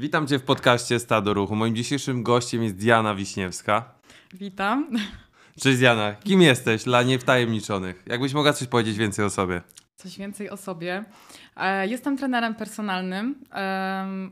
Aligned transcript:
Witam 0.00 0.26
Cię 0.26 0.38
w 0.38 0.42
podcaście 0.42 0.98
Stado 0.98 1.34
Ruchu. 1.34 1.56
Moim 1.56 1.76
dzisiejszym 1.76 2.22
gościem 2.22 2.62
jest 2.62 2.76
Diana 2.76 3.14
Wiśniewska. 3.14 3.94
Witam. 4.34 4.90
Cześć 5.60 5.78
Diana, 5.78 6.14
kim 6.14 6.42
jesteś 6.42 6.84
dla 6.84 7.02
niewtajemniczonych? 7.02 8.02
Jakbyś 8.06 8.34
mogła 8.34 8.52
coś 8.52 8.68
powiedzieć 8.68 8.96
więcej 8.98 9.24
o 9.24 9.30
sobie? 9.30 9.60
Coś 9.96 10.18
więcej 10.18 10.50
o 10.50 10.56
sobie. 10.56 11.04
E, 11.56 11.88
jestem 11.88 12.18
trenerem 12.18 12.54
personalnym. 12.54 13.44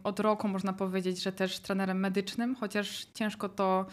Od 0.04 0.20
roku 0.20 0.48
można 0.48 0.72
powiedzieć, 0.72 1.22
że 1.22 1.32
też 1.32 1.58
trenerem 1.58 2.00
medycznym, 2.00 2.54
chociaż 2.54 3.06
ciężko 3.14 3.48
to 3.48 3.86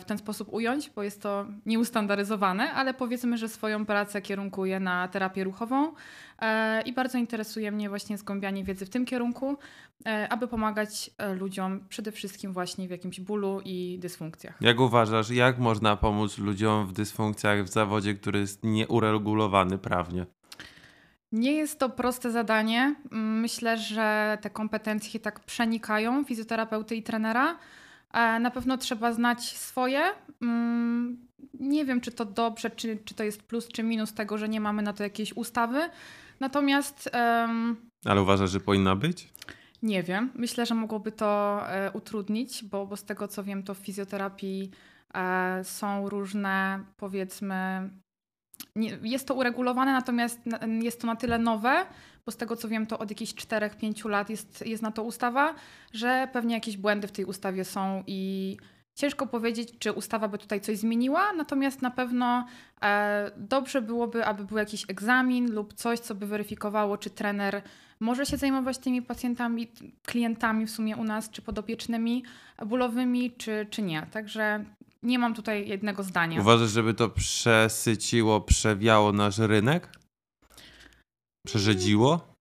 w 0.00 0.04
ten 0.04 0.18
sposób 0.18 0.52
ująć, 0.52 0.90
bo 0.90 1.02
jest 1.02 1.22
to 1.22 1.46
nieustandaryzowane, 1.66 2.72
ale 2.72 2.94
powiedzmy, 2.94 3.38
że 3.38 3.48
swoją 3.48 3.86
pracę 3.86 4.22
kierunkuję 4.22 4.80
na 4.80 5.08
terapię 5.08 5.44
ruchową 5.44 5.92
e, 6.38 6.82
i 6.82 6.92
bardzo 6.92 7.18
interesuje 7.18 7.72
mnie 7.72 7.88
właśnie 7.88 8.18
zgłębianie 8.18 8.64
wiedzy 8.64 8.86
w 8.86 8.90
tym 8.90 9.04
kierunku, 9.06 9.56
e, 10.06 10.28
aby 10.28 10.48
pomagać 10.48 11.10
ludziom 11.38 11.80
przede 11.88 12.12
wszystkim 12.12 12.52
właśnie 12.52 12.88
w 12.88 12.90
jakimś 12.90 13.20
bólu 13.20 13.60
i 13.64 13.98
dysfunkcjach. 13.98 14.56
Jak 14.60 14.80
uważasz, 14.80 15.30
jak 15.30 15.58
można 15.58 15.96
pomóc 15.96 16.38
ludziom 16.38 16.86
w 16.86 16.92
dysfunkcjach 16.92 17.64
w 17.64 17.68
zawodzie, 17.68 18.14
który 18.14 18.38
jest 18.38 18.64
nieuregulowany 18.64 19.78
prawnie? 19.78 20.26
Nie 21.32 21.52
jest 21.52 21.78
to 21.78 21.88
proste 21.88 22.30
zadanie. 22.30 22.94
Myślę, 23.10 23.78
że 23.78 24.38
te 24.40 24.50
kompetencje 24.50 25.20
tak 25.20 25.40
przenikają 25.40 26.24
fizjoterapeuty 26.24 26.96
i 26.96 27.02
trenera. 27.02 27.58
Na 28.14 28.50
pewno 28.50 28.78
trzeba 28.78 29.12
znać 29.12 29.56
swoje. 29.56 30.02
Mm, 30.42 31.26
nie 31.60 31.84
wiem, 31.84 32.00
czy 32.00 32.12
to 32.12 32.24
dobrze, 32.24 32.70
czy, 32.70 32.98
czy 33.04 33.14
to 33.14 33.24
jest 33.24 33.42
plus, 33.42 33.68
czy 33.68 33.82
minus 33.82 34.14
tego, 34.14 34.38
że 34.38 34.48
nie 34.48 34.60
mamy 34.60 34.82
na 34.82 34.92
to 34.92 35.02
jakiejś 35.02 35.32
ustawy. 35.32 35.90
Natomiast. 36.40 37.10
Ale 38.04 38.22
uważasz, 38.22 38.50
że 38.50 38.60
powinna 38.60 38.96
być? 38.96 39.28
Nie 39.82 40.02
wiem. 40.02 40.30
Myślę, 40.34 40.66
że 40.66 40.74
mogłoby 40.74 41.12
to 41.12 41.60
e, 41.68 41.92
utrudnić, 41.92 42.64
bo, 42.64 42.86
bo 42.86 42.96
z 42.96 43.04
tego 43.04 43.28
co 43.28 43.44
wiem, 43.44 43.62
to 43.62 43.74
w 43.74 43.78
fizjoterapii 43.78 44.70
e, 45.14 45.64
są 45.64 46.08
różne, 46.08 46.84
powiedzmy, 46.96 47.90
jest 49.02 49.28
to 49.28 49.34
uregulowane, 49.34 49.92
natomiast 49.92 50.40
jest 50.82 51.00
to 51.00 51.06
na 51.06 51.16
tyle 51.16 51.38
nowe, 51.38 51.86
bo 52.26 52.32
z 52.32 52.36
tego 52.36 52.56
co 52.56 52.68
wiem, 52.68 52.86
to 52.86 52.98
od 52.98 53.10
jakichś 53.10 53.34
4-5 53.34 54.08
lat 54.08 54.30
jest, 54.30 54.66
jest 54.66 54.82
na 54.82 54.92
to 54.92 55.02
ustawa, 55.02 55.54
że 55.92 56.28
pewnie 56.32 56.54
jakieś 56.54 56.76
błędy 56.76 57.08
w 57.08 57.12
tej 57.12 57.24
ustawie 57.24 57.64
są 57.64 58.02
i 58.06 58.56
ciężko 58.94 59.26
powiedzieć, 59.26 59.78
czy 59.78 59.92
ustawa 59.92 60.28
by 60.28 60.38
tutaj 60.38 60.60
coś 60.60 60.78
zmieniła, 60.78 61.32
natomiast 61.32 61.82
na 61.82 61.90
pewno 61.90 62.46
e, 62.82 63.30
dobrze 63.36 63.82
byłoby, 63.82 64.24
aby 64.24 64.44
był 64.44 64.58
jakiś 64.58 64.90
egzamin 64.90 65.52
lub 65.52 65.74
coś, 65.74 66.00
co 66.00 66.14
by 66.14 66.26
weryfikowało, 66.26 66.98
czy 66.98 67.10
trener 67.10 67.62
może 68.00 68.26
się 68.26 68.36
zajmować 68.36 68.78
tymi 68.78 69.02
pacjentami, 69.02 69.72
klientami 70.06 70.66
w 70.66 70.70
sumie 70.70 70.96
u 70.96 71.04
nas, 71.04 71.30
czy 71.30 71.42
podopiecznymi 71.42 72.24
bólowymi, 72.66 73.32
czy, 73.32 73.66
czy 73.70 73.82
nie. 73.82 74.06
Także 74.12 74.64
nie 75.02 75.18
mam 75.18 75.34
tutaj 75.34 75.68
jednego 75.68 76.02
zdania. 76.02 76.40
Uważasz, 76.40 76.70
żeby 76.70 76.94
to 76.94 77.08
przesyciło, 77.08 78.40
przewiało 78.40 79.12
nasz 79.12 79.38
rynek? 79.38 80.03
Przerzedziło? 81.46 82.34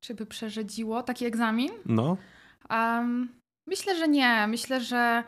Czy 0.00 0.14
by 0.14 0.26
przerzedziło 0.26 1.02
taki 1.02 1.26
egzamin? 1.26 1.70
No. 1.86 2.16
Um, 2.70 3.28
myślę, 3.66 3.96
że 3.96 4.08
nie. 4.08 4.46
Myślę, 4.46 4.80
że. 4.80 5.24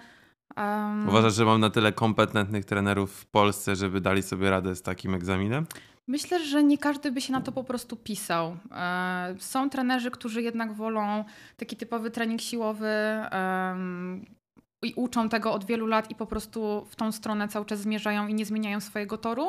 Um... 0.56 1.08
Uważasz, 1.08 1.34
że 1.34 1.44
mam 1.44 1.60
na 1.60 1.70
tyle 1.70 1.92
kompetentnych 1.92 2.64
trenerów 2.64 3.12
w 3.12 3.26
Polsce, 3.26 3.76
żeby 3.76 4.00
dali 4.00 4.22
sobie 4.22 4.50
radę 4.50 4.74
z 4.74 4.82
takim 4.82 5.14
egzaminem? 5.14 5.66
Myślę, 6.08 6.44
że 6.44 6.62
nie 6.62 6.78
każdy 6.78 7.12
by 7.12 7.20
się 7.20 7.32
na 7.32 7.40
to 7.40 7.52
po 7.52 7.64
prostu 7.64 7.96
pisał. 7.96 8.56
E, 8.70 9.34
są 9.38 9.70
trenerzy, 9.70 10.10
którzy 10.10 10.42
jednak 10.42 10.72
wolą 10.72 11.24
taki 11.56 11.76
typowy 11.76 12.10
trening 12.10 12.40
siłowy 12.40 12.88
i 14.82 14.94
uczą 14.94 15.28
tego 15.28 15.52
od 15.52 15.64
wielu 15.64 15.86
lat 15.86 16.10
i 16.10 16.14
po 16.14 16.26
prostu 16.26 16.86
w 16.90 16.96
tą 16.96 17.12
stronę 17.12 17.48
cały 17.48 17.66
czas 17.66 17.80
zmierzają 17.80 18.26
i 18.26 18.34
nie 18.34 18.44
zmieniają 18.44 18.80
swojego 18.80 19.18
toru. 19.18 19.46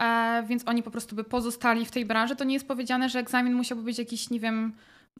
E, 0.00 0.42
więc 0.46 0.68
oni 0.68 0.82
po 0.82 0.90
prostu 0.90 1.16
by 1.16 1.24
pozostali 1.24 1.86
w 1.86 1.90
tej 1.90 2.04
branży. 2.06 2.36
To 2.36 2.44
nie 2.44 2.54
jest 2.54 2.68
powiedziane, 2.68 3.08
że 3.08 3.18
egzamin 3.18 3.54
musiałby 3.54 3.84
być 3.84 3.98
jakiś, 3.98 4.30
nie 4.30 4.40
wiem, 4.40 4.72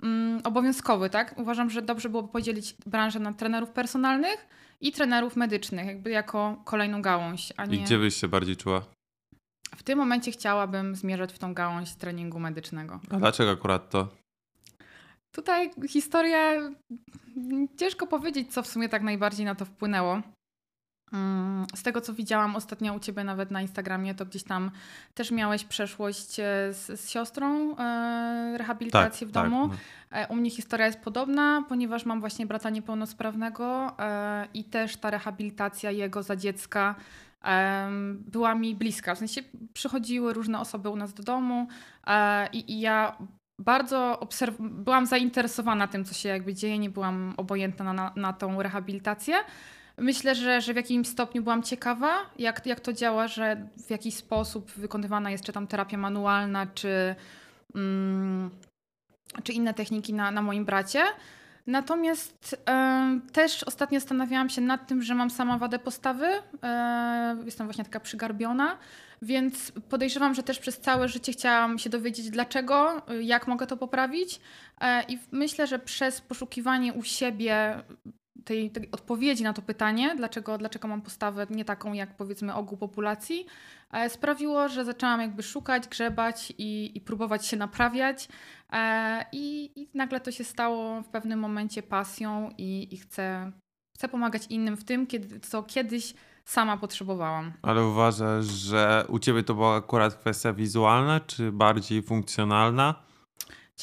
mm, 0.02 0.40
obowiązkowy, 0.44 1.10
tak? 1.10 1.34
Uważam, 1.38 1.70
że 1.70 1.82
dobrze 1.82 2.08
byłoby 2.08 2.28
podzielić 2.28 2.74
branżę 2.86 3.18
na 3.18 3.32
trenerów 3.32 3.70
personalnych 3.70 4.46
i 4.80 4.92
trenerów 4.92 5.36
medycznych, 5.36 5.86
jakby 5.86 6.10
jako 6.10 6.62
kolejną 6.64 7.02
gałąź. 7.02 7.52
Nie... 7.68 7.76
I 7.76 7.80
gdzie 7.80 7.98
byś 7.98 8.16
się 8.16 8.28
bardziej 8.28 8.56
czuła? 8.56 8.82
W 9.76 9.82
tym 9.82 9.98
momencie 9.98 10.30
chciałabym 10.30 10.94
zmierzać 10.94 11.32
w 11.32 11.38
tą 11.38 11.54
gałąź 11.54 11.94
treningu 11.94 12.40
medycznego. 12.40 13.00
A 13.10 13.16
dlaczego 13.16 13.50
akurat 13.50 13.90
to? 13.90 14.08
Tutaj 15.32 15.70
historia, 15.88 16.70
ciężko 17.76 18.06
powiedzieć, 18.06 18.52
co 18.52 18.62
w 18.62 18.66
sumie 18.66 18.88
tak 18.88 19.02
najbardziej 19.02 19.46
na 19.46 19.54
to 19.54 19.64
wpłynęło. 19.64 20.22
Mm, 21.12 21.66
z 21.74 21.82
tego, 21.82 22.00
co 22.00 22.14
widziałam 22.14 22.56
ostatnio 22.56 22.94
u 22.94 23.00
Ciebie 23.00 23.24
nawet 23.24 23.50
na 23.50 23.62
Instagramie, 23.62 24.14
to 24.14 24.26
gdzieś 24.26 24.42
tam 24.42 24.70
też 25.14 25.30
miałeś 25.30 25.64
przeszłość 25.64 26.40
e, 26.40 26.44
z, 26.72 27.00
z 27.00 27.10
siostrą 27.10 27.76
e, 27.76 28.54
rehabilitacji 28.58 29.26
tak, 29.26 29.28
w 29.28 29.32
domu. 29.32 29.68
Tak, 29.68 29.78
no. 30.10 30.18
E, 30.18 30.26
u 30.28 30.36
mnie 30.36 30.50
historia 30.50 30.86
jest 30.86 31.00
podobna, 31.00 31.64
ponieważ 31.68 32.06
mam 32.06 32.20
właśnie 32.20 32.46
brata 32.46 32.70
niepełnosprawnego 32.70 33.96
e, 33.98 34.46
i 34.54 34.64
też 34.64 34.96
ta 34.96 35.10
rehabilitacja 35.10 35.90
jego 35.90 36.22
za 36.22 36.36
dziecka 36.36 36.94
e, 37.44 37.88
była 38.12 38.54
mi 38.54 38.74
bliska. 38.74 39.14
W 39.14 39.18
sensie 39.18 39.40
przychodziły 39.72 40.32
różne 40.32 40.60
osoby 40.60 40.88
u 40.88 40.96
nas 40.96 41.14
do 41.14 41.22
domu 41.22 41.68
i, 42.52 42.72
i 42.72 42.80
ja 42.80 43.16
bardzo 43.58 44.18
obserw- 44.22 44.56
byłam 44.60 45.06
zainteresowana 45.06 45.86
tym, 45.86 46.04
co 46.04 46.14
się 46.14 46.28
jakby 46.28 46.54
dzieje, 46.54 46.78
nie 46.78 46.90
byłam 46.90 47.34
obojętna 47.36 47.92
na, 47.92 48.12
na 48.16 48.32
tą 48.32 48.62
rehabilitację. 48.62 49.34
Myślę, 50.00 50.34
że, 50.34 50.60
że 50.60 50.72
w 50.72 50.76
jakimś 50.76 51.08
stopniu 51.08 51.42
byłam 51.42 51.62
ciekawa, 51.62 52.12
jak, 52.38 52.66
jak 52.66 52.80
to 52.80 52.92
działa, 52.92 53.28
że 53.28 53.68
w 53.86 53.90
jakiś 53.90 54.14
sposób 54.14 54.70
wykonywana 54.70 55.30
jest 55.30 55.44
czy 55.44 55.52
tam 55.52 55.66
terapia 55.66 55.98
manualna, 55.98 56.66
czy, 56.66 57.14
mm, 57.74 58.50
czy 59.42 59.52
inne 59.52 59.74
techniki 59.74 60.14
na, 60.14 60.30
na 60.30 60.42
moim 60.42 60.64
bracie. 60.64 61.02
Natomiast 61.66 62.56
też 63.32 63.62
ostatnio 63.62 64.00
zastanawiałam 64.00 64.48
się 64.48 64.60
nad 64.60 64.86
tym, 64.86 65.02
że 65.02 65.14
mam 65.14 65.30
sama 65.30 65.58
wadę 65.58 65.78
postawy. 65.78 66.26
E, 66.62 67.36
jestem 67.44 67.66
właśnie 67.66 67.84
taka 67.84 68.00
przygarbiona, 68.00 68.78
więc 69.22 69.72
podejrzewam, 69.88 70.34
że 70.34 70.42
też 70.42 70.58
przez 70.58 70.78
całe 70.78 71.08
życie 71.08 71.32
chciałam 71.32 71.78
się 71.78 71.90
dowiedzieć, 71.90 72.30
dlaczego, 72.30 73.02
jak 73.20 73.48
mogę 73.48 73.66
to 73.66 73.76
poprawić. 73.76 74.40
E, 74.80 75.02
I 75.08 75.18
myślę, 75.32 75.66
że 75.66 75.78
przez 75.78 76.20
poszukiwanie 76.20 76.92
u 76.92 77.02
siebie 77.02 77.82
tej, 78.44 78.70
tej, 78.70 78.90
odpowiedzi 78.90 79.42
na 79.42 79.52
to 79.52 79.62
pytanie, 79.62 80.14
dlaczego, 80.16 80.58
dlaczego 80.58 80.88
mam 80.88 81.02
postawę 81.02 81.46
nie 81.50 81.64
taką 81.64 81.92
jak 81.92 82.16
powiedzmy 82.16 82.54
ogół 82.54 82.78
populacji, 82.78 83.46
e, 83.92 84.10
sprawiło, 84.10 84.68
że 84.68 84.84
zaczęłam 84.84 85.20
jakby 85.20 85.42
szukać, 85.42 85.88
grzebać 85.88 86.52
i, 86.58 86.92
i 86.94 87.00
próbować 87.00 87.46
się 87.46 87.56
naprawiać. 87.56 88.28
E, 88.72 89.24
I, 89.32 89.72
I, 89.80 89.88
nagle 89.94 90.20
to 90.20 90.30
się 90.30 90.44
stało 90.44 91.02
w 91.02 91.08
pewnym 91.08 91.38
momencie 91.38 91.82
pasją 91.82 92.50
i, 92.58 92.94
i 92.94 92.96
chcę, 92.96 93.52
chcę 93.96 94.08
pomagać 94.08 94.46
innym 94.46 94.76
w 94.76 94.84
tym, 94.84 95.06
kiedy, 95.06 95.40
co 95.40 95.62
kiedyś 95.62 96.14
sama 96.44 96.76
potrzebowałam. 96.76 97.52
Ale 97.62 97.86
uważasz, 97.86 98.44
że 98.44 99.04
u 99.08 99.18
ciebie 99.18 99.42
to 99.42 99.54
była 99.54 99.76
akurat 99.76 100.14
kwestia 100.14 100.52
wizualna, 100.52 101.20
czy 101.20 101.52
bardziej 101.52 102.02
funkcjonalna? 102.02 103.09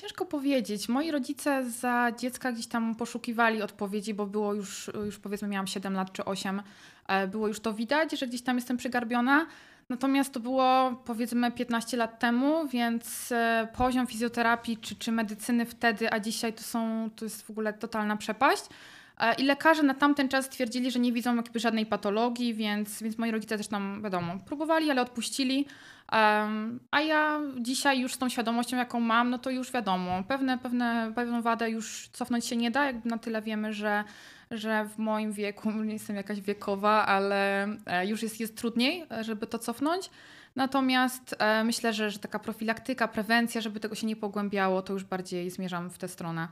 Ciężko 0.01 0.25
powiedzieć. 0.25 0.89
Moi 0.89 1.11
rodzice 1.11 1.69
za 1.69 2.11
dziecka 2.19 2.51
gdzieś 2.51 2.67
tam 2.67 2.95
poszukiwali 2.95 3.61
odpowiedzi, 3.61 4.13
bo 4.13 4.25
było 4.25 4.53
już, 4.53 4.91
już 5.05 5.19
powiedzmy 5.19 5.47
miałam 5.47 5.67
7 5.67 5.93
lat 5.93 6.11
czy 6.11 6.25
8, 6.25 6.61
e, 7.07 7.27
było 7.27 7.47
już 7.47 7.59
to 7.59 7.73
widać, 7.73 8.19
że 8.19 8.27
gdzieś 8.27 8.41
tam 8.41 8.55
jestem 8.55 8.77
przygarbiona. 8.77 9.45
Natomiast 9.89 10.33
to 10.33 10.39
było 10.39 10.95
powiedzmy 11.05 11.51
15 11.51 11.97
lat 11.97 12.19
temu, 12.19 12.67
więc 12.67 13.31
e, 13.31 13.67
poziom 13.77 14.07
fizjoterapii 14.07 14.77
czy, 14.77 14.95
czy 14.95 15.11
medycyny 15.11 15.65
wtedy, 15.65 16.13
a 16.13 16.19
dzisiaj 16.19 16.53
to 16.53 16.63
są, 16.63 17.09
to 17.15 17.25
jest 17.25 17.41
w 17.41 17.49
ogóle 17.49 17.73
totalna 17.73 18.17
przepaść. 18.17 18.63
E, 19.19 19.33
I 19.33 19.43
lekarze 19.43 19.83
na 19.83 19.93
tamten 19.93 20.29
czas 20.29 20.45
stwierdzili, 20.45 20.91
że 20.91 20.99
nie 20.99 21.11
widzą 21.11 21.35
jakby 21.35 21.59
żadnej 21.59 21.85
patologii, 21.85 22.53
więc, 22.53 23.03
więc 23.03 23.17
moi 23.17 23.31
rodzice 23.31 23.57
też 23.57 23.67
tam, 23.67 24.01
wiadomo, 24.03 24.33
próbowali, 24.45 24.91
ale 24.91 25.01
odpuścili. 25.01 25.65
A 26.91 27.01
ja 27.07 27.39
dzisiaj 27.59 27.99
już 27.99 28.13
z 28.13 28.17
tą 28.17 28.29
świadomością, 28.29 28.77
jaką 28.77 28.99
mam, 28.99 29.29
no 29.29 29.37
to 29.37 29.49
już 29.49 29.71
wiadomo, 29.71 30.23
pewne, 30.23 30.57
pewne, 30.57 31.11
pewną 31.15 31.41
wadę 31.41 31.69
już 31.69 32.09
cofnąć 32.13 32.45
się 32.45 32.55
nie 32.55 32.71
da, 32.71 32.85
jakby 32.85 33.09
na 33.09 33.17
tyle 33.17 33.41
wiemy, 33.41 33.73
że, 33.73 34.03
że 34.51 34.85
w 34.85 34.97
moim 34.97 35.31
wieku, 35.31 35.71
nie 35.83 35.93
jestem 35.93 36.15
jakaś 36.15 36.41
wiekowa, 36.41 37.05
ale 37.05 37.67
e, 37.85 38.07
już 38.07 38.23
jest, 38.23 38.39
jest 38.39 38.57
trudniej, 38.57 39.05
żeby 39.21 39.47
to 39.47 39.59
cofnąć. 39.59 40.09
Natomiast 40.55 41.35
e, 41.39 41.63
myślę, 41.63 41.93
że, 41.93 42.11
że 42.11 42.19
taka 42.19 42.39
profilaktyka, 42.39 43.07
prewencja, 43.07 43.61
żeby 43.61 43.79
tego 43.79 43.95
się 43.95 44.07
nie 44.07 44.15
pogłębiało, 44.15 44.81
to 44.81 44.93
już 44.93 45.03
bardziej 45.03 45.49
zmierzam 45.49 45.89
w 45.89 45.97
tę 45.97 46.07
stronę. 46.07 46.47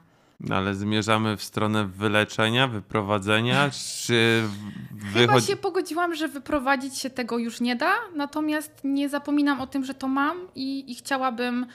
Ale 0.51 0.75
zmierzamy 0.75 1.37
w 1.37 1.43
stronę 1.43 1.85
wyleczenia, 1.85 2.67
wyprowadzenia, 2.67 3.69
czy 4.05 4.43
wychodzi... 4.91 5.27
Chyba 5.27 5.41
się 5.41 5.55
pogodziłam, 5.55 6.15
że 6.15 6.27
wyprowadzić 6.27 6.97
się 6.97 7.09
tego 7.09 7.37
już 7.37 7.61
nie 7.61 7.75
da, 7.75 7.93
natomiast 8.15 8.71
nie 8.83 9.09
zapominam 9.09 9.61
o 9.61 9.67
tym, 9.67 9.85
że 9.85 9.93
to 9.93 10.07
mam 10.07 10.37
i, 10.55 10.91
i 10.91 10.95
chciałabym 10.95 11.65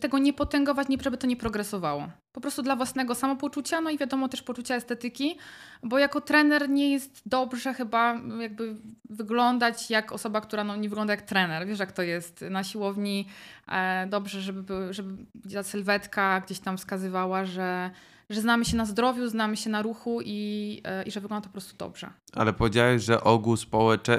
tego 0.00 0.18
nie 0.18 0.32
potęgować, 0.32 0.88
nie 0.88 0.98
żeby 1.02 1.18
to 1.18 1.26
nie 1.26 1.36
progresowało. 1.36 2.08
Po 2.32 2.40
prostu 2.40 2.62
dla 2.62 2.76
własnego 2.76 3.14
samopoczucia, 3.14 3.80
no 3.80 3.90
i 3.90 3.98
wiadomo 3.98 4.28
też 4.28 4.42
poczucia 4.42 4.74
estetyki, 4.74 5.38
bo 5.82 5.98
jako 5.98 6.20
trener 6.20 6.70
nie 6.70 6.92
jest 6.92 7.22
dobrze 7.26 7.74
chyba 7.74 8.20
jakby 8.40 8.76
wyglądać 9.10 9.90
jak 9.90 10.12
osoba, 10.12 10.40
która 10.40 10.64
no, 10.64 10.76
nie 10.76 10.88
wygląda 10.88 11.12
jak 11.12 11.22
trener. 11.22 11.66
Wiesz 11.66 11.78
jak 11.78 11.92
to 11.92 12.02
jest 12.02 12.44
na 12.50 12.64
siłowni. 12.64 13.28
E, 13.68 14.06
dobrze, 14.06 14.40
żeby, 14.40 14.94
żeby 14.94 15.24
ta 15.54 15.62
sylwetka 15.62 16.40
gdzieś 16.40 16.58
tam 16.58 16.76
wskazywała, 16.76 17.44
że, 17.44 17.90
że 18.30 18.40
znamy 18.40 18.64
się 18.64 18.76
na 18.76 18.84
zdrowiu, 18.84 19.28
znamy 19.28 19.56
się 19.56 19.70
na 19.70 19.82
ruchu 19.82 20.20
i, 20.24 20.80
e, 20.84 21.02
i 21.02 21.10
że 21.10 21.20
wygląda 21.20 21.42
to 21.42 21.48
po 21.48 21.52
prostu 21.52 21.76
dobrze. 21.76 22.10
Ale 22.32 22.52
powiedziałeś, 22.52 23.02
że 23.02 23.24
ogół 23.24 23.56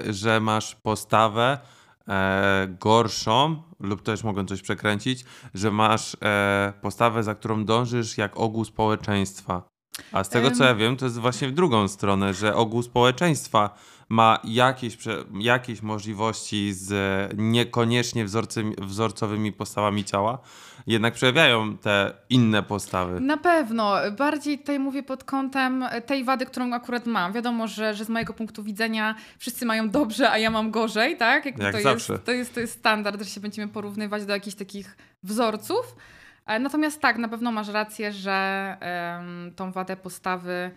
że 0.09 0.39
masz 0.39 0.75
postawę 0.75 1.59
gorszą, 2.79 3.63
lub 3.79 4.01
też 4.01 4.23
mogą 4.23 4.45
coś 4.45 4.61
przekręcić, 4.61 5.25
że 5.53 5.71
masz 5.71 6.17
e, 6.23 6.73
postawę, 6.81 7.23
za 7.23 7.35
którą 7.35 7.65
dążysz 7.65 8.17
jak 8.17 8.37
ogół 8.37 8.65
społeczeństwa. 8.65 9.69
A 10.11 10.23
z 10.23 10.29
tego, 10.29 10.51
co 10.51 10.63
ja 10.63 10.75
wiem, 10.75 10.97
to 10.97 11.05
jest 11.05 11.19
właśnie 11.19 11.47
w 11.47 11.51
drugą 11.51 11.87
stronę, 11.87 12.33
że 12.33 12.55
ogół 12.55 12.81
społeczeństwa 12.83 13.69
ma 14.09 14.39
jakieś, 14.43 14.97
jakieś 15.39 15.81
możliwości 15.81 16.73
z 16.73 16.93
niekoniecznie 17.37 18.25
wzorcowymi 18.77 19.51
postawami 19.51 20.03
ciała, 20.03 20.39
jednak 20.87 21.13
przejawiają 21.13 21.77
te 21.77 22.13
inne 22.29 22.63
postawy. 22.63 23.19
Na 23.19 23.37
pewno. 23.37 23.95
Bardziej 24.17 24.59
tutaj 24.59 24.79
mówię 24.79 25.03
pod 25.03 25.23
kątem 25.23 25.85
tej 26.05 26.23
wady, 26.23 26.45
którą 26.45 26.73
akurat 26.73 27.05
mam. 27.05 27.33
Wiadomo, 27.33 27.67
że, 27.67 27.93
że 27.93 28.05
z 28.05 28.09
mojego 28.09 28.33
punktu 28.33 28.63
widzenia 28.63 29.15
wszyscy 29.37 29.65
mają 29.65 29.89
dobrze, 29.89 30.31
a 30.31 30.37
ja 30.37 30.49
mam 30.49 30.71
gorzej, 30.71 31.17
tak? 31.17 31.45
Jak 31.45 31.73
to 31.73 31.81
zawsze. 31.81 32.13
Jest, 32.13 32.25
to, 32.25 32.31
jest, 32.31 32.53
to 32.53 32.59
jest 32.59 32.79
standard, 32.79 33.21
że 33.21 33.29
się 33.29 33.41
będziemy 33.41 33.67
porównywać 33.67 34.25
do 34.25 34.33
jakichś 34.33 34.55
takich 34.55 34.97
wzorców. 35.23 35.95
E, 36.45 36.59
natomiast 36.59 37.01
tak, 37.01 37.17
na 37.17 37.27
pewno 37.27 37.51
masz 37.51 37.67
rację, 37.67 38.11
że 38.11 38.77
um, 39.17 39.51
tą 39.55 39.71
wadę 39.71 39.97
postawy 39.97 40.71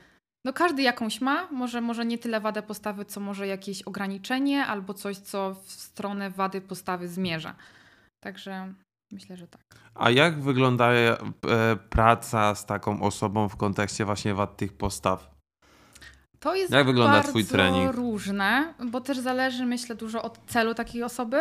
no 0.44 0.52
każdy 0.52 0.82
jakąś 0.82 1.20
ma, 1.20 1.48
może, 1.50 1.80
może 1.80 2.06
nie 2.06 2.18
tyle 2.18 2.40
wadę 2.40 2.62
postawy, 2.62 3.04
co 3.04 3.20
może 3.20 3.46
jakieś 3.46 3.82
ograniczenie 3.82 4.66
albo 4.66 4.94
coś, 4.94 5.16
co 5.16 5.54
w 5.54 5.72
stronę 5.72 6.30
wady 6.30 6.60
postawy 6.60 7.08
zmierza. 7.08 7.54
Także 8.20 8.74
myślę, 9.12 9.36
że 9.36 9.46
tak. 9.46 9.62
A 9.94 10.10
jak 10.10 10.40
wygląda 10.40 10.92
e, 10.92 11.16
praca 11.90 12.54
z 12.54 12.66
taką 12.66 13.02
osobą 13.02 13.48
w 13.48 13.56
kontekście 13.56 14.04
właśnie 14.04 14.34
wad 14.34 14.56
tych 14.56 14.72
postaw? 14.72 15.30
To 16.40 16.54
jest 16.54 16.72
jak 16.72 16.86
wygląda 16.86 17.12
bardzo 17.12 17.28
twój 17.28 17.44
trening? 17.44 17.94
różne, 17.94 18.74
bo 18.90 19.00
też 19.00 19.18
zależy 19.18 19.66
myślę 19.66 19.94
dużo 19.94 20.22
od 20.22 20.38
celu 20.46 20.74
takiej 20.74 21.02
osoby. 21.02 21.40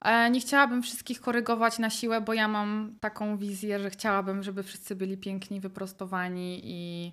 E, 0.00 0.30
nie 0.30 0.40
chciałabym 0.40 0.82
wszystkich 0.82 1.20
korygować 1.20 1.78
na 1.78 1.90
siłę, 1.90 2.20
bo 2.20 2.34
ja 2.34 2.48
mam 2.48 2.94
taką 3.00 3.36
wizję, 3.36 3.78
że 3.78 3.90
chciałabym, 3.90 4.42
żeby 4.42 4.62
wszyscy 4.62 4.96
byli 4.96 5.16
piękni, 5.16 5.60
wyprostowani 5.60 6.60
i 6.64 7.12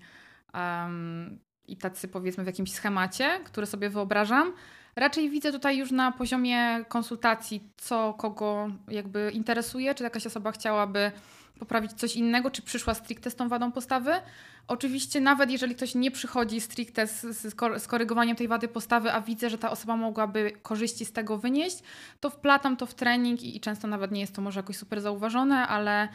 um, 0.53 1.39
i 1.67 1.77
tacy 1.77 2.07
powiedzmy 2.07 2.43
w 2.43 2.47
jakimś 2.47 2.71
schemacie, 2.71 3.39
który 3.43 3.67
sobie 3.67 3.89
wyobrażam. 3.89 4.53
Raczej 4.97 5.29
widzę 5.29 5.51
tutaj 5.51 5.77
już 5.77 5.91
na 5.91 6.11
poziomie 6.11 6.85
konsultacji, 6.87 7.63
co 7.77 8.13
kogo 8.13 8.67
jakby 8.87 9.31
interesuje, 9.33 9.95
czy 9.95 10.03
jakaś 10.03 10.25
osoba 10.25 10.51
chciałaby 10.51 11.11
poprawić 11.59 11.93
coś 11.93 12.15
innego, 12.15 12.51
czy 12.51 12.61
przyszła 12.61 12.93
stricte 12.93 13.29
z 13.29 13.35
tą 13.35 13.49
wadą 13.49 13.71
postawy. 13.71 14.11
Oczywiście 14.67 15.21
nawet 15.21 15.51
jeżeli 15.51 15.75
ktoś 15.75 15.95
nie 15.95 16.11
przychodzi 16.11 16.61
stricte 16.61 17.07
z, 17.07 17.21
z, 17.77 17.87
korygowaniem 17.87 18.35
tej 18.35 18.47
wady 18.47 18.67
postawy, 18.67 19.11
a 19.11 19.21
widzę, 19.21 19.49
że 19.49 19.57
ta 19.57 19.71
osoba 19.71 19.95
mogłaby 19.95 20.51
korzyści 20.61 21.05
z 21.05 21.11
tego 21.11 21.37
wynieść, 21.37 21.83
to 22.19 22.29
wplatam 22.29 22.77
to 22.77 22.85
w 22.85 22.93
trening 22.93 23.43
i, 23.43 23.57
i 23.57 23.59
często 23.59 23.87
nawet 23.87 24.11
nie 24.11 24.21
jest 24.21 24.35
to 24.35 24.41
może 24.41 24.59
jakoś 24.59 24.77
super 24.77 25.01
zauważone, 25.01 25.67
ale 25.67 26.07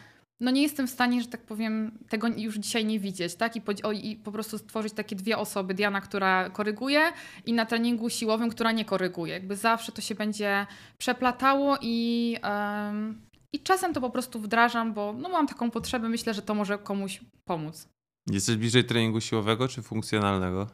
no 0.43 0.51
nie 0.51 0.63
jestem 0.63 0.87
w 0.87 0.91
stanie, 0.91 1.23
że 1.23 1.29
tak 1.29 1.43
powiem, 1.43 1.99
tego 2.09 2.29
już 2.29 2.57
dzisiaj 2.57 2.85
nie 2.85 3.01
widzieć, 3.01 3.35
tak? 3.35 3.57
I 3.57 3.61
po, 3.61 3.73
o, 3.83 3.93
I 3.93 4.17
po, 4.17 4.33
prostu 4.33 4.59
stworzyć 4.59 4.93
takie 4.93 5.17
dwie 5.17 5.39
osoby. 5.39 5.75
Diana, 5.75 6.01
która 6.01 6.51
koryguje 6.51 7.13
i 7.47 7.53
na 7.53 7.67
treningu 7.67 8.11
siłowym, 8.11 8.51
która 8.51 8.73
nie 8.73 8.85
koryguje. 8.85 9.33
Jakby 9.33 9.57
zawsze 9.57 9.93
to 9.93 10.01
się 10.01 10.15
będzie 10.15 10.67
przeplatało 10.99 11.79
i, 11.81 12.37
um, 12.45 13.21
i 13.53 13.61
czasem 13.61 13.95
to 13.95 14.01
po 14.01 14.11
prostu 14.11 14.41
wdrażam, 14.41 14.95
bo 14.95 15.13
no 15.13 15.29
mam 15.29 15.47
taką 15.47 15.71
potrzebę, 15.71 16.09
myślę, 16.09 16.35
że 16.35 16.43
to 16.43 16.55
może 16.55 16.79
komuś 16.79 17.21
pomóc. 17.45 17.89
Jesteś 18.31 18.57
bliżej 18.57 18.85
treningu 18.85 19.21
siłowego 19.21 19.69
czy 19.69 19.83
funkcjonalnego? 19.83 20.67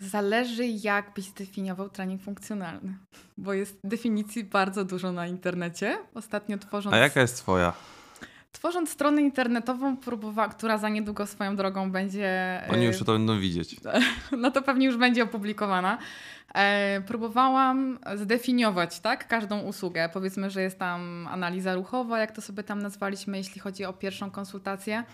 Zależy, 0.00 0.66
jak 0.66 1.14
byś 1.14 1.24
zdefiniował 1.24 1.88
trening 1.88 2.22
funkcjonalny, 2.22 2.94
bo 3.38 3.52
jest 3.52 3.78
definicji 3.84 4.44
bardzo 4.44 4.84
dużo 4.84 5.12
na 5.12 5.26
internecie. 5.26 5.98
Ostatnio 6.14 6.58
tworząc. 6.58 6.94
A 6.94 6.98
jaka 6.98 7.20
jest 7.20 7.36
Twoja? 7.36 7.72
Tworząc 8.52 8.90
stronę 8.90 9.22
internetową, 9.22 9.96
próbowa- 9.96 10.48
która 10.50 10.78
za 10.78 10.88
niedługo 10.88 11.26
swoją 11.26 11.56
drogą 11.56 11.90
będzie. 11.92 12.62
Oni 12.70 12.84
już 12.84 12.98
to 12.98 13.12
będą 13.12 13.40
widzieć. 13.40 13.76
No 14.38 14.50
to 14.50 14.62
pewnie 14.62 14.86
już 14.86 14.96
będzie 14.96 15.22
opublikowana. 15.22 15.98
E, 16.54 17.00
próbowałam 17.06 17.98
zdefiniować 18.14 19.00
tak, 19.00 19.28
każdą 19.28 19.60
usługę. 19.60 20.08
Powiedzmy, 20.12 20.50
że 20.50 20.62
jest 20.62 20.78
tam 20.78 21.28
analiza 21.30 21.74
ruchowa, 21.74 22.18
jak 22.18 22.32
to 22.32 22.40
sobie 22.42 22.62
tam 22.62 22.82
nazwaliśmy, 22.82 23.36
jeśli 23.38 23.60
chodzi 23.60 23.84
o 23.84 23.92
pierwszą 23.92 24.30
konsultację. 24.30 25.04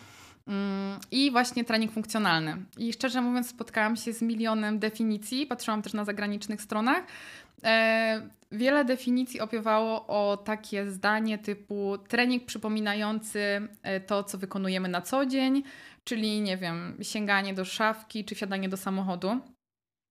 Mm, 0.49 0.99
I 1.11 1.31
właśnie 1.31 1.65
trening 1.65 1.93
funkcjonalny. 1.93 2.57
I 2.79 2.93
szczerze 2.93 3.21
mówiąc, 3.21 3.49
spotkałam 3.49 3.97
się 3.97 4.13
z 4.13 4.23
milionem 4.23 4.79
definicji, 4.79 5.47
patrzyłam 5.47 5.83
też 5.83 5.93
na 5.93 6.05
zagranicznych 6.05 6.63
stronach. 6.63 7.03
Wiele 8.53 8.85
definicji 8.85 9.41
opiewało 9.41 10.07
o 10.07 10.37
takie 10.37 10.91
zdanie 10.91 11.39
typu 11.39 11.99
trening 12.09 12.47
przypominający 12.47 13.69
e, 13.83 14.01
to, 14.01 14.25
co 14.25 14.39
wykonujemy 14.39 14.89
na 14.89 15.03
co 15.03 15.27
dzień, 15.27 15.63
czyli 16.05 16.41
nie 16.41 16.57
wiem, 16.57 16.99
sięganie 17.03 17.55
do 17.55 17.65
szafki 17.65 18.25
czy 18.25 18.35
wsiadanie 18.35 18.69
do 18.69 18.77
samochodu. 18.77 19.41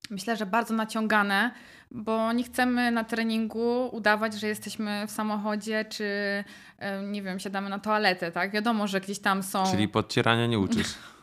Myślę, 0.09 0.37
że 0.37 0.45
bardzo 0.45 0.73
naciągane, 0.73 1.51
bo 1.91 2.33
nie 2.33 2.43
chcemy 2.43 2.91
na 2.91 3.03
treningu 3.03 3.89
udawać, 3.91 4.33
że 4.33 4.47
jesteśmy 4.47 5.07
w 5.07 5.11
samochodzie, 5.11 5.85
czy 5.85 6.05
e, 6.77 7.03
nie 7.03 7.21
wiem, 7.21 7.39
siadamy 7.39 7.69
na 7.69 7.79
toaletę, 7.79 8.31
tak? 8.31 8.51
Wiadomo, 8.51 8.87
że 8.87 9.01
gdzieś 9.01 9.19
tam 9.19 9.43
są. 9.43 9.71
Czyli 9.71 9.87
podcierania 9.87 10.47
nie 10.47 10.59
uczysz. 10.59 10.95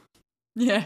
Nie, 0.56 0.84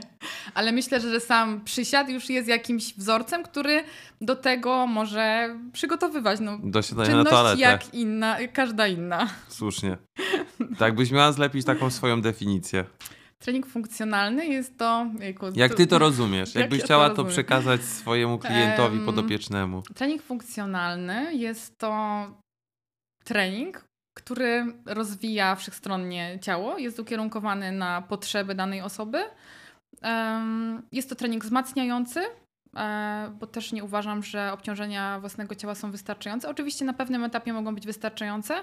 ale 0.55 0.73
myślę, 0.73 1.01
że 1.01 1.21
sam 1.21 1.61
przysiad 1.65 2.09
już 2.09 2.31
jest 2.31 2.49
jakimś 2.49 2.95
wzorcem, 2.95 3.43
który 3.43 3.85
do 4.21 4.37
tego 4.37 4.87
może 4.87 5.57
przygotowywać. 5.73 6.41
No, 6.41 6.59
do 6.63 6.83
siadania 6.83 7.17
na 7.17 7.25
toaletę. 7.25 7.61
jak 7.61 7.95
inna, 7.95 8.37
każda 8.53 8.87
inna. 8.87 9.29
Słusznie. 9.49 9.97
Tak 10.79 10.95
byś 10.95 11.11
miała 11.11 11.33
zlepić 11.33 11.67
taką 11.67 11.91
swoją 11.91 12.21
definicję. 12.21 12.85
Trening 13.39 13.67
funkcjonalny 13.67 14.47
jest 14.47 14.79
to... 14.79 15.07
Jak 15.55 15.75
ty 15.75 15.87
to 15.87 15.99
rozumiesz? 15.99 16.55
Jak 16.55 16.63
Jakbyś 16.63 16.79
ja 16.79 16.85
chciała 16.85 17.11
to, 17.11 17.15
to, 17.15 17.25
przekazać 17.25 17.83
swojemu 17.83 18.39
klientowi 18.39 18.97
um, 18.97 19.07
podopiecznemu? 19.07 19.83
Trening 19.95 20.23
funkcjonalny 20.23 21.35
jest 21.35 21.79
to 21.79 22.27
trening, 23.25 23.85
który 24.17 24.65
rozwija 24.87 25.55
wszechstronnie 25.55 26.39
ciało, 26.43 26.79
jest 26.79 26.99
ukierunkowany 26.99 27.73
na 27.73 28.03
potrzeby 28.03 28.55
danej 28.55 28.81
osoby. 28.81 29.25
Jest 30.93 31.09
to 31.09 31.15
trening 31.15 31.45
wzmacniający, 31.45 32.21
e, 32.77 33.37
bo 33.41 33.47
też 33.47 33.73
nie 33.73 33.85
uważam, 33.85 34.23
że 34.23 34.53
obciążenia 34.53 35.21
własnego 35.21 35.55
ciała 35.55 35.75
są 35.75 35.91
wystarczające. 35.91 36.49
Oczywiście 36.49 36.85
na 36.85 36.93
pewnym 36.93 37.25
etapie 37.25 37.53
mogą 37.53 37.75
być 37.75 37.87
wystarczające, 37.87 38.55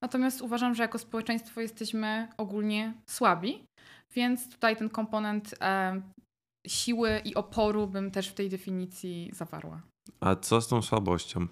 natomiast 0.00 0.42
uważam, 0.42 0.74
że 0.74 0.82
jako 0.82 0.98
społeczeństwo 0.98 1.60
jesteśmy 1.60 2.28
ogólnie 2.36 2.94
słabi, 3.06 3.64
więc 4.14 4.50
tutaj 4.50 4.76
ten 4.76 4.88
komponent 4.90 5.54
e, 5.60 6.02
siły 6.66 7.20
i 7.24 7.34
oporu 7.34 7.86
bym 7.86 8.10
też 8.10 8.28
w 8.28 8.34
tej 8.34 8.50
definicji 8.50 9.30
zawarła. 9.32 9.82
A 10.20 10.36
co 10.36 10.60
z 10.60 10.68
tą 10.68 10.82
słabością? 10.82 11.46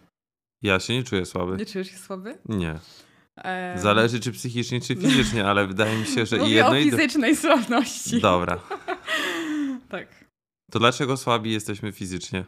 Ja 0.62 0.80
się 0.80 0.94
nie 0.94 1.02
czuję 1.02 1.26
słaby. 1.26 1.56
Nie 1.56 1.66
czujesz 1.66 1.90
się 1.90 1.98
słaby? 1.98 2.38
Nie. 2.48 2.78
Zależy 3.76 4.20
czy 4.20 4.32
psychicznie, 4.32 4.80
czy 4.80 4.96
fizycznie, 4.96 5.46
ale 5.46 5.66
wydaje 5.66 5.98
mi 5.98 6.06
się, 6.06 6.26
że 6.26 6.36
Mówię 6.36 6.50
i 6.50 6.54
jedno 6.54 6.70
o 6.70 6.74
fizycznej 6.74 7.32
i 7.32 7.36
słabności. 7.36 8.20
Dobra. 8.20 8.60
tak. 9.90 10.24
To 10.70 10.78
dlaczego 10.78 11.16
słabi 11.16 11.52
jesteśmy 11.52 11.92
fizycznie? 11.92 12.44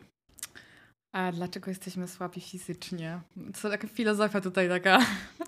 A 1.13 1.33
dlaczego 1.33 1.71
jesteśmy 1.71 2.09
słabi 2.09 2.41
fizycznie? 2.41 3.21
Co 3.55 3.71
taka 3.71 3.89
filozofia 3.89 4.41
tutaj 4.41 4.69
taka. 4.69 4.99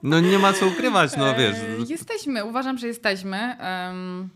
No 0.03 0.21
nie 0.21 0.39
ma 0.39 0.53
co 0.53 0.67
ukrywać, 0.67 1.17
no 1.17 1.35
wiesz. 1.35 1.57
Jesteśmy, 1.89 2.45
uważam, 2.45 2.79
że 2.79 2.87
jesteśmy. 2.87 3.57
Um, 3.61 4.31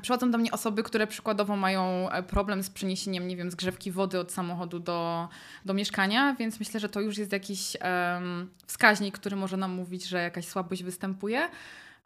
Przychodzą 0.00 0.30
do 0.30 0.38
mnie 0.38 0.52
osoby, 0.52 0.82
które 0.82 1.06
przykładowo 1.06 1.56
mają 1.56 2.10
e, 2.10 2.22
problem 2.22 2.62
z 2.62 2.70
przeniesieniem, 2.70 3.28
nie 3.28 3.36
wiem, 3.36 3.50
zgrzewki 3.50 3.90
wody 3.90 4.18
od 4.18 4.32
samochodu 4.32 4.78
do, 4.78 5.28
do 5.64 5.74
mieszkania, 5.74 6.34
więc 6.34 6.60
myślę, 6.60 6.80
że 6.80 6.88
to 6.88 7.00
już 7.00 7.18
jest 7.18 7.32
jakiś 7.32 7.76
um, 7.76 8.50
wskaźnik, 8.66 9.18
który 9.18 9.36
może 9.36 9.56
nam 9.56 9.72
mówić, 9.72 10.04
że 10.04 10.22
jakaś 10.22 10.48
słabość 10.48 10.82
występuje. 10.82 11.48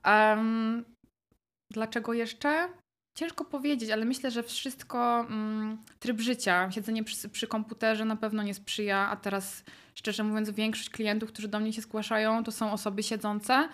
Um, 0.04 0.84
dlaczego 1.72 2.14
jeszcze? 2.14 2.68
Ciężko 3.18 3.44
powiedzieć, 3.44 3.90
ale 3.90 4.04
myślę, 4.04 4.30
że 4.30 4.42
wszystko, 4.42 5.26
um, 5.28 5.78
tryb 5.98 6.20
życia, 6.20 6.70
siedzenie 6.70 7.04
przy, 7.04 7.28
przy 7.28 7.46
komputerze 7.46 8.04
na 8.04 8.16
pewno 8.16 8.42
nie 8.42 8.54
sprzyja, 8.54 9.08
a 9.10 9.16
teraz 9.16 9.64
szczerze 9.94 10.24
mówiąc 10.24 10.50
większość 10.50 10.90
klientów, 10.90 11.32
którzy 11.32 11.48
do 11.48 11.60
mnie 11.60 11.72
się 11.72 11.82
zgłaszają, 11.82 12.44
to 12.44 12.52
są 12.52 12.72
osoby 12.72 13.02
siedzące. 13.02 13.68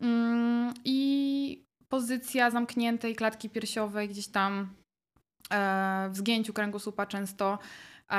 Mm, 0.00 0.74
I 0.84 1.69
pozycja 1.90 2.50
zamkniętej 2.50 3.16
klatki 3.16 3.50
piersiowej 3.50 4.08
gdzieś 4.08 4.28
tam 4.28 4.74
e, 5.52 6.08
w 6.12 6.16
zgięciu 6.16 6.52
kręgosłupa 6.52 7.06
często 7.06 7.58
e, 8.08 8.16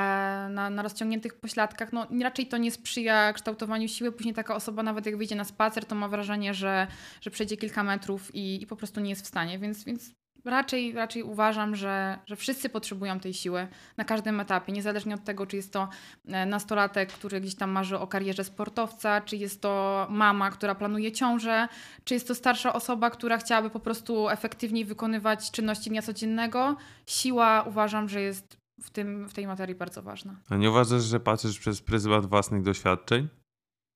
na, 0.50 0.70
na 0.70 0.82
rozciągniętych 0.82 1.40
pośladkach, 1.40 1.92
no 1.92 2.06
raczej 2.22 2.46
to 2.46 2.56
nie 2.56 2.70
sprzyja 2.70 3.32
kształtowaniu 3.32 3.88
siły. 3.88 4.12
Później 4.12 4.34
taka 4.34 4.54
osoba 4.54 4.82
nawet 4.82 5.06
jak 5.06 5.16
wyjdzie 5.16 5.36
na 5.36 5.44
spacer, 5.44 5.84
to 5.84 5.94
ma 5.94 6.08
wrażenie, 6.08 6.54
że, 6.54 6.86
że 7.20 7.30
przejdzie 7.30 7.56
kilka 7.56 7.82
metrów 7.82 8.34
i, 8.34 8.62
i 8.62 8.66
po 8.66 8.76
prostu 8.76 9.00
nie 9.00 9.10
jest 9.10 9.24
w 9.24 9.28
stanie. 9.28 9.58
Więc, 9.58 9.84
więc 9.84 10.10
raczej, 10.44 10.92
raczej 10.92 11.22
uważam, 11.22 11.76
że, 11.76 12.18
że 12.26 12.36
wszyscy 12.36 12.68
potrzebują 12.68 13.20
tej 13.20 13.34
siły 13.34 13.68
na 13.96 14.04
każdym 14.04 14.40
etapie, 14.40 14.72
niezależnie 14.72 15.14
od 15.14 15.24
tego, 15.24 15.46
czy 15.46 15.56
jest 15.56 15.72
to 15.72 15.88
e, 16.26 16.46
nastolatek, 16.46 17.12
który 17.12 17.40
gdzieś 17.40 17.54
tam 17.54 17.70
marzy 17.70 17.98
o 17.98 18.06
karierze 18.06 18.44
sportowca, 18.44 19.20
czy 19.20 19.36
jest 19.36 19.60
to 19.60 20.06
mama, 20.10 20.50
która 20.50 20.74
planuje 20.74 21.12
ciążę, 21.12 21.68
czy 22.04 22.14
jest 22.14 22.28
to 22.28 22.34
starsza 22.34 22.72
osoba, 22.72 23.10
która 23.10 23.38
chciałaby 23.38 23.70
po 23.70 23.80
prostu 23.80 24.28
efektywniej 24.28 24.84
wykonywać 24.84 25.50
czynności 25.50 25.90
dnia 25.90 26.02
codziennego. 26.02 26.76
Siła 27.06 27.62
uważam, 27.62 28.08
że 28.08 28.20
jest 28.20 28.56
w, 28.80 28.90
tym, 28.90 29.28
w 29.28 29.32
tej 29.32 29.46
materii 29.46 29.74
bardzo 29.74 30.02
ważna. 30.02 30.36
A 30.48 30.56
nie 30.56 30.70
uważasz, 30.70 31.02
że 31.02 31.20
patrzysz 31.20 31.58
przez 31.58 31.80
pryzmat 31.80 32.26
własnych 32.26 32.62
doświadczeń? 32.62 33.28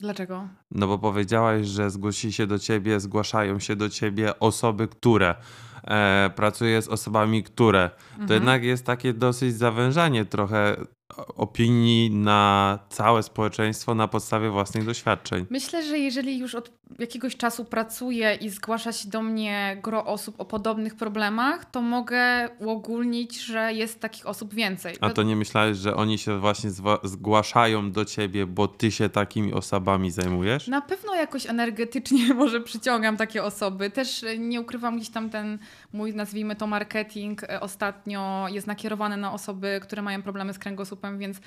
Dlaczego? 0.00 0.48
No 0.70 0.86
bo 0.86 0.98
powiedziałaś, 0.98 1.66
że 1.66 1.90
zgłosi 1.90 2.32
się 2.32 2.46
do 2.46 2.58
ciebie, 2.58 3.00
zgłaszają 3.00 3.58
się 3.58 3.76
do 3.76 3.88
ciebie 3.88 4.40
osoby, 4.40 4.88
które 4.88 5.34
e, 5.86 6.30
pracuje 6.36 6.82
z 6.82 6.88
osobami, 6.88 7.42
które. 7.42 7.90
To 8.16 8.22
Mhm. 8.22 8.40
jednak 8.40 8.64
jest 8.64 8.86
takie 8.86 9.12
dosyć 9.12 9.54
zawężanie 9.54 10.24
trochę 10.24 10.76
opinii 11.36 12.10
na 12.10 12.78
całe 12.88 13.22
społeczeństwo 13.22 13.94
na 13.94 14.08
podstawie 14.08 14.50
własnych 14.50 14.84
doświadczeń. 14.84 15.46
Myślę, 15.50 15.84
że 15.84 15.98
jeżeli 15.98 16.38
już 16.38 16.54
od 16.54 16.72
jakiegoś 16.98 17.36
czasu 17.36 17.64
pracuję 17.64 18.38
i 18.40 18.50
zgłasza 18.50 18.92
się 18.92 19.08
do 19.08 19.22
mnie 19.22 19.78
gro 19.82 20.06
osób 20.06 20.40
o 20.40 20.44
podobnych 20.44 20.96
problemach, 20.96 21.64
to 21.64 21.82
mogę 21.82 22.48
uogólnić, 22.58 23.40
że 23.40 23.72
jest 23.72 24.00
takich 24.00 24.26
osób 24.26 24.54
więcej. 24.54 24.96
A 25.00 25.10
to 25.10 25.22
nie 25.22 25.36
myślałeś, 25.36 25.76
że 25.76 25.96
oni 25.96 26.18
się 26.18 26.38
właśnie 26.38 26.70
zgłaszają 27.02 27.92
do 27.92 28.04
ciebie, 28.04 28.46
bo 28.46 28.68
ty 28.68 28.90
się 28.90 29.08
takimi 29.08 29.52
osobami 29.52 30.10
zajmujesz? 30.10 30.68
Na 30.68 30.80
pewno 30.80 31.14
jakoś 31.14 31.46
energetycznie 31.46 32.34
może 32.34 32.60
przyciągam 32.60 33.16
takie 33.16 33.44
osoby. 33.44 33.90
Też 33.90 34.24
nie 34.38 34.60
ukrywam 34.60 34.96
gdzieś 34.96 35.10
tam 35.10 35.30
ten 35.30 35.58
mój, 35.96 36.14
nazwijmy 36.14 36.56
to 36.56 36.66
marketing, 36.66 37.44
e, 37.44 37.60
ostatnio 37.60 38.46
jest 38.48 38.66
nakierowany 38.66 39.16
na 39.16 39.32
osoby, 39.32 39.80
które 39.82 40.02
mają 40.02 40.22
problemy 40.22 40.52
z 40.52 40.58
kręgosłupem, 40.58 41.18
więc 41.18 41.40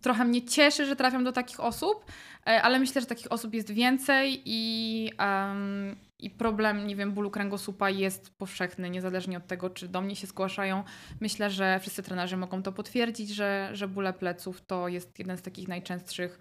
trochę 0.00 0.24
mnie 0.24 0.42
cieszy, 0.42 0.86
że 0.86 0.96
trafiam 0.96 1.24
do 1.24 1.32
takich 1.32 1.60
osób, 1.60 2.04
e, 2.46 2.62
ale 2.62 2.78
myślę, 2.78 3.00
że 3.00 3.06
takich 3.06 3.32
osób 3.32 3.54
jest 3.54 3.70
więcej 3.70 4.42
i, 4.44 5.10
em, 5.18 5.96
i 6.18 6.30
problem, 6.30 6.86
nie 6.86 6.96
wiem, 6.96 7.12
bólu 7.12 7.30
kręgosłupa 7.30 7.90
jest 7.90 8.38
powszechny, 8.38 8.90
niezależnie 8.90 9.36
od 9.36 9.46
tego, 9.46 9.70
czy 9.70 9.88
do 9.88 10.00
mnie 10.00 10.16
się 10.16 10.26
zgłaszają. 10.26 10.84
Myślę, 11.20 11.50
że 11.50 11.80
wszyscy 11.80 12.02
trenerzy 12.02 12.36
mogą 12.36 12.62
to 12.62 12.72
potwierdzić, 12.72 13.30
że, 13.30 13.70
że 13.72 13.88
bóle 13.88 14.12
pleców 14.12 14.66
to 14.66 14.88
jest 14.88 15.18
jeden 15.18 15.36
z 15.36 15.42
takich 15.42 15.68
najczęstszych 15.68 16.38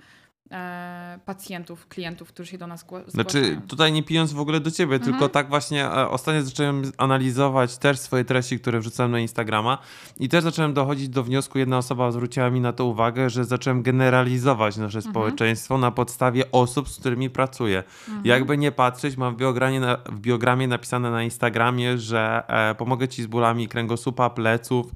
pacjentów, 1.26 1.88
klientów, 1.88 2.28
którzy 2.28 2.52
się 2.52 2.58
do 2.58 2.68
nas 2.68 2.86
zgła- 2.86 3.04
Znaczy, 3.10 3.38
zgłaszają. 3.40 3.62
tutaj 3.68 3.92
nie 3.92 4.04
pijąc 4.04 4.34
w 4.34 4.40
ogóle 4.40 4.60
do 4.60 4.72
ciebie, 4.72 4.96
Mhm. 4.96 5.12
tylko 5.12 5.30
tak 5.30 5.50
właśnie 5.50 5.86
e, 5.86 6.10
ostatnio 6.10 6.42
zacząłem 6.42 6.82
analizować 6.98 7.78
też 7.78 8.00
swoje 8.00 8.26
treści, 8.26 8.60
które 8.60 8.80
wrzucałem 8.80 9.12
na 9.12 9.20
Instagrama 9.20 9.78
i 10.20 10.30
też 10.30 10.44
zacząłem 10.44 10.74
dochodzić 10.74 11.10
do 11.10 11.24
wniosku, 11.24 11.60
jedna 11.60 11.78
osoba 11.78 12.12
zwróciła 12.12 12.50
mi 12.50 12.62
na 12.62 12.74
to 12.74 12.86
uwagę, 12.86 13.30
że 13.30 13.46
zacząłem 13.46 13.82
generalizować 13.84 14.78
nasze 14.78 14.98
Mhm. 14.98 15.14
społeczeństwo 15.14 15.78
na 15.78 15.92
podstawie 15.92 16.52
osób, 16.52 16.90
z 16.90 17.00
którymi 17.00 17.30
pracuję. 17.30 17.84
Mhm. 18.08 18.26
Jakby 18.26 18.58
nie 18.58 18.72
patrzeć, 18.72 19.18
mam 19.18 19.34
w 19.34 19.38
biogramie, 19.38 19.80
na, 19.80 19.98
w 20.06 20.20
biogramie 20.20 20.68
napisane 20.68 21.12
na 21.12 21.24
Instagramie, 21.24 21.98
że 21.98 22.44
e, 22.48 22.76
pomogę 22.76 23.08
ci 23.08 23.24
z 23.24 23.28
bólami 23.28 23.68
kręgosłupa, 23.68 24.30
pleców, 24.30 24.92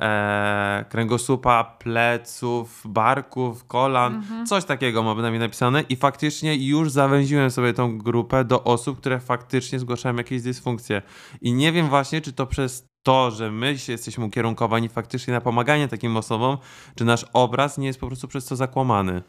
e, 0.00 0.84
kręgosłupa, 0.88 1.64
pleców, 1.64 2.82
barków, 2.84 3.66
kolan, 3.66 4.14
Mhm. 4.14 4.46
coś 4.46 4.64
takiego 4.64 4.97
mam 5.02 5.22
na 5.22 5.30
mnie 5.30 5.38
napisane 5.38 5.84
i 5.88 5.96
faktycznie 5.96 6.56
już 6.56 6.90
zawęziłem 6.90 7.50
sobie 7.50 7.72
tą 7.72 7.98
grupę 7.98 8.44
do 8.44 8.64
osób, 8.64 8.98
które 8.98 9.20
faktycznie 9.20 9.78
zgłaszają 9.78 10.16
jakieś 10.16 10.42
dysfunkcje. 10.42 11.02
I 11.40 11.52
nie 11.52 11.72
wiem 11.72 11.88
właśnie, 11.88 12.20
czy 12.20 12.32
to 12.32 12.46
przez 12.46 12.88
to, 13.02 13.30
że 13.30 13.50
my 13.50 13.78
się 13.78 13.92
jesteśmy 13.92 14.24
ukierunkowani 14.24 14.88
faktycznie 14.88 15.32
na 15.32 15.40
pomaganie 15.40 15.88
takim 15.88 16.16
osobom, 16.16 16.58
czy 16.94 17.04
nasz 17.04 17.26
obraz 17.32 17.78
nie 17.78 17.86
jest 17.86 18.00
po 18.00 18.06
prostu 18.06 18.28
przez 18.28 18.46
to 18.46 18.56
zakłamany. 18.56 19.22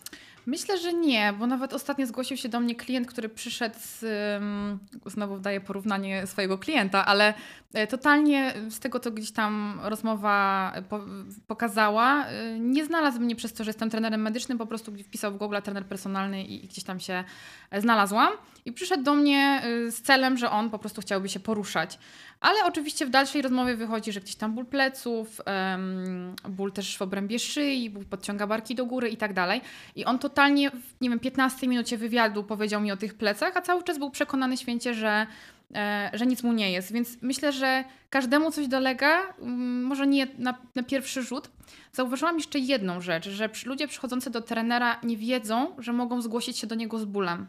Myślę, 0.46 0.78
że 0.78 0.94
nie, 0.94 1.34
bo 1.40 1.48
nawet 1.48 1.74
ostatnio 1.74 2.08
zgłosił 2.08 2.38
się 2.38 2.50
do 2.50 2.60
mnie 2.60 2.76
klient, 2.76 3.08
który 3.08 3.30
przyszedł 3.30 3.76
z. 3.80 4.06
Znowu 5.06 5.40
daję 5.40 5.62
porównanie 5.62 6.28
swojego 6.28 6.58
klienta, 6.58 7.06
ale 7.06 7.34
totalnie 7.90 8.54
z 8.70 8.80
tego, 8.80 9.00
co 9.00 9.12
gdzieś 9.12 9.32
tam 9.32 9.80
rozmowa 9.84 10.74
po, 10.90 11.00
pokazała, 11.48 12.26
y, 12.32 12.60
nie 12.60 12.86
znalazł 12.86 13.20
mnie 13.20 13.36
przez 13.36 13.54
to, 13.54 13.64
że 13.64 13.70
jestem 13.70 13.90
trenerem 13.90 14.22
medycznym, 14.22 14.58
po 14.58 14.66
prostu 14.66 14.92
wpisał 15.04 15.32
w 15.32 15.38
Google 15.38 15.56
trener 15.64 15.86
personalny 15.86 16.44
i, 16.44 16.68
gdzieś 16.68 16.84
tam 16.84 17.00
się 17.00 17.24
e, 17.72 17.82
znalazłam. 17.82 18.30
I 18.66 18.72
przyszedł 18.72 19.04
do 19.04 19.16
mnie 19.16 19.62
z 19.90 20.02
celem, 20.02 20.38
że 20.38 20.52
on 20.52 20.70
po 20.70 20.80
prostu 20.80 21.02
chciałby 21.02 21.30
się 21.30 21.40
poruszać. 21.40 22.00
Ale 22.42 22.66
oczywiście 22.66 23.06
w 23.06 23.10
dalszej 23.10 23.42
rozmowie 23.42 23.76
wychodzi, 23.76 24.12
że 24.12 24.20
gdzieś 24.20 24.36
tam 24.36 24.54
ból 24.54 24.66
pleców, 24.66 25.42
ból 26.50 26.72
też 26.72 26.98
w 26.98 27.02
obrębie 27.02 27.40
szyi, 27.40 27.90
ból 27.90 28.06
podciąga 28.06 28.48
barki 28.48 28.76
do 28.76 28.86
góry 28.86 29.10
i 29.10 29.18
tak 29.18 29.34
dalej. 29.34 29.62
I 29.96 30.06
on 30.06 30.20
totalnie 30.20 30.72
w, 30.72 31.02
nie 31.02 31.10
wiem, 31.10 31.20
15 31.20 31.68
minucie 31.68 31.98
wywiadu 31.98 32.44
powiedział 32.44 32.82
mi 32.82 32.92
o 32.92 32.98
tych 32.98 33.14
plecach, 33.14 33.58
a 33.58 33.62
cały 33.62 33.84
czas 33.84 33.98
był 33.98 34.12
przekonany 34.12 34.58
święcie, 34.58 34.94
że, 34.94 35.10
e, 35.10 35.28
że 36.14 36.26
nic 36.26 36.44
mu 36.44 36.54
nie 36.54 36.72
jest. 36.72 36.92
Więc 36.92 37.18
myślę, 37.22 37.52
że 37.52 37.84
każdemu 38.10 38.52
coś 38.52 38.68
dolega, 38.68 39.34
mm, 39.40 39.84
może 39.84 40.08
nie 40.08 40.28
na, 40.38 40.58
na 40.76 40.84
pierwszy 40.84 41.24
rzut. 41.24 41.50
Zauważyłam 41.94 42.36
jeszcze 42.36 42.60
jedną 42.60 43.02
rzecz, 43.02 43.30
że 43.30 43.50
ludzie 43.66 43.88
przychodzący 43.88 44.30
do 44.30 44.42
trenera 44.42 45.00
nie 45.04 45.18
wiedzą, 45.18 45.76
że 45.78 45.94
mogą 45.94 46.22
zgłosić 46.22 46.58
się 46.58 46.68
do 46.68 46.76
niego 46.76 47.00
z 47.00 47.06
bólem. 47.06 47.48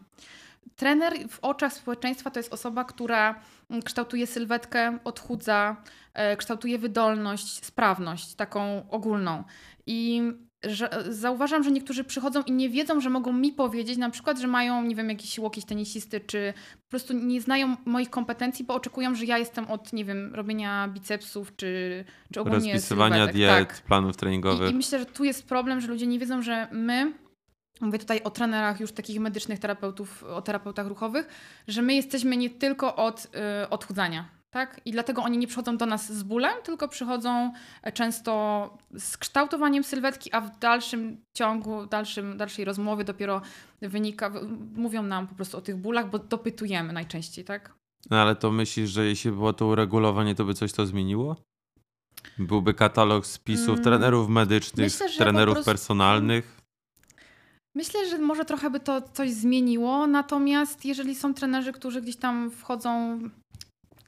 Trener 0.77 1.29
w 1.29 1.39
oczach 1.41 1.73
społeczeństwa 1.73 2.31
to 2.31 2.39
jest 2.39 2.53
osoba, 2.53 2.85
która 2.85 3.41
mm, 3.71 3.83
kształtuje 3.83 4.27
sylwetkę, 4.27 4.99
odchudza, 5.05 5.77
e, 6.15 6.37
kształtuje 6.37 6.79
wydolność, 6.79 7.65
sprawność, 7.65 8.35
taką 8.35 8.91
ogólną. 8.91 9.45
I 9.87 10.23
że, 10.65 10.91
zauważam, 11.09 11.63
że 11.65 11.71
niektórzy 11.71 12.05
przychodzą 12.05 12.43
i 12.43 12.53
nie 12.53 12.69
wiedzą, 12.69 13.01
że 13.01 13.11
mogą 13.11 13.33
mi 13.33 13.53
powiedzieć, 13.53 13.99
na 13.99 14.11
przykład, 14.11 14.39
że 14.39 14.47
mają, 14.47 14.83
nie 14.83 14.95
wiem, 14.95 15.09
jakiś 15.09 15.39
łokieć 15.39 15.65
tenisisty, 15.65 16.21
czy 16.21 16.55
po 16.85 16.91
prostu 16.91 17.13
nie 17.13 17.41
znają 17.41 17.77
moich 17.85 18.11
kompetencji, 18.11 18.65
bo 18.65 18.75
oczekują, 18.75 19.15
że 19.15 19.25
ja 19.25 19.39
jestem 19.39 19.71
od, 19.71 19.93
nie 19.93 20.05
wiem, 20.05 20.35
robienia 20.35 20.89
bicepsów, 20.89 21.57
czy, 21.57 22.05
czy 22.35 22.41
ogólnie 22.41 22.73
Rozpisywania 22.73 23.15
sylwetek. 23.15 23.35
diet, 23.35 23.51
Tak. 23.51 23.83
planów 23.83 24.15
I, 24.15 24.19
treningowych. 24.19 24.71
I 24.71 24.75
myślę, 24.75 24.99
że 24.99 25.07
tu 25.07 25.25
jest 25.25 25.47
problem, 25.49 25.81
że 25.81 25.89
ludzie 25.89 26.07
nie 26.07 26.19
wiedzą, 26.19 26.43
że 26.43 26.69
my, 26.73 27.13
mówię 27.81 27.99
tutaj 27.99 28.23
o 28.23 28.31
trenerach 28.31 28.81
już 28.81 28.93
takich 28.93 29.21
medycznych 29.21 29.59
terapeutów, 29.59 30.25
o 30.25 30.43
terapeutach 30.43 30.87
ruchowych, 30.87 31.29
że 31.69 31.83
my 31.83 31.95
jesteśmy 31.95 32.37
nie 32.37 32.51
tylko 32.51 32.97
od 32.97 33.25
y, 33.65 33.69
odchudzania. 33.69 34.40
Tak? 34.51 34.81
I 34.85 34.93
dlatego 34.93 35.23
oni 35.23 35.39
nie 35.39 35.47
przychodzą 35.47 35.77
do 35.77 35.87
nas 35.87 36.13
z 36.13 36.23
bólem, 36.23 36.53
tylko 36.65 36.89
przychodzą 36.89 37.53
e, 37.83 37.93
często 37.93 38.79
z 38.99 39.17
kształtowaniem 39.17 39.85
sylwetki, 39.85 40.33
a 40.33 40.41
w 40.41 40.59
dalszym 40.59 41.25
ciągu, 41.37 41.87
dalszym, 41.87 42.37
dalszej 42.37 42.65
rozmowie 42.65 43.05
dopiero 43.05 43.43
wynika, 43.83 44.33
mówią 44.77 45.03
nam 45.03 45.27
po 45.27 45.35
prostu 45.35 45.59
o 45.59 45.61
tych 45.61 45.77
bólach, 45.77 46.11
bo 46.11 46.19
dopytujemy 46.19 46.93
najczęściej, 46.93 47.45
tak? 47.45 47.75
No 48.11 48.17
ale 48.17 48.37
to 48.37 48.51
myślisz, 48.51 48.91
że 48.91 49.07
jeśli 49.07 49.31
było 49.31 49.53
to 49.53 49.67
uregulowanie, 49.67 50.35
to 50.35 50.45
by 50.45 50.55
coś 50.55 50.73
to 50.73 50.87
zmieniło? 50.87 51.37
Byłby 52.39 52.75
katalog 52.75 53.27
spisów 53.27 53.69
Mm, 53.69 53.85
trenerów 53.85 54.29
medycznych, 54.29 54.85
myślę, 55.01 55.09
trenerów 55.19 55.55
prostu- 55.55 55.71
personalnych. 55.71 56.61
Myślę, 57.75 58.09
że 58.09 58.19
może 58.19 58.45
trochę 58.45 58.71
by 58.71 58.81
to 58.81 59.03
coś 59.03 59.31
zmieniło, 59.31 60.07
natomiast 60.07 60.85
jeżeli 60.85 61.15
są 61.15 61.35
trenerzy, 61.35 61.73
którzy 61.73 62.03
gdzieś 62.03 62.17
tam 62.17 62.51
wchodzą. 62.51 63.21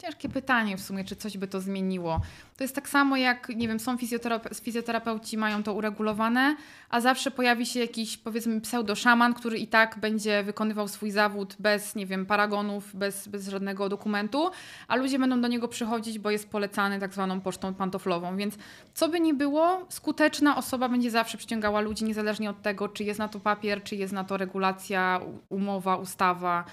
Ciężkie 0.03 0.29
pytanie 0.29 0.77
w 0.77 0.81
sumie, 0.81 1.05
czy 1.05 1.17
coś 1.17 1.39
by 1.39 1.47
to 1.49 1.61
zmieniło. 1.61 2.21
To 2.57 2.65
jest 2.65 2.75
tak 2.75 2.89
samo 2.89 3.17
jak, 3.17 3.49
nie 3.49 3.69
wiem, 3.69 3.81
są 3.81 3.97
fizjoterape- 3.97 4.61
fizjoterapeuci, 4.63 5.39
mają 5.39 5.63
to 5.63 5.75
uregulowane, 5.75 6.57
a 6.91 7.01
zawsze 7.01 7.31
pojawi 7.31 7.67
się 7.67 7.81
jakiś, 7.81 8.17
powiedzmy, 8.17 8.61
pseudoszaman, 8.61 9.35
który 9.35 9.59
i 9.59 9.67
tak 9.67 9.99
będzie 10.01 10.43
wykonywał 10.43 10.89
swój 10.89 11.11
zawód 11.11 11.57
bez, 11.59 11.95
nie 11.95 12.07
wiem, 12.07 12.27
paragonów, 12.27 12.97
bez, 12.97 13.29
bez 13.29 13.49
żadnego 13.49 13.89
dokumentu, 13.89 14.51
a 14.89 14.97
ludzie 14.97 15.19
będą 15.19 15.41
do 15.41 15.49
niego 15.49 15.69
przychodzić, 15.69 16.19
bo 16.19 16.31
jest 16.31 16.51
polecany 16.51 17.01
tak 17.01 17.13
zwaną 17.13 17.41
pocztą 17.41 17.75
pantoflową. 17.75 18.37
Więc 18.37 18.55
co 18.95 19.09
by 19.09 19.21
ni 19.21 19.35
było, 19.35 19.87
skuteczna 19.89 20.57
osoba 20.57 20.89
będzie 20.89 21.11
zawsze 21.11 21.39
przyciągała 21.39 21.81
ludzi, 21.81 22.05
niezależnie 22.05 22.51
od 22.51 22.63
tego, 22.63 22.89
czy 22.89 23.05
jest 23.05 23.19
na 23.19 23.29
to 23.29 23.41
papier, 23.41 23.83
czy 23.83 23.97
jest 23.97 24.13
na 24.13 24.25
to 24.25 24.37
regulacja, 24.37 25.21
umowa, 25.49 25.97
ustawa. 25.97 26.65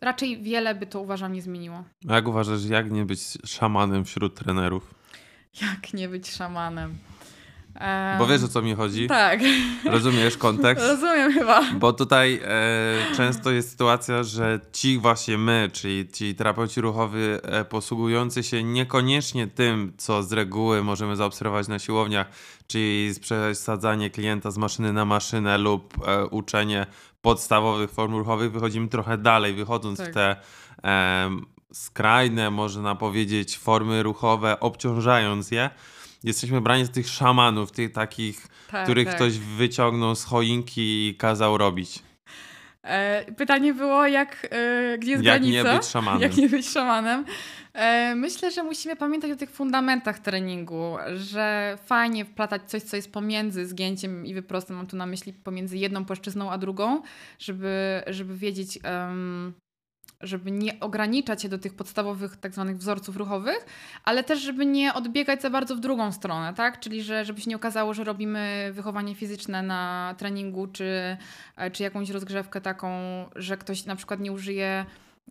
Raczej 0.00 0.42
wiele 0.42 0.74
by 0.74 0.86
to 0.86 1.00
uważam 1.00 1.32
nie 1.32 1.42
zmieniło. 1.42 1.84
A 2.08 2.14
jak 2.14 2.28
uważasz, 2.28 2.64
jak 2.64 2.90
nie 2.90 3.04
być 3.04 3.20
szamanem 3.44 4.04
wśród 4.04 4.34
trenerów? 4.34 4.94
Jak 5.62 5.94
nie 5.94 6.08
być 6.08 6.30
szamanem? 6.30 6.98
Bo 8.18 8.26
wiesz 8.26 8.42
o 8.42 8.48
co 8.48 8.62
mi 8.62 8.74
chodzi? 8.74 9.06
Tak. 9.06 9.40
Rozumiesz 9.84 10.36
kontekst? 10.36 10.86
Rozumiem 10.90 11.32
chyba. 11.32 11.62
Bo 11.72 11.92
tutaj 11.92 12.40
e, 12.44 13.16
często 13.16 13.50
jest 13.50 13.70
sytuacja, 13.70 14.22
że 14.22 14.60
ci 14.72 14.98
właśnie 14.98 15.38
my, 15.38 15.70
czyli 15.72 16.08
ci 16.08 16.34
terapeuci 16.34 16.80
ruchowi 16.80 17.18
e, 17.42 17.64
posługujący 17.64 18.42
się 18.42 18.64
niekoniecznie 18.64 19.46
tym, 19.46 19.92
co 19.96 20.22
z 20.22 20.32
reguły 20.32 20.84
możemy 20.84 21.16
zaobserwować 21.16 21.68
na 21.68 21.78
siłowniach, 21.78 22.26
czyli 22.66 23.14
przesadzanie 23.20 24.10
klienta 24.10 24.50
z 24.50 24.58
maszyny 24.58 24.92
na 24.92 25.04
maszynę 25.04 25.58
lub 25.58 25.94
e, 26.06 26.26
uczenie 26.26 26.86
podstawowych 27.22 27.90
form 27.90 28.14
ruchowych, 28.14 28.52
wychodzimy 28.52 28.88
trochę 28.88 29.18
dalej, 29.18 29.54
wychodząc 29.54 29.98
Tak. 29.98 30.10
w 30.10 30.14
te 30.14 30.36
e, 30.84 31.30
skrajne, 31.72 32.50
można 32.50 32.94
powiedzieć, 32.94 33.58
formy 33.58 34.02
ruchowe, 34.02 34.60
obciążając 34.60 35.50
je. 35.50 35.70
Jesteśmy 36.24 36.60
brani 36.60 36.84
z 36.84 36.90
tych 36.90 37.08
szamanów, 37.08 37.72
tych 37.72 37.92
takich 37.92 38.48
Tak, 38.70 38.84
których 38.84 39.06
tak. 39.06 39.16
ktoś 39.16 39.38
wyciągnął 39.38 40.14
z 40.14 40.24
choinki 40.24 41.08
i 41.08 41.14
kazał 41.14 41.58
robić. 41.58 42.02
E, 42.82 43.24
pytanie 43.36 43.74
było, 43.74 44.06
jak, 44.06 44.46
e, 44.50 44.98
gdzie 44.98 45.10
jest 45.10 45.24
Jak 45.24 45.42
granica? 45.42 45.72
nie 45.72 45.78
być 45.78 45.86
szamanem. 45.86 46.22
Jak 46.28 46.36
nie 46.36 46.48
być 46.48 46.68
szamanem? 46.68 47.24
E, 47.74 48.14
myślę, 48.14 48.50
że 48.50 48.62
musimy 48.62 48.96
pamiętać 48.96 49.30
o 49.30 49.36
tych 49.36 49.50
fundamentach 49.50 50.18
treningu, 50.18 50.96
że 51.14 51.78
fajnie 51.86 52.24
wplatać 52.24 52.62
coś, 52.66 52.82
co 52.82 52.96
jest 52.96 53.12
pomiędzy 53.12 53.66
zgięciem 53.66 54.26
i 54.26 54.34
wyprostem, 54.34 54.76
mam 54.76 54.86
tu 54.86 54.96
na 54.96 55.06
myśli 55.06 55.32
pomiędzy 55.32 55.76
jedną 55.76 56.04
płaszczyzną 56.04 56.50
a 56.50 56.58
drugą, 56.58 57.02
żeby, 57.38 58.02
żeby 58.06 58.36
wiedzieć, 58.36 58.78
em, 58.82 59.52
żeby 60.20 60.50
nie 60.50 60.80
ograniczać 60.80 61.42
się 61.42 61.48
do 61.48 61.58
tych 61.58 61.74
podstawowych 61.74 62.36
tak 62.36 62.52
zwanych 62.52 62.78
wzorców 62.78 63.16
ruchowych, 63.16 63.66
ale 64.04 64.24
też 64.24 64.40
żeby 64.40 64.66
nie 64.66 64.94
odbiegać 64.94 65.42
za 65.42 65.50
bardzo 65.50 65.76
w 65.76 65.80
drugą 65.80 66.12
stronę, 66.12 66.54
tak? 66.54 66.80
Czyli 66.80 67.02
że, 67.02 67.24
żeby 67.24 67.40
się 67.40 67.50
nie 67.50 67.56
okazało, 67.56 67.94
że 67.94 68.04
robimy 68.04 68.70
wychowanie 68.72 69.14
fizyczne 69.14 69.62
na 69.62 70.14
treningu, 70.18 70.66
czy, 70.66 71.16
e, 71.56 71.70
czy 71.70 71.82
jakąś 71.82 72.10
rozgrzewkę 72.10 72.60
taką, 72.60 72.90
że 73.36 73.56
ktoś 73.56 73.84
na 73.84 73.96
przykład 73.96 74.20
nie 74.20 74.32
użyje 74.32 74.86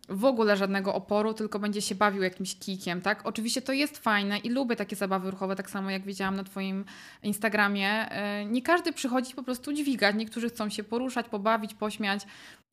w 0.10 0.26
ogóle 0.26 0.58
żadnego 0.58 0.94
oporu, 0.94 1.34
tylko 1.34 1.60
będzie 1.60 1.82
się 1.82 1.96
bawił 1.96 2.24
jakimś 2.24 2.60
kikiem, 2.60 3.02
tak? 3.02 3.22
Oczywiście 3.26 3.62
to 3.62 3.74
jest 3.74 3.98
fajne 3.98 4.38
i 4.38 4.50
lubię 4.50 4.76
takie 4.76 4.96
zabawy 4.96 5.32
ruchowe, 5.32 5.56
tak 5.56 5.70
samo 5.70 5.90
jak 5.92 6.04
widziałam 6.04 6.36
na 6.36 6.44
Twoim 6.44 6.86
Instagramie. 7.24 8.12
E, 8.12 8.46
Nie 8.46 8.62
każdy 8.62 8.94
przychodzi 8.94 9.36
po 9.36 9.44
prostu 9.44 9.74
dźwigać, 9.74 10.16
niektórzy 10.16 10.50
chcą 10.50 10.70
się 10.70 10.84
poruszać, 10.84 11.30
pobawić, 11.30 11.74
pośmiać. 11.74 12.22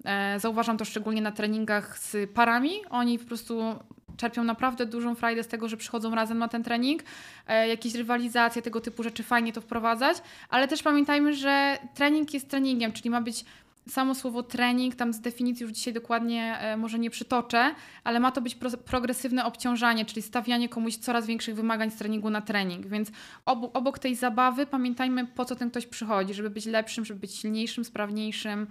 E, 0.05 0.41
Zauważam 0.41 0.79
to 0.79 0.85
szczególnie 0.85 1.23
na 1.23 1.33
treningach 1.33 1.99
z 1.99 2.31
parami. 2.31 2.71
Oni 2.91 3.19
po 3.19 3.25
prostu 3.25 3.75
czerpią 4.17 4.45
naprawdę 4.45 4.87
dużą 4.87 5.14
frajdę 5.14 5.43
z 5.43 5.49
tego, 5.49 5.69
że 5.69 5.76
przychodzą 5.76 6.14
razem 6.14 6.38
na 6.38 6.49
ten 6.49 6.62
trening. 6.62 7.03
E, 7.47 7.69
Jakieś 7.69 7.95
rywalizacje, 7.95 8.62
tego 8.62 8.81
typu 8.81 9.03
rzeczy 9.03 9.23
fajnie 9.23 9.53
to 9.53 9.61
wprowadzać, 9.61 10.17
ale 10.49 10.69
też 10.69 10.83
pamiętajmy, 10.83 11.35
że 11.35 11.79
trening 11.95 12.35
jest 12.35 12.50
treningiem, 12.50 12.93
czyli 12.93 13.11
ma 13.11 13.21
być 13.21 13.45
samo 13.88 14.14
słowo 14.14 14.43
trening, 14.43 14.95
tam 14.95 15.12
z 15.12 15.21
definicji 15.21 15.64
już 15.64 15.73
dzisiaj 15.73 15.95
dokładnie 15.95 16.59
e, 16.59 16.76
może 16.76 16.99
nie 16.99 17.11
przytoczę, 17.11 17.75
ale 18.05 18.21
ma 18.21 18.33
to 18.33 18.41
być 18.41 18.55
pro, 18.55 18.71
progresywne 18.71 19.45
obciążanie, 19.45 20.05
czyli 20.05 20.23
stawianie 20.23 20.69
komuś 20.69 20.97
coraz 20.97 21.26
większych 21.26 21.55
wymagań 21.55 21.91
z 21.91 21.97
treningu 21.97 22.31
na 22.31 22.41
trening. 22.41 22.87
Więc 22.87 23.11
obu, 23.47 23.71
obok 23.75 23.99
tej 23.99 24.17
zabawy 24.17 24.67
pamiętajmy, 24.67 25.26
po 25.26 25.45
co 25.45 25.57
ten 25.57 25.71
ktoś 25.71 25.87
przychodzi, 25.87 26.35
żeby 26.35 26.50
być 26.50 26.67
lepszym, 26.67 27.05
żeby 27.05 27.21
być 27.21 27.35
silniejszym, 27.35 27.85
sprawniejszym, 27.85 28.67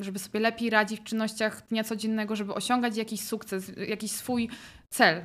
żeby 0.00 0.18
sobie 0.18 0.40
lepiej 0.40 0.70
radzić 0.70 1.00
w 1.00 1.04
czynnościach 1.04 1.66
dnia 1.68 1.84
codziennego, 1.84 2.36
żeby 2.36 2.54
osiągać 2.54 2.96
jakiś 2.96 3.20
sukces, 3.20 3.72
jakiś 3.88 4.10
swój 4.10 4.48
cel. 4.90 5.24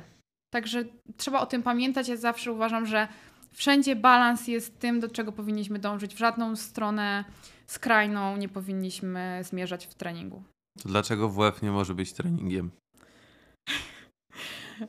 Także 0.50 0.84
trzeba 1.16 1.40
o 1.40 1.46
tym 1.46 1.62
pamiętać. 1.62 2.08
Ja 2.08 2.16
zawsze 2.16 2.52
uważam, 2.52 2.86
że 2.86 3.08
wszędzie 3.52 3.96
balans 3.96 4.48
jest 4.48 4.78
tym, 4.78 5.00
do 5.00 5.08
czego 5.08 5.32
powinniśmy 5.32 5.78
dążyć. 5.78 6.14
W 6.14 6.18
żadną 6.18 6.56
stronę 6.56 7.24
skrajną 7.70 8.36
nie 8.36 8.48
powinniśmy 8.48 9.40
zmierzać 9.44 9.86
w 9.86 9.94
treningu. 9.94 10.42
To 10.82 10.88
dlaczego 10.88 11.28
WF 11.28 11.62
nie 11.62 11.70
może 11.70 11.94
być 11.94 12.12
treningiem? 12.12 12.70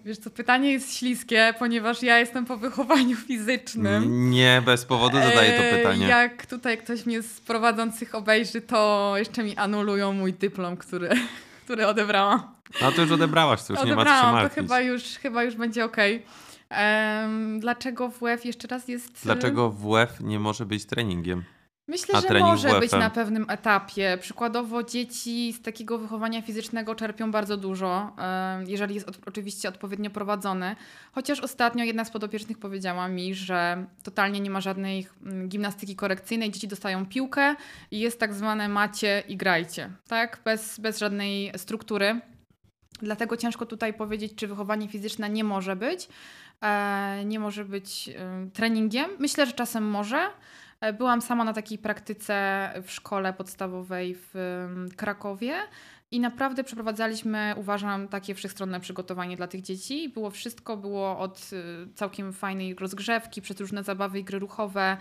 Wiesz 0.05 0.17
co, 0.17 0.29
pytanie 0.29 0.71
jest 0.71 0.98
śliskie, 0.98 1.53
ponieważ 1.59 2.03
ja 2.03 2.19
jestem 2.19 2.45
po 2.45 2.57
wychowaniu 2.57 3.17
fizycznym. 3.17 4.29
Nie, 4.31 4.62
bez 4.65 4.86
powodu 4.86 5.17
zadaję 5.17 5.57
to 5.57 5.63
E, 5.63 5.77
pytanie. 5.77 6.07
Jak 6.07 6.45
tutaj 6.45 6.77
ktoś 6.77 7.06
mnie 7.06 7.21
z 7.21 7.41
prowadzących 7.41 8.15
obejrzy, 8.15 8.62
to 8.62 9.13
jeszcze 9.17 9.43
mi 9.43 9.58
anulują 9.58 10.13
mój 10.13 10.34
dyplom, 10.34 10.77
który, 10.77 11.10
który 11.65 11.88
odebrałam. 11.88 12.56
No 12.82 12.91
to 12.91 13.01
już 13.01 13.12
odebrałaś, 13.12 13.63
to 13.63 13.73
już 13.73 13.84
nie 13.84 13.95
ma 13.95 14.06
co 14.06 14.10
się 14.10 14.12
Odebrałam, 14.12 14.36
to 14.36 14.41
martwić. 14.41 14.63
chyba 14.63 14.82
już, 14.82 15.03
chyba 15.03 15.43
już 15.43 15.56
będzie 15.56 15.86
okej. 15.86 16.25
Em, 16.69 17.60
dlaczego 17.60 18.10
WF 18.10 18.45
jeszcze 18.45 18.67
raz 18.67 18.88
jest... 18.88 19.23
Dlaczego 19.23 19.69
WF 19.71 20.19
nie 20.19 20.39
może 20.39 20.65
być 20.65 20.86
treningiem? 20.86 21.43
Myślę, 21.89 22.21
że 22.21 22.39
może 22.39 22.80
być 22.80 22.91
na 22.91 23.10
pewnym 23.10 23.45
etapie. 23.49 24.17
Przykładowo 24.21 24.84
dzieci 24.84 25.54
z 25.54 25.62
takiego 25.62 25.97
wychowania 25.97 26.41
fizycznego 26.41 26.95
czerpią 26.95 27.32
bardzo 27.32 27.58
dużo, 27.58 28.15
jeżeli 28.67 28.95
jest 28.95 29.10
oczywiście 29.25 29.69
odpowiednio 29.69 30.10
prowadzony. 30.10 30.75
Chociaż 31.12 31.39
ostatnio 31.39 31.84
jedna 31.84 32.06
z 32.06 32.12
podopiecznych 32.12 32.58
powiedziała 32.58 33.08
mi, 33.08 33.36
że 33.36 33.86
totalnie 34.04 34.39
nie 34.39 34.49
ma 34.49 34.62
żadnej 34.62 35.08
mm, 35.25 35.49
gimnastyki 35.49 35.95
korekcyjnej. 35.95 36.52
Dzieci 36.52 36.67
dostają 36.67 37.06
piłkę 37.06 37.56
i 37.91 37.99
jest 37.99 38.19
tak 38.19 38.34
zwane 38.34 38.69
macie 38.69 39.23
i 39.28 39.38
grajcie, 39.38 39.89
tak? 40.08 40.41
Bez, 40.45 40.80
bez 40.80 40.99
żadnej 40.99 41.52
struktury. 41.58 42.21
Dlatego 43.02 43.38
ciężko 43.38 43.65
tutaj 43.65 43.93
powiedzieć, 43.93 44.36
czy 44.36 44.47
wychowanie 44.47 44.88
fizyczne 44.88 45.30
nie 45.30 45.43
może 45.43 45.75
być. 45.75 46.08
E, 46.62 47.25
nie 47.25 47.39
może 47.39 47.65
być 47.65 48.10
treningiem. 48.54 49.10
Myślę, 49.19 49.45
że 49.45 49.54
czasem 49.54 49.88
może. 49.88 50.30
E, 50.81 50.93
Byłam 50.93 51.21
sama 51.21 51.43
na 51.43 51.53
takiej 51.53 51.77
praktyce 51.77 52.69
w 52.83 52.91
szkole 52.91 53.33
podstawowej 53.33 54.15
w 54.15 54.35
em, 54.35 54.89
Krakowie 54.95 55.55
i 56.11 56.19
naprawdę 56.19 56.63
przeprowadzaliśmy, 56.63 57.53
uważam, 57.57 58.07
takie 58.07 58.35
wszechstronne 58.35 58.79
przygotowanie 58.79 59.37
dla 59.37 59.47
tych 59.47 59.61
dzieci. 59.61 60.09
Było 60.09 60.29
wszystko, 60.29 60.77
było 60.77 61.19
od 61.19 61.49
y, 61.53 61.93
całkiem 61.95 62.33
fajnej 62.33 62.75
rozgrzewki, 62.75 63.41
przez 63.41 63.59
różne 63.59 63.83
zabawy 63.83 64.19
i 64.19 64.23
gry 64.23 64.39
ruchowe. 64.39 64.97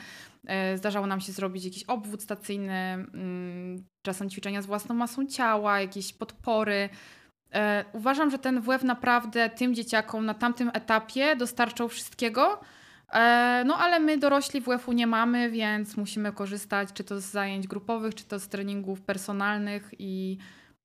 E, 0.46 0.78
Zdarzało 0.78 1.06
nam 1.06 1.20
się 1.20 1.32
zrobić 1.32 1.64
jakiś 1.64 1.84
obwód 1.84 2.22
stacyjny, 2.22 2.72
mm, 2.72 3.84
czasem 4.06 4.30
ćwiczenia 4.30 4.62
z 4.62 4.66
własną 4.66 4.94
masą 4.94 5.26
ciała, 5.26 5.80
jakieś 5.80 6.12
podpory. 6.12 6.88
E, 7.54 7.84
Uważam, 7.92 8.30
że 8.30 8.38
ten 8.38 8.60
WF 8.60 8.82
naprawdę 8.84 9.50
tym 9.50 9.74
dzieciakom 9.74 10.26
na 10.26 10.34
tamtym 10.34 10.70
etapie 10.74 11.36
dostarczał 11.36 11.88
wszystkiego. 11.88 12.60
E, 13.12 13.62
No 13.66 13.77
ale 13.77 14.01
my 14.01 14.18
dorośli 14.18 14.61
WF-u 14.61 14.92
nie 14.92 15.07
mamy, 15.07 15.51
więc 15.51 15.97
musimy 15.97 16.33
korzystać 16.33 16.88
czy 16.94 17.05
to 17.05 17.21
z 17.21 17.25
zajęć 17.25 17.66
grupowych, 17.66 18.14
czy 18.14 18.25
to 18.25 18.38
z 18.38 18.49
treningów 18.49 19.01
personalnych 19.01 19.90
i, 19.99 20.38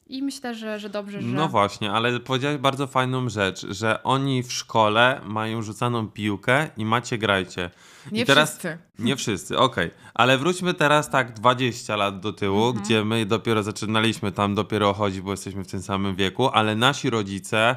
i 0.07 0.23
myślę, 0.23 0.55
że, 0.55 0.79
że 0.79 0.89
dobrze, 0.89 1.21
że... 1.21 1.27
No 1.27 1.47
właśnie, 1.47 1.91
ale 1.91 2.19
powiedziałeś 2.19 2.57
bardzo 2.57 2.87
fajną 2.87 3.29
rzecz, 3.29 3.65
że 3.69 4.03
oni 4.03 4.43
w 4.43 4.53
szkole 4.53 5.21
mają 5.25 5.61
rzucaną 5.61 6.07
piłkę 6.07 6.69
i 6.77 6.85
macie 6.85 7.17
grajcie. 7.17 7.69
nie 8.11 8.21
I 8.21 8.25
teraz 8.25 8.49
wszyscy. 8.49 8.77
Nie 8.99 9.15
wszyscy, 9.15 9.57
okej. 9.57 9.91
Ale 10.13 10.37
wróćmy 10.37 10.73
teraz 10.73 11.09
tak 11.09 11.33
20 11.33 11.95
lat 11.95 12.19
do 12.19 12.33
tyłu, 12.33 12.65
Mhm. 12.67 12.83
gdzie 12.85 13.05
my 13.05 13.25
dopiero 13.25 13.63
zaczynaliśmy 13.63 14.31
tam 14.31 14.55
dopiero 14.55 14.93
chodzić, 14.93 15.21
bo 15.21 15.31
jesteśmy 15.31 15.63
w 15.63 15.67
tym 15.67 15.81
samym 15.81 16.15
wieku, 16.15 16.49
ale 16.49 16.75
nasi 16.75 17.09
rodzice 17.09 17.75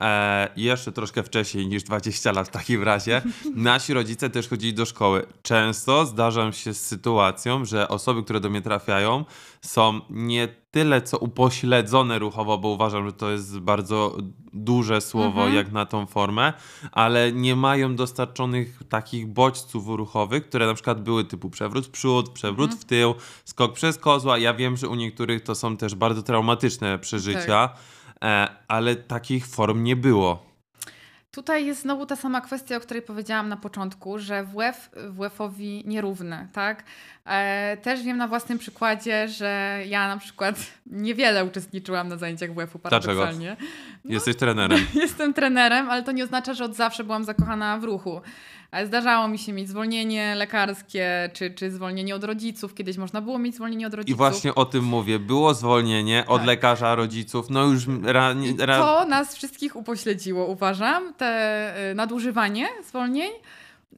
e, 0.00 0.48
jeszcze 0.56 0.92
troszkę 0.92 1.22
wcześniej 1.22 1.66
niż 1.66 1.82
20 1.82 2.32
lat 2.32 2.48
w 2.48 2.50
takim 2.50 2.82
razie, 2.82 3.22
nasi 3.54 3.92
rodzice 3.94 4.30
też 4.30 4.48
chodzili 4.48 4.74
do 4.74 4.84
szkoły. 4.86 5.26
Często 5.42 6.06
zdarzam 6.06 6.52
się 6.52 6.74
z 6.74 6.86
sytuacją, 6.86 7.64
że 7.64 7.88
osoby, 7.88 8.22
które 8.22 8.40
do 8.40 8.50
mnie 8.50 8.62
trafiają, 8.62 9.24
są 9.60 10.00
nie 10.10 10.48
tyle 10.70 11.02
co 11.02 11.18
upośledzone 11.18 12.18
ruchowo, 12.18 12.58
bo 12.58 12.68
uważam, 12.68 13.06
że 13.06 13.12
to 13.12 13.30
jest 13.30 13.58
bardzo 13.58 14.16
duże 14.52 15.00
słowo 15.00 15.28
Mhm. 15.40 15.54
jak 15.54 15.72
na 15.72 15.86
tą 15.86 16.06
formę, 16.06 16.52
ale 16.92 17.32
nie 17.32 17.56
mają 17.56 17.96
dostarczonych 17.96 18.82
takich 18.88 19.26
bodźców 19.26 19.88
ruchowych, 19.88 20.48
które 20.48 20.66
na 20.66 20.74
przykład 20.74 21.02
były 21.02 21.24
typu 21.24 21.50
przewrót 21.50 21.86
w 21.86 21.90
przód, 21.90 22.28
przewrót 22.30 22.70
Mhm. 22.70 22.80
w 22.80 22.84
tył, 22.84 23.14
skok 23.44 23.72
przez 23.72 23.98
kozła. 23.98 24.38
Ja 24.38 24.54
wiem, 24.54 24.76
że 24.76 24.88
u 24.88 24.94
niektórych 24.94 25.42
to 25.42 25.54
są 25.54 25.76
też 25.76 25.94
bardzo 25.94 26.22
traumatyczne 26.22 26.98
przeżycia, 26.98 27.64
e, 27.74 27.97
ale 28.68 28.96
takich 28.96 29.46
form 29.46 29.82
nie 29.82 29.96
było. 29.96 30.48
Tutaj 31.30 31.66
jest 31.66 31.82
znowu 31.82 32.06
ta 32.06 32.16
sama 32.16 32.40
kwestia, 32.40 32.76
o 32.76 32.80
której 32.80 33.02
powiedziałam 33.02 33.48
na 33.48 33.56
początku, 33.56 34.18
że 34.18 34.44
WF 34.44 34.90
WF-owi 35.10 35.82
nierówny, 35.86 36.48
tak? 36.52 36.84
E, 37.26 37.76
też 37.76 38.02
wiem 38.02 38.16
na 38.16 38.28
własnym 38.28 38.58
przykładzie, 38.58 39.28
że 39.28 39.80
ja 39.86 40.08
na 40.08 40.16
przykład 40.16 40.56
niewiele 40.86 41.44
uczestniczyłam 41.44 42.08
na 42.08 42.16
zajęciach 42.16 42.50
WF-u 42.54 42.78
Dlaczego? 42.78 43.14
paradoksalnie. 43.14 43.56
No, 44.04 44.12
Jesteś 44.14 44.36
trenerem. 44.36 44.78
Jestem 44.94 45.34
trenerem, 45.34 45.90
ale 45.90 46.02
to 46.02 46.12
nie 46.12 46.24
oznacza, 46.24 46.54
że 46.54 46.64
od 46.64 46.74
zawsze 46.74 47.04
byłam 47.04 47.24
zakochana 47.24 47.78
w 47.78 47.84
ruchu. 47.84 48.20
Zdarzało 48.84 49.28
mi 49.28 49.38
się 49.38 49.52
mieć 49.52 49.68
zwolnienie 49.68 50.34
lekarskie, 50.34 51.30
czy, 51.32 51.50
czy 51.50 51.70
zwolnienie 51.70 52.14
od 52.14 52.24
rodziców. 52.24 52.74
Kiedyś 52.74 52.96
można 52.96 53.20
było 53.20 53.38
mieć 53.38 53.54
zwolnienie 53.54 53.86
od 53.86 53.92
I 53.92 53.96
rodziców. 53.96 54.18
właśnie 54.18 54.54
o 54.54 54.64
tym 54.64 54.84
mówię. 54.84 55.18
Było 55.18 55.54
zwolnienie 55.54 56.24
od 56.26 56.38
Tak. 56.38 56.46
lekarza, 56.46 56.94
rodziców, 56.94 57.50
no 57.50 57.64
już 57.64 57.86
ra, 58.02 58.32
I 58.32 58.56
ra, 58.58 58.78
to 58.78 59.04
nas 59.04 59.34
wszystkich 59.36 59.76
upośledziło, 59.76 60.46
uważam, 60.46 61.14
te 61.14 61.90
y, 61.90 61.94
nadużywanie 61.94 62.68
zwolnień. 62.88 63.30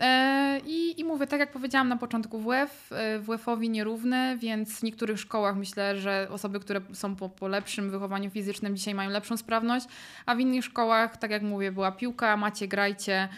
E, 0.01 0.61
I, 0.67 1.01
I 1.01 1.05
mówię, 1.05 1.27
tak 1.27 1.41
jak 1.41 1.53
powiedziałam 1.53 1.89
na 1.89 1.97
początku, 1.97 2.39
WF, 2.41 2.93
e, 2.93 3.19
WF-owi 3.19 3.71
nierówny, 3.71 4.39
więc 4.39 4.81
w 4.81 4.83
niektórych 4.83 5.21
szkołach 5.21 5.57
myślę, 5.57 5.97
że 5.97 6.29
osoby, 6.31 6.61
które 6.61 6.81
są 6.93 7.17
po, 7.17 7.29
po 7.29 7.49
lepszym 7.49 7.91
wychowaniu 7.91 8.31
fizycznym 8.31 8.77
dzisiaj 8.77 8.95
mają 8.95 9.11
lepszą 9.11 9.37
sprawność, 9.37 9.87
a 10.27 10.35
w 10.35 10.41
innych 10.41 10.65
szkołach, 10.65 11.17
tak 11.17 11.31
jak 11.31 11.43
mówię, 11.43 11.73
była 11.73 11.93
piłka, 11.93 12.37
macie, 12.37 12.69
grajcie, 12.69 13.29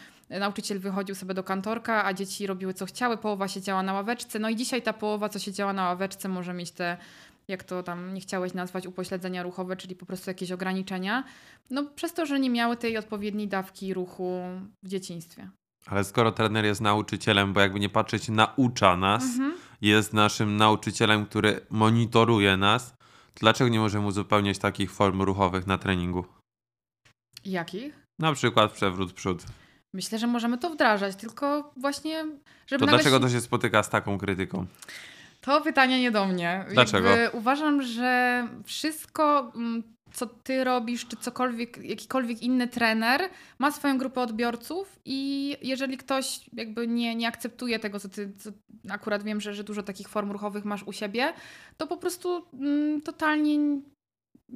nauczyciel 0.40 0.78
wychodził 0.78 1.14
sobie 1.14 1.34
do 1.34 1.44
kantorka, 1.44 2.04
a 2.04 2.12
dzieci 2.12 2.46
robiły 2.46 2.74
co 2.74 2.86
chciały, 2.86 3.16
połowa 3.16 3.48
siedziała 3.48 3.82
na 3.82 3.92
ławeczce. 3.92 4.38
No 4.38 4.48
i 4.48 4.56
dzisiaj 4.56 4.82
ta 4.82 4.92
połowa, 4.92 5.28
co 5.28 5.38
siedziała 5.38 5.72
na 5.72 5.84
ławeczce, 5.84 6.28
może 6.28 6.54
mieć 6.54 6.70
te, 6.70 6.96
jak 7.48 7.64
to 7.64 7.82
tam 7.82 8.14
nie 8.14 8.20
chciałeś 8.20 8.54
nazwać, 8.54 8.86
upośledzenia 8.86 9.42
ruchowe, 9.42 9.76
czyli 9.76 9.96
po 9.96 10.06
prostu 10.06 10.30
jakieś 10.30 10.52
ograniczenia. 10.52 11.24
No 11.70 11.84
przez 11.94 12.12
to, 12.12 12.26
że 12.26 12.40
nie 12.40 12.50
miały 12.50 12.76
tej 12.76 12.96
odpowiedniej 12.98 13.48
dawki 13.48 13.94
ruchu 13.94 14.40
w 14.82 14.88
dzieciństwie. 14.88 15.48
Ale 15.86 16.04
skoro 16.04 16.32
trener 16.32 16.64
jest 16.64 16.80
nauczycielem, 16.80 17.52
bo 17.52 17.60
jakby 17.60 17.80
nie 17.80 17.88
patrzeć, 17.88 18.28
naucza 18.28 18.96
nas, 18.96 19.22
mhm. 19.22 19.54
jest 19.80 20.12
naszym 20.12 20.56
nauczycielem, 20.56 21.26
który 21.26 21.60
monitoruje 21.70 22.56
nas, 22.56 22.90
to 23.34 23.40
dlaczego 23.40 23.70
nie 23.70 23.78
możemy 23.78 24.06
uzupełniać 24.06 24.58
takich 24.58 24.92
form 24.92 25.22
ruchowych 25.22 25.66
na 25.66 25.78
treningu? 25.78 26.24
Jakich? 27.44 28.06
Na 28.18 28.32
przykład 28.32 28.72
przewrót 28.72 29.12
przód. 29.12 29.44
Myślę, 29.94 30.18
że 30.18 30.26
możemy 30.26 30.58
to 30.58 30.70
wdrażać, 30.70 31.16
tylko 31.16 31.72
właśnie, 31.76 32.24
żeby. 32.66 32.80
To 32.80 32.86
dlaczego 32.86 33.20
to 33.20 33.28
się 33.28 33.40
spotyka 33.40 33.82
z 33.82 33.90
taką 33.90 34.18
krytyką? 34.18 34.66
To 35.40 35.60
pytanie 35.60 36.00
nie 36.00 36.10
do 36.10 36.26
mnie. 36.26 36.64
Dlaczego? 36.72 37.08
Jakby 37.08 37.38
uważam, 37.38 37.82
że 37.82 38.48
wszystko, 38.64 39.52
mm, 39.54 39.82
co 40.12 40.26
ty 40.26 40.64
robisz, 40.64 41.06
czy 41.06 41.16
cokolwiek, 41.16 41.76
jakikolwiek 41.76 42.42
inny 42.42 42.68
trener, 42.68 43.20
ma 43.58 43.70
swoją 43.70 43.98
grupę 43.98 44.20
odbiorców 44.20 44.98
i 45.04 45.56
jeżeli 45.62 45.96
ktoś 45.98 46.40
jakby 46.52 46.86
nie, 46.88 47.14
nie 47.14 47.28
akceptuje 47.28 47.78
tego, 47.78 48.00
co 48.00 48.08
ty, 48.08 48.32
co 48.38 48.50
akurat 48.90 49.22
wiem, 49.22 49.40
że, 49.40 49.54
że 49.54 49.64
dużo 49.64 49.82
takich 49.82 50.08
form 50.08 50.32
ruchowych 50.32 50.64
masz 50.64 50.82
u 50.82 50.92
siebie, 50.92 51.32
to 51.76 51.86
po 51.86 51.96
prostu 51.96 52.46
mm, 52.52 53.00
totalnie 53.00 53.58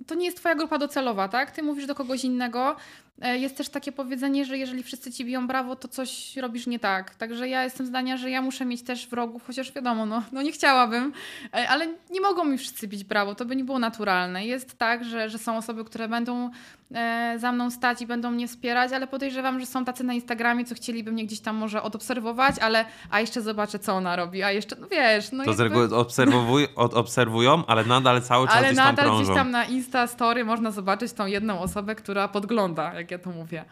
to 0.07 0.15
nie 0.15 0.25
jest 0.25 0.37
twoja 0.37 0.55
grupa 0.55 0.79
docelowa, 0.79 1.29
tak? 1.29 1.51
Ty 1.51 1.63
mówisz 1.63 1.87
do 1.87 1.95
kogoś 1.95 2.25
innego. 2.25 2.77
E, 3.23 3.39
jest 3.39 3.57
też 3.57 3.69
takie 3.69 3.93
powiedzenie, 3.93 4.45
że 4.45 4.59
jeżeli 4.59 4.83
wszyscy 4.83 5.13
ci 5.13 5.25
biją 5.25 5.47
brawo, 5.47 5.77
to 5.77 5.89
coś 5.89 6.37
robisz 6.37 6.67
nie 6.67 6.79
tak. 6.79 7.15
Także 7.15 7.49
ja 7.49 7.65
jestem 7.65 7.87
zdania, 7.87 8.17
że 8.17 8.31
ja 8.31 8.43
muszę 8.43 8.65
mieć 8.65 8.83
też 8.83 9.07
wrogów, 9.07 9.47
chociaż 9.47 9.73
wiadomo, 9.73 10.07
no, 10.07 10.23
no 10.33 10.43
nie 10.43 10.53
chciałabym, 10.53 11.13
e, 11.55 11.69
ale 11.69 11.87
nie 12.11 12.21
mogą 12.21 12.45
mi 12.45 12.59
wszyscy 12.59 12.89
bić 12.89 13.05
brawo, 13.05 13.35
to 13.35 13.45
by 13.45 13.57
nie 13.57 13.65
było 13.65 13.79
naturalne. 13.79 14.47
Jest 14.47 14.79
tak, 14.79 15.05
że, 15.05 15.31
że 15.31 15.39
są 15.39 15.57
osoby, 15.57 15.85
które 15.85 16.09
będą 16.09 16.51
e, 16.95 17.37
za 17.39 17.53
mną 17.53 17.71
stać 17.71 18.03
i 18.03 18.07
będą 18.07 18.31
mnie 18.31 18.49
wspierać, 18.49 18.93
ale 18.93 19.07
podejrzewam, 19.07 19.61
że 19.61 19.67
są 19.67 19.85
tacy 19.85 20.05
na 20.05 20.15
Instagramie, 20.15 20.65
co 20.65 20.75
chcieliby 20.75 21.13
mnie 21.13 21.27
gdzieś 21.27 21.41
tam 21.41 21.57
może 21.57 21.83
odobserwować, 21.83 22.59
ale 22.59 22.85
a 23.11 23.21
jeszcze 23.21 23.43
zobaczę, 23.43 23.79
co 23.79 23.93
ona 23.93 24.17
robi, 24.17 24.43
a 24.43 24.51
jeszcze, 24.51 24.77
no 24.81 24.87
wiesz. 24.89 25.33
No 25.33 25.45
to 25.45 25.51
jakby... 25.51 25.57
z 25.57 25.61
reguły 25.61 25.97
obserwuj, 25.97 26.69
odobserwują, 26.75 27.67
ale 27.67 27.85
nadal 27.85 28.23
cały 28.23 28.47
czas 28.47 28.57
ale 28.57 28.67
gdzieś 28.67 28.77
tam 28.77 28.87
nadal 28.87 29.05
krążą. 29.05 29.25
gdzieś 29.25 29.37
tam 29.37 29.51
na 29.51 29.65
Insta 29.65 30.07
Story 30.07 30.45
można 30.45 30.71
zobaczyć 30.71 31.13
tą 31.13 31.27
jedną 31.27 31.61
osobę, 31.61 31.95
która 31.95 32.29
podgląda, 32.29 32.93
jak 33.11 33.11
ja 33.11 33.19
to 33.19 33.31
mówię. 33.31 33.65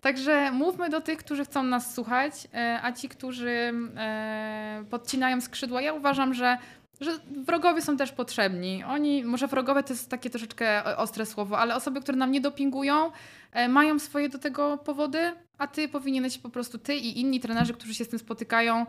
Także 0.00 0.52
mówmy 0.52 0.88
do 0.90 1.00
tych, 1.00 1.18
którzy 1.18 1.44
chcą 1.44 1.62
nas 1.62 1.94
słuchać, 1.94 2.48
e, 2.54 2.80
a 2.82 2.92
ci, 2.92 3.08
którzy 3.08 3.72
e, 3.96 4.84
podcinają 4.90 5.40
skrzydła, 5.40 5.82
ja 5.82 5.92
uważam, 5.92 6.34
że 6.34 6.58
że 7.00 7.10
wrogowie 7.46 7.82
są 7.82 7.96
też 7.96 8.12
potrzebni. 8.12 8.84
Oni, 8.84 9.24
może 9.24 9.46
wrogowie 9.46 9.82
to 9.82 9.92
jest 9.92 10.10
takie 10.10 10.30
troszeczkę 10.30 10.96
ostre 10.96 11.26
słowo, 11.26 11.58
ale 11.58 11.74
osoby, 11.74 12.00
które 12.00 12.18
nam 12.18 12.30
nie 12.30 12.40
dopingują, 12.40 13.10
e, 13.52 13.68
mają 13.68 13.98
swoje 13.98 14.28
do 14.28 14.38
tego 14.38 14.78
powody, 14.78 15.32
a 15.58 15.66
ty 15.66 15.88
powinieneś 15.88 16.38
po 16.38 16.48
prostu, 16.48 16.78
ty 16.78 16.94
i 16.94 17.20
inni 17.20 17.40
trenerzy, 17.40 17.74
którzy 17.74 17.94
się 17.94 18.04
z 18.04 18.08
tym 18.08 18.18
spotykają, 18.18 18.86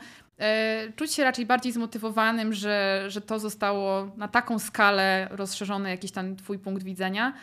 czuć 0.95 1.13
się 1.13 1.23
raczej 1.23 1.45
bardziej 1.45 1.71
zmotywowanym, 1.71 2.53
że, 2.53 3.05
że 3.07 3.21
to 3.21 3.39
zostało 3.39 4.11
na 4.17 4.27
taką 4.27 4.59
skalę 4.59 5.27
rozszerzone, 5.31 5.89
jakiś 5.89 6.11
tam 6.11 6.35
twój 6.35 6.59
punkt 6.59 6.83
widzenia. 6.83 7.33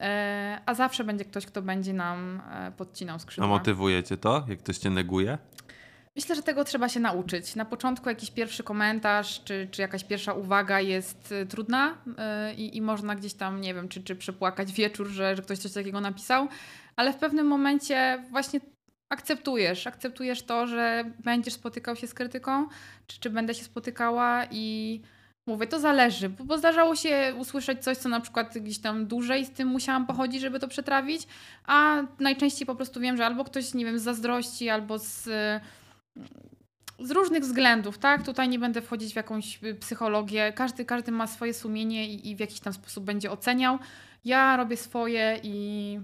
E, 0.00 0.60
a 0.66 0.74
zawsze 0.74 1.04
będzie 1.04 1.24
ktoś, 1.24 1.46
kto 1.46 1.62
będzie 1.62 1.92
nam 1.92 2.42
e, 2.50 2.72
podcinał 2.76 3.18
skrzydła. 3.18 3.44
A 3.44 3.48
motywujecie 3.48 4.16
to, 4.16 4.44
jak 4.48 4.58
ktoś 4.58 4.78
cię 4.78 4.90
neguje? 4.90 5.38
Myślę, 6.16 6.36
że 6.36 6.42
tego 6.42 6.64
trzeba 6.64 6.88
się 6.88 7.00
nauczyć. 7.00 7.56
Na 7.56 7.64
początku 7.64 8.08
jakiś 8.08 8.30
pierwszy 8.30 8.62
komentarz, 8.62 9.44
czy, 9.44 9.68
czy 9.70 9.82
jakaś 9.82 10.04
pierwsza 10.04 10.32
uwaga 10.32 10.80
jest 10.80 11.32
e, 11.32 11.46
trudna 11.46 11.98
i, 12.56 12.76
i 12.76 12.82
można 12.82 13.14
gdzieś 13.14 13.34
tam, 13.34 13.60
nie 13.60 13.74
wiem, 13.74 13.88
czy, 13.88 14.02
czy 14.02 14.16
przepłakać 14.16 14.72
wieczór, 14.72 15.06
że, 15.06 15.36
że 15.36 15.42
ktoś 15.42 15.58
coś 15.58 15.72
takiego 15.72 16.00
napisał, 16.00 16.48
ale 16.96 17.12
w 17.12 17.16
pewnym 17.16 17.46
momencie 17.46 18.24
właśnie 18.30 18.60
akceptujesz, 19.08 19.86
akceptujesz 19.86 20.42
to, 20.42 20.66
że 20.66 21.04
będziesz 21.24 21.54
spotykał 21.54 21.96
się 21.96 22.06
z 22.06 22.14
krytyką, 22.14 22.68
czy, 23.06 23.20
czy 23.20 23.30
będę 23.30 23.54
się 23.54 23.64
spotykała 23.64 24.44
i 24.50 25.00
Mówię, 25.46 25.66
to 25.66 25.80
zależy, 25.80 26.28
bo 26.28 26.58
zdarzało 26.58 26.96
się 26.96 27.34
usłyszeć 27.38 27.82
coś, 27.84 27.98
co 27.98 28.08
na 28.08 28.20
przykład 28.20 28.58
gdzieś 28.58 28.78
tam 28.78 29.06
dłużej 29.06 29.46
z 29.46 29.50
tym 29.50 29.68
musiałam 29.68 30.06
pochodzić, 30.06 30.40
żeby 30.40 30.60
to 30.60 30.68
przetrawić, 30.68 31.22
a 31.64 32.02
najczęściej 32.20 32.66
po 32.66 32.74
prostu 32.74 33.00
wiem, 33.00 33.16
że 33.16 33.26
albo 33.26 33.44
ktoś, 33.44 33.74
nie 33.74 33.84
wiem, 33.84 33.98
z 33.98 34.02
zazdrości, 34.02 34.68
albo 34.68 34.98
z, 34.98 35.28
z 36.98 37.10
różnych 37.10 37.42
względów, 37.42 37.98
tak? 37.98 38.24
Tutaj 38.24 38.48
nie 38.48 38.58
będę 38.58 38.82
wchodzić 38.82 39.12
w 39.12 39.16
jakąś 39.16 39.60
psychologię. 39.80 40.52
Każdy, 40.52 40.84
każdy 40.84 41.12
ma 41.12 41.26
swoje 41.26 41.54
sumienie 41.54 42.08
i, 42.08 42.30
i 42.30 42.36
w 42.36 42.40
jakiś 42.40 42.60
tam 42.60 42.72
sposób 42.72 43.04
będzie 43.04 43.30
oceniał. 43.30 43.78
Ja 44.24 44.56
robię 44.56 44.76
swoje 44.76 45.40
i 45.42 45.98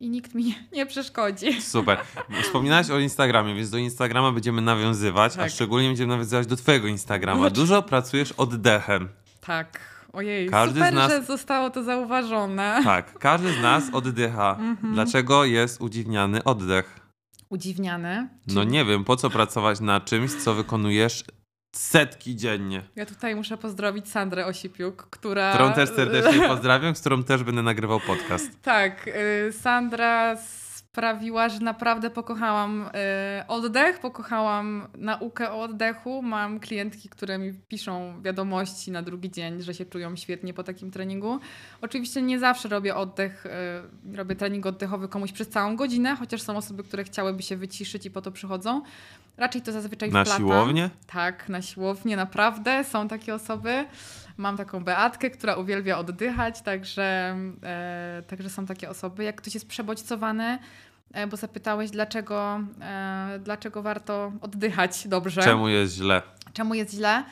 i 0.00 0.10
nikt 0.10 0.34
mi 0.34 0.54
nie 0.72 0.86
przeszkodzi. 0.86 1.62
Super. 1.62 1.98
Wspominałaś 2.42 2.90
o 2.90 2.98
Instagramie, 2.98 3.54
więc 3.54 3.70
do 3.70 3.78
Instagrama 3.78 4.32
będziemy 4.32 4.62
nawiązywać, 4.62 5.34
tak. 5.34 5.46
a 5.46 5.48
szczególnie 5.48 5.88
będziemy 5.88 6.08
nawiązywać 6.08 6.46
do 6.46 6.56
Twojego 6.56 6.88
Instagrama. 6.88 7.40
Znaczy... 7.40 7.54
Dużo 7.54 7.82
pracujesz 7.82 8.32
oddechem. 8.32 9.08
Tak. 9.40 9.90
Ojej, 10.12 10.48
każdy 10.48 10.80
super, 10.80 10.92
z 10.92 10.96
nas... 10.96 11.12
że 11.12 11.22
zostało 11.22 11.70
to 11.70 11.82
zauważone. 11.82 12.80
Tak, 12.84 13.18
każdy 13.18 13.52
z 13.52 13.60
nas 13.60 13.84
oddycha. 13.92 14.56
Mhm. 14.60 14.94
Dlaczego 14.94 15.44
jest 15.44 15.80
udziwniany 15.80 16.44
oddech? 16.44 17.00
Udziwniany? 17.48 18.28
No 18.46 18.64
nie 18.64 18.84
wiem, 18.84 19.04
po 19.04 19.16
co 19.16 19.30
pracować 19.30 19.80
na 19.80 20.00
czymś, 20.00 20.34
co 20.34 20.54
wykonujesz 20.54 21.24
setki 21.72 22.36
dziennie. 22.36 22.82
Ja 22.96 23.06
tutaj 23.06 23.34
muszę 23.34 23.56
pozdrowić 23.56 24.08
Sandrę 24.08 24.46
Osipiuk, 24.46 25.06
która... 25.10 25.52
Którą 25.54 25.72
też 25.72 25.90
serdecznie 25.90 26.48
pozdrawiam, 26.48 26.96
z 26.96 27.00
którą 27.00 27.24
też 27.24 27.42
będę 27.42 27.62
nagrywał 27.62 28.00
podcast. 28.00 28.62
Tak, 28.62 29.08
y, 29.08 29.52
Sandra 29.52 30.36
sprawiła, 30.92 31.48
że 31.48 31.60
naprawdę 31.60 32.10
pokochałam 32.10 32.90
y, 33.42 33.46
oddech, 33.46 34.00
pokochałam 34.00 34.86
naukę 34.98 35.52
o 35.52 35.62
oddechu. 35.62 36.22
Mam 36.22 36.60
klientki, 36.60 37.08
które 37.08 37.38
mi 37.38 37.52
piszą 37.68 38.22
wiadomości 38.22 38.90
na 38.90 39.02
drugi 39.02 39.30
dzień, 39.30 39.62
że 39.62 39.74
się 39.74 39.84
czują 39.84 40.16
świetnie 40.16 40.54
po 40.54 40.62
takim 40.62 40.90
treningu. 40.90 41.38
Oczywiście 41.82 42.22
nie 42.22 42.38
zawsze 42.38 42.68
robię 42.68 42.96
oddech, 42.96 43.46
y, 43.46 44.16
robię 44.16 44.36
trening 44.36 44.66
oddechowy 44.66 45.08
komuś 45.08 45.32
przez 45.32 45.48
całą 45.48 45.76
godzinę, 45.76 46.16
chociaż 46.16 46.42
są 46.42 46.56
osoby, 46.56 46.84
które 46.84 47.04
chciałyby 47.04 47.42
się 47.42 47.56
wyciszyć 47.56 48.06
i 48.06 48.10
po 48.10 48.22
to 48.22 48.32
przychodzą. 48.32 48.82
Raczej 49.36 49.62
to 49.62 49.72
zazwyczaj 49.72 50.10
Na 50.10 50.24
siłownię? 50.24 50.90
Tak, 51.06 51.48
na 51.48 51.62
siłownię, 51.62 52.16
naprawdę. 52.16 52.84
Są 52.84 53.08
takie 53.08 53.34
osoby. 53.34 53.84
Mam 54.40 54.56
taką 54.56 54.84
Beatkę, 54.84 55.30
która 55.30 55.56
uwielbia 55.56 55.98
oddychać, 55.98 56.62
także, 56.62 57.36
e, 57.62 58.22
także 58.26 58.50
są 58.50 58.66
takie 58.66 58.90
osoby. 58.90 59.24
Jak 59.24 59.36
ktoś 59.36 59.54
jest 59.54 59.68
przebodźcowany, 59.68 60.58
e, 61.12 61.26
bo 61.26 61.36
zapytałeś, 61.36 61.90
dlaczego, 61.90 62.60
e, 62.80 63.38
dlaczego 63.44 63.82
warto 63.82 64.32
oddychać 64.40 65.08
dobrze. 65.08 65.42
Czemu 65.42 65.68
jest 65.68 65.94
źle? 65.94 66.22
Czemu 66.52 66.74
jest 66.74 66.94
źle? 66.94 67.24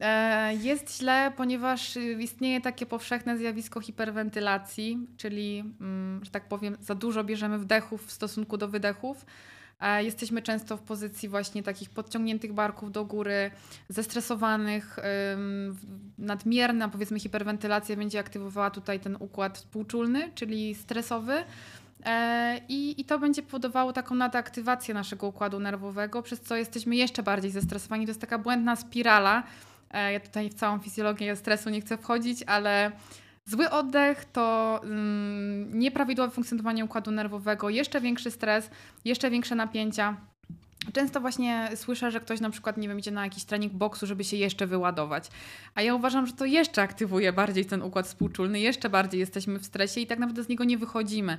E, 0.00 0.54
jest 0.54 0.98
źle, 0.98 1.32
ponieważ 1.36 1.98
istnieje 2.18 2.60
takie 2.60 2.86
powszechne 2.86 3.38
zjawisko 3.38 3.80
hiperwentylacji, 3.80 5.06
czyli, 5.16 5.74
mm, 5.80 6.20
że 6.24 6.30
tak 6.30 6.48
powiem, 6.48 6.76
za 6.80 6.94
dużo 6.94 7.24
bierzemy 7.24 7.58
wdechów 7.58 8.06
w 8.06 8.12
stosunku 8.12 8.56
do 8.56 8.68
wydechów. 8.68 9.26
Jesteśmy 9.98 10.42
często 10.42 10.76
w 10.76 10.82
pozycji 10.82 11.28
właśnie 11.28 11.62
takich 11.62 11.90
podciągniętych 11.90 12.52
barków 12.52 12.92
do 12.92 13.04
góry, 13.04 13.50
zestresowanych, 13.88 14.96
nadmierna 16.18 16.88
powiedzmy 16.88 17.20
hiperwentylacja 17.20 17.96
będzie 17.96 18.18
aktywowała 18.18 18.70
tutaj 18.70 19.00
ten 19.00 19.16
układ 19.20 19.58
współczulny, 19.58 20.30
czyli 20.34 20.74
stresowy. 20.74 21.44
E, 22.04 22.60
I, 22.68 23.00
I 23.00 23.04
to 23.04 23.18
będzie 23.18 23.42
powodowało 23.42 23.92
taką 23.92 24.14
nadaktywację 24.14 24.94
naszego 24.94 25.26
układu 25.26 25.60
nerwowego, 25.60 26.22
przez 26.22 26.40
co 26.40 26.56
jesteśmy 26.56 26.96
jeszcze 26.96 27.22
bardziej 27.22 27.50
zestresowani. 27.50 28.06
To 28.06 28.10
jest 28.10 28.20
taka 28.20 28.38
błędna 28.38 28.76
spirala. 28.76 29.42
E, 29.90 30.12
ja 30.12 30.20
tutaj 30.20 30.50
w 30.50 30.54
całą 30.54 30.78
fizjologię 30.78 31.36
stresu 31.36 31.70
nie 31.70 31.80
chcę 31.80 31.98
wchodzić, 31.98 32.42
ale 32.42 32.92
Zły 33.46 33.70
oddech 33.70 34.24
to 34.24 34.80
mm, 34.82 35.78
nieprawidłowe 35.78 36.30
funkcjonowanie 36.30 36.84
układu 36.84 37.10
nerwowego, 37.10 37.70
jeszcze 37.70 38.00
większy 38.00 38.30
stres, 38.30 38.70
jeszcze 39.04 39.30
większe 39.30 39.54
napięcia. 39.54 40.16
Często 40.92 41.20
właśnie 41.20 41.70
słyszę, 41.74 42.10
że 42.10 42.20
ktoś 42.20 42.40
na 42.40 42.50
przykład, 42.50 42.76
nie 42.76 42.88
wiem, 42.88 42.98
idzie 42.98 43.10
na 43.10 43.24
jakiś 43.24 43.44
trening 43.44 43.72
boksu, 43.72 44.06
żeby 44.06 44.24
się 44.24 44.36
jeszcze 44.36 44.66
wyładować. 44.66 45.28
A 45.74 45.82
ja 45.82 45.94
uważam, 45.94 46.26
że 46.26 46.32
to 46.32 46.44
jeszcze 46.44 46.82
aktywuje 46.82 47.32
bardziej 47.32 47.64
ten 47.64 47.82
układ 47.82 48.06
współczulny, 48.06 48.60
jeszcze 48.60 48.90
bardziej 48.90 49.20
jesteśmy 49.20 49.58
w 49.58 49.64
stresie 49.64 50.00
i 50.00 50.06
tak 50.06 50.18
naprawdę 50.18 50.42
z 50.42 50.48
niego 50.48 50.64
nie 50.64 50.78
wychodzimy. 50.78 51.38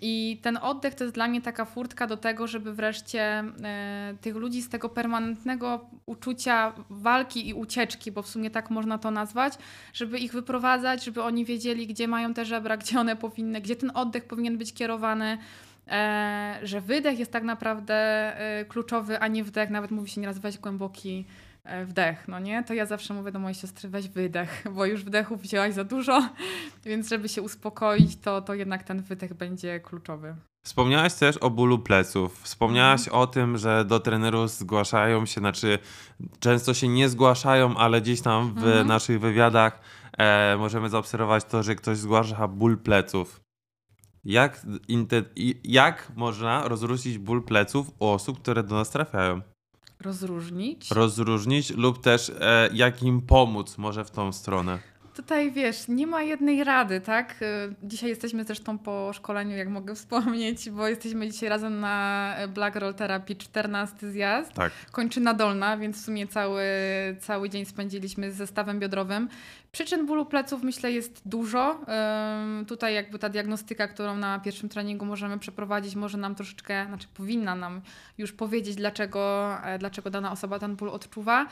I 0.00 0.40
ten 0.42 0.56
oddech 0.56 0.94
to 0.94 1.04
jest 1.04 1.14
dla 1.14 1.28
mnie 1.28 1.40
taka 1.40 1.64
furtka 1.64 2.06
do 2.06 2.16
tego, 2.16 2.46
żeby 2.46 2.74
wreszcie 2.74 3.22
e, 3.64 4.14
tych 4.20 4.36
ludzi 4.36 4.62
z 4.62 4.68
tego 4.68 4.88
permanentnego 4.88 5.90
uczucia 6.06 6.72
walki 6.90 7.48
i 7.48 7.54
ucieczki, 7.54 8.12
bo 8.12 8.22
w 8.22 8.28
sumie 8.28 8.50
tak 8.50 8.70
można 8.70 8.98
to 8.98 9.10
nazwać, 9.10 9.52
żeby 9.92 10.18
ich 10.18 10.32
wyprowadzać, 10.32 11.04
żeby 11.04 11.22
oni 11.22 11.44
wiedzieli, 11.44 11.86
gdzie 11.86 12.08
mają 12.08 12.34
te 12.34 12.44
żebra, 12.44 12.76
gdzie 12.76 13.00
one 13.00 13.16
powinny, 13.16 13.60
gdzie 13.60 13.76
ten 13.76 13.90
oddech 13.94 14.24
powinien 14.24 14.58
być 14.58 14.72
kierowany. 14.72 15.38
E, 15.88 16.58
że 16.62 16.80
wydech 16.80 17.18
jest 17.18 17.32
tak 17.32 17.42
naprawdę 17.42 17.94
e, 18.38 18.64
kluczowy, 18.64 19.20
a 19.20 19.28
nie 19.28 19.44
wdech. 19.44 19.70
Nawet 19.70 19.90
mówi 19.90 20.10
się 20.10 20.20
nieraz 20.20 20.38
weź 20.38 20.58
głęboki 20.58 21.26
e, 21.64 21.84
wdech, 21.84 22.28
no 22.28 22.38
nie? 22.38 22.62
To 22.62 22.74
ja 22.74 22.86
zawsze 22.86 23.14
mówię 23.14 23.32
do 23.32 23.38
mojej 23.38 23.54
siostry 23.54 23.88
weź 23.88 24.08
wydech, 24.08 24.64
bo 24.74 24.86
już 24.86 25.04
wdechów 25.04 25.40
wzięłaś 25.40 25.74
za 25.74 25.84
dużo, 25.84 26.28
więc 26.84 27.08
żeby 27.08 27.28
się 27.28 27.42
uspokoić, 27.42 28.16
to, 28.20 28.42
to 28.42 28.54
jednak 28.54 28.82
ten 28.82 29.02
wydech 29.02 29.34
będzie 29.34 29.80
kluczowy. 29.80 30.34
Wspomniałaś 30.64 31.14
też 31.14 31.36
o 31.36 31.50
bólu 31.50 31.78
pleców. 31.78 32.42
Wspomniałaś 32.42 33.08
o 33.08 33.26
tym, 33.26 33.58
że 33.58 33.84
do 33.84 34.00
trenerów 34.00 34.50
zgłaszają 34.50 35.26
się, 35.26 35.40
znaczy 35.40 35.78
często 36.40 36.74
się 36.74 36.88
nie 36.88 37.08
zgłaszają, 37.08 37.76
ale 37.76 38.00
gdzieś 38.00 38.20
tam 38.20 38.54
w 38.54 38.58
Mhm. 38.58 38.86
naszych 38.86 39.20
wywiadach 39.20 39.80
e, 40.18 40.56
możemy 40.58 40.88
zaobserwować 40.88 41.44
to, 41.44 41.62
że 41.62 41.74
ktoś 41.74 41.98
zgłasza 41.98 42.48
ból 42.48 42.78
pleców. 42.78 43.43
Jak, 44.24 44.66
jak 45.64 46.12
można 46.16 46.68
rozróżnić 46.68 47.18
ból 47.18 47.42
pleców 47.42 47.90
u 47.98 48.06
osób, 48.06 48.38
które 48.38 48.62
do 48.62 48.74
nas 48.74 48.90
trafiają? 48.90 49.40
Rozróżnić? 50.00 50.90
Rozróżnić 50.90 51.70
lub 51.70 52.00
też 52.00 52.32
e, 52.40 52.68
jak 52.72 53.02
im 53.02 53.22
pomóc 53.22 53.78
może 53.78 54.04
w 54.04 54.10
tą 54.10 54.32
stronę. 54.32 54.78
Tutaj 55.14 55.52
wiesz, 55.52 55.88
nie 55.88 56.06
ma 56.06 56.22
jednej 56.22 56.64
rady, 56.64 57.00
tak? 57.00 57.42
Y, 57.42 57.74
Dzisiaj 57.82 58.08
jesteśmy 58.10 58.44
zresztą 58.44 58.78
po 58.78 59.12
szkoleniu, 59.12 59.56
jak 59.56 59.68
mogę 59.68 59.94
wspomnieć, 59.94 60.70
bo 60.70 60.88
jesteśmy 60.88 61.30
dzisiaj 61.30 61.48
razem 61.48 61.80
na 61.80 62.34
Black 62.48 62.76
Roll 62.76 62.94
Therapy 62.94 63.36
14 63.36 64.10
zjazd. 64.10 64.52
Tak. 64.52 64.72
kończyna 64.92 65.34
dolna, 65.34 65.76
więc 65.76 66.02
w 66.02 66.04
sumie 66.04 66.26
cały, 66.26 66.62
cały 67.20 67.50
dzień 67.50 67.64
spędziliśmy 67.64 68.32
z 68.32 68.36
zestawem 68.36 68.80
biodrowym. 68.80 69.28
Przyczyn 69.72 70.06
bólu 70.06 70.26
pleców 70.26 70.62
myślę 70.62 70.92
jest 70.92 71.22
dużo. 71.26 71.80
Tutaj 72.68 72.94
jakby 72.94 73.18
ta 73.18 73.28
diagnostyka, 73.28 73.88
którą 73.88 74.16
na 74.16 74.38
pierwszym 74.38 74.68
treningu 74.68 75.04
możemy 75.04 75.38
przeprowadzić, 75.38 75.94
może 75.96 76.18
nam 76.18 76.34
troszeczkę, 76.34 76.86
znaczy 76.86 77.08
powinna 77.14 77.54
nam 77.54 77.80
już 78.18 78.32
powiedzieć, 78.32 78.76
dlaczego, 78.76 79.54
e, 79.64 79.78
dlaczego 79.78 80.10
dana 80.10 80.32
osoba 80.32 80.58
ten 80.58 80.76
ból 80.76 80.88
odczuwa. 80.88 81.46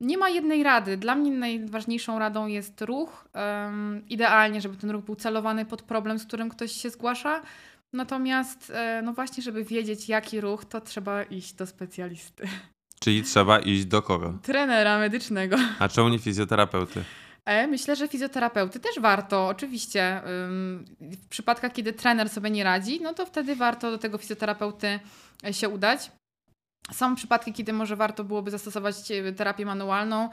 Nie 0.00 0.18
ma 0.18 0.28
jednej 0.28 0.62
rady. 0.62 0.96
Dla 0.96 1.14
mnie 1.14 1.30
najważniejszą 1.30 2.18
radą 2.18 2.46
jest 2.46 2.82
ruch. 2.82 3.28
Ym, 3.68 4.02
idealnie, 4.08 4.60
żeby 4.60 4.76
ten 4.76 4.90
ruch 4.90 5.04
był 5.04 5.16
celowany 5.16 5.64
pod 5.64 5.82
problem, 5.82 6.18
z 6.18 6.26
którym 6.26 6.48
ktoś 6.48 6.72
się 6.72 6.90
zgłasza. 6.90 7.42
Natomiast, 7.92 8.72
e, 8.74 9.02
no 9.04 9.12
właśnie, 9.12 9.42
żeby 9.42 9.64
wiedzieć, 9.64 10.08
jaki 10.08 10.40
ruch, 10.40 10.64
to 10.64 10.80
trzeba 10.80 11.22
iść 11.22 11.52
do 11.52 11.66
specjalisty. 11.66 12.48
Czyli 13.00 13.22
trzeba 13.22 13.58
iść 13.58 13.84
do 13.84 14.02
kogo? 14.02 14.38
Trenera 14.42 14.98
medycznego. 14.98 15.56
A 15.78 15.88
czemu 15.88 16.08
nie 16.08 16.18
fizjoterapeuty? 16.18 17.04
E, 17.44 17.66
Myślę, 17.66 17.96
że 17.96 18.08
fizjoterapeuty 18.08 18.80
też 18.80 19.00
warto, 19.00 19.46
oczywiście. 19.48 20.22
W 21.00 21.28
przypadkach, 21.28 21.72
kiedy 21.72 21.92
trener 21.92 22.28
sobie 22.28 22.50
nie 22.50 22.64
radzi, 22.64 23.00
no 23.02 23.14
to 23.14 23.26
wtedy 23.26 23.56
warto 23.56 23.90
do 23.90 23.98
tego 23.98 24.18
fizjoterapeuty 24.18 25.00
się 25.52 25.68
udać. 25.68 26.10
Są 26.92 27.14
przypadki, 27.14 27.52
kiedy 27.52 27.72
może 27.72 27.96
warto 27.96 28.24
byłoby 28.24 28.50
zastosować 28.50 29.10
e, 29.10 29.32
terapię 29.32 29.66
manualną. 29.66 30.28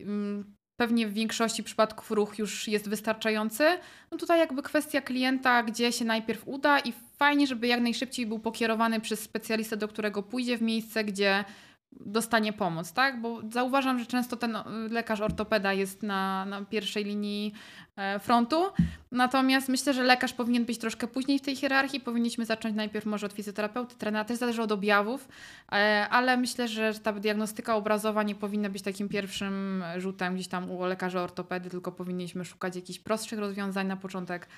Ym, 0.00 0.58
Pewnie 0.80 1.08
w 1.08 1.12
większości 1.12 1.62
przypadków 1.62 2.10
ruch 2.10 2.38
już 2.38 2.68
jest 2.68 2.88
wystarczający. 2.88 3.64
No 4.10 4.18
tutaj 4.18 4.38
jakby 4.38 4.62
kwestia 4.62 5.00
klienta, 5.00 5.62
gdzie 5.62 5.92
się 5.92 6.04
najpierw 6.04 6.42
uda 6.48 6.78
i 6.78 6.92
fajnie, 7.16 7.46
żeby 7.46 7.66
jak 7.66 7.80
najszybciej 7.80 8.26
był 8.26 8.38
pokierowany 8.38 9.00
przez 9.00 9.20
specjalistę, 9.20 9.76
do 9.76 9.88
którego 9.88 10.22
pójdzie 10.22 10.58
w 10.58 10.62
miejsce, 10.62 11.04
gdzie 11.04 11.44
dostanie 11.92 12.52
pomoc, 12.52 12.92
tak? 12.92 13.20
Bo 13.20 13.40
zauważam, 13.52 13.98
że 13.98 14.06
często 14.06 14.36
ten 14.36 14.56
y, 14.56 14.62
lekarz 14.90 15.20
ortopeda 15.20 15.72
jest 15.72 16.02
na, 16.02 16.44
na 16.44 16.64
pierwszej 16.64 17.04
linii 17.04 17.52
e, 17.96 18.18
frontu, 18.18 18.66
natomiast 19.12 19.68
myślę, 19.68 19.94
że 19.94 20.02
lekarz 20.02 20.32
powinien 20.32 20.64
być 20.64 20.78
troszkę 20.78 21.08
później 21.08 21.38
w 21.38 21.42
tej 21.42 21.56
hierarchii. 21.56 22.00
Powinniśmy 22.00 22.44
zacząć 22.44 22.76
najpierw 22.76 23.06
może 23.06 23.26
od 23.26 23.32
fizjoterapeuty, 23.32 23.96
trenera, 23.96 24.24
też 24.24 24.38
zależy 24.38 24.62
od 24.62 24.72
objawów, 24.72 25.28
e, 25.72 26.06
ale 26.10 26.36
myślę, 26.36 26.68
że 26.68 26.94
ta 26.94 27.12
diagnostyka 27.12 27.76
obrazowa 27.76 28.22
nie 28.22 28.34
powinna 28.34 28.68
być 28.68 28.82
takim 28.82 29.08
pierwszym 29.08 29.84
rzutem 29.96 30.34
gdzieś 30.34 30.48
tam 30.48 30.70
u 30.70 30.84
lekarza 30.84 31.22
ortopedy, 31.22 31.70
tylko 31.70 31.92
powinniśmy 31.92 32.44
szukać 32.44 32.76
jakichś 32.76 32.98
prostszych 32.98 33.38
rozwiązań 33.38 33.86
na 33.86 33.96
początek, 33.96 34.48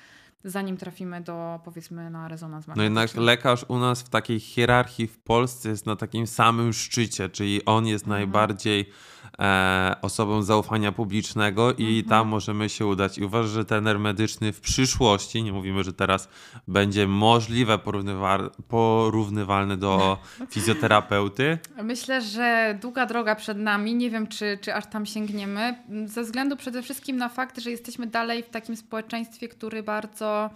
zanim 0.44 0.76
trafimy 0.76 1.20
do, 1.20 1.60
powiedzmy, 1.64 2.10
na 2.10 2.28
rezonans 2.28 2.66
No 2.66 2.72
jednak 2.82 2.94
magnetyczny. 2.94 3.22
lekarz 3.22 3.64
u 3.68 3.78
nas 3.78 4.02
w 4.02 4.08
takiej 4.08 4.40
hierarchii 4.40 5.06
w 5.06 5.18
Polsce 5.18 5.68
jest 5.68 5.86
na 5.86 5.96
takim 5.96 6.26
samym 6.26 6.72
szczycie, 6.72 7.28
czyli 7.28 7.64
on 7.64 7.86
jest 7.86 8.04
Mhm. 8.04 8.20
najbardziej 8.20 8.90
e, 9.38 9.96
osobą 10.02 10.42
zaufania 10.42 10.92
publicznego 10.92 11.72
i 11.72 11.84
Mhm. 11.84 12.04
tam 12.04 12.28
możemy 12.28 12.68
się 12.68 12.86
udać. 12.86 13.18
I 13.18 13.24
uważam, 13.24 13.52
że 13.52 13.64
trener 13.64 13.98
medyczny 13.98 14.52
w 14.52 14.60
przyszłości, 14.60 15.42
nie 15.42 15.52
mówimy, 15.52 15.84
że 15.84 15.92
teraz 15.92 16.28
będzie 16.68 17.06
możliwe 17.06 17.78
porównywa- 17.78 18.50
porównywalny 18.68 19.76
do 19.76 20.18
fizjoterapeuty, 20.52 21.58
Myślę, 21.82 22.22
że 22.22 22.78
długa 22.82 23.06
droga 23.06 23.34
przed 23.34 23.58
nami. 23.58 23.94
Nie 23.94 24.10
wiem, 24.10 24.26
czy, 24.26 24.58
czy 24.60 24.74
aż 24.74 24.86
tam 24.86 25.06
sięgniemy. 25.06 25.74
Ze 26.06 26.22
względu 26.22 26.56
przede 26.56 26.82
wszystkim 26.82 27.16
na 27.16 27.28
fakt, 27.28 27.58
że 27.60 27.70
jesteśmy 27.70 28.06
dalej 28.06 28.42
w 28.42 28.48
takim 28.50 28.76
społeczeństwie, 28.76 29.48
który 29.48 29.82
bardzo 29.82 30.50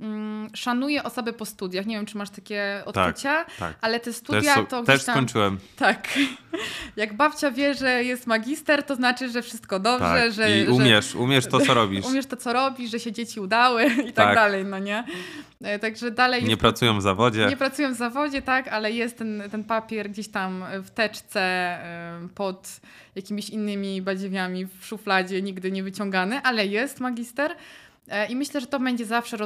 mm, 0.00 0.50
szanuje 0.54 1.02
osoby 1.02 1.32
po 1.32 1.44
studiach. 1.44 1.86
Nie 1.86 1.96
wiem, 1.96 2.06
czy 2.06 2.16
masz 2.18 2.30
takie 2.30 2.82
odczucia, 2.84 3.44
tak. 3.58 3.74
ale 3.80 4.00
te 4.00 4.04
Też, 4.04 4.16
studia 4.16 4.54
su- 4.54 4.64
to 4.66 4.82
też 4.82 5.04
tam... 5.04 5.14
skończyłem. 5.14 5.58
Tak. 5.76 6.08
Jak 6.96 7.14
babcia 7.16 7.50
wie, 7.50 7.74
że 7.74 8.04
jest 8.04 8.26
magister, 8.26 8.82
to 8.82 8.94
znaczy, 8.96 9.28
że 9.30 9.42
wszystko 9.42 9.78
dobrze, 9.80 10.06
Tak. 10.06 10.32
że... 10.32 10.58
I 10.58 10.64
że... 10.66 10.72
umiesz, 10.72 11.14
umiesz 11.14 11.46
to, 11.46 11.60
co 11.60 11.74
robisz. 11.80 12.04
Umiesz 12.06 12.26
to, 12.26 12.36
co 12.36 12.52
robisz, 12.52 12.90
że 12.90 13.00
się 13.00 13.12
dzieci 13.12 13.40
udały 13.40 13.84
i 14.08 14.12
tak, 14.12 14.14
Tak. 14.14 14.34
dalej, 14.34 14.64
no 14.64 14.78
nie? 14.78 15.04
E, 15.62 15.78
Także 15.78 16.10
dalej 16.10 16.42
Nie 16.42 16.48
jest 16.48 16.60
pracują 16.60 16.98
w 16.98 17.02
zawodzie. 17.02 17.46
nie 17.46 17.56
pracują 17.56 17.92
w 17.94 17.96
zawodzie, 17.96 18.42
tak, 18.42 18.68
ale 18.68 18.92
jest 18.92 19.18
ten, 19.18 19.42
ten 19.50 19.64
papier 19.64 20.10
gdzieś 20.10 20.28
tam 20.28 20.64
w 20.82 20.90
teczce 20.90 21.78
pod 22.34 22.80
jakimiś 23.16 23.50
innymi 23.50 24.02
badziewiami 24.02 24.66
w 24.80 24.86
szufladzie, 24.86 25.42
nigdy 25.42 25.70
nie 25.70 25.82
wyciągany, 25.82 26.40
ale 26.42 26.66
jest 26.66 27.00
magister. 27.00 27.56
E, 28.10 28.26
I 28.26 28.36
myślę, 28.36 28.60
że 28.60 28.66
to 28.66 28.80
będzie 28.80 29.06
zawsze 29.06 29.36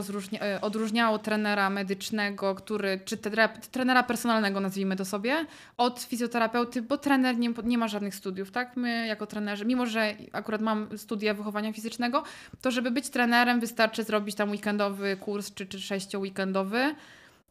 e, 0.40 0.60
odróżniało 0.60 1.18
trenera 1.18 1.70
medycznego, 1.70 2.54
który, 2.54 3.00
czy 3.04 3.16
tre- 3.16 3.48
trenera 3.70 4.02
personalnego, 4.02 4.60
nazwijmy 4.60 4.96
to 4.96 5.04
sobie, 5.04 5.46
od 5.76 6.00
fizjoterapeuty, 6.00 6.82
bo 6.82 6.98
trener 6.98 7.38
nie, 7.38 7.50
nie 7.64 7.78
ma 7.78 7.88
żadnych 7.88 8.14
studiów, 8.14 8.50
tak? 8.50 8.76
My 8.76 9.06
jako 9.06 9.26
trenerzy, 9.26 9.64
mimo 9.64 9.86
że 9.86 10.14
akurat 10.32 10.60
mam 10.60 10.98
studia 10.98 11.34
wychowania 11.34 11.72
fizycznego, 11.72 12.22
to 12.60 12.70
żeby 12.70 12.90
być 12.90 13.08
trenerem 13.10 13.60
wystarczy 13.60 14.04
zrobić 14.04 14.36
tam 14.36 14.50
weekendowy 14.50 15.16
kurs, 15.16 15.54
czy, 15.54 15.66
czy 15.66 15.80
sześcioweekendowy, 15.80 16.94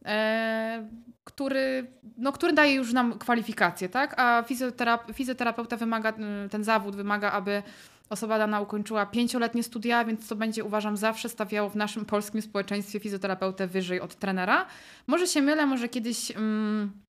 e, 0.04 0.88
który, 1.24 1.86
no, 2.18 2.32
który 2.32 2.52
daje 2.52 2.74
już 2.74 2.92
nam 2.92 3.18
kwalifikacje, 3.18 3.88
tak? 3.88 4.14
A 4.20 4.42
fizjoterap- 4.42 5.12
fizjoterapeuta 5.14 5.76
wymaga, 5.76 6.12
ten 6.50 6.64
zawód 6.64 6.96
wymaga, 6.96 7.32
aby 7.32 7.62
osoba 8.12 8.38
dana 8.38 8.60
ukończyła 8.60 9.06
pięcioletnie 9.06 9.62
studia, 9.62 10.04
więc 10.04 10.28
to 10.28 10.36
będzie 10.36 10.64
uważam 10.64 10.96
zawsze 10.96 11.28
stawiało 11.28 11.70
w 11.70 11.76
naszym 11.76 12.04
polskim 12.04 12.42
społeczeństwie 12.42 13.00
fizjoterapeutę 13.00 13.66
wyżej 13.66 14.00
od 14.00 14.14
trenera. 14.14 14.66
Może 15.06 15.26
się 15.26 15.42
mylę, 15.42 15.66
może 15.66 15.88
kiedyś 15.88 16.30
mm, 16.30 17.02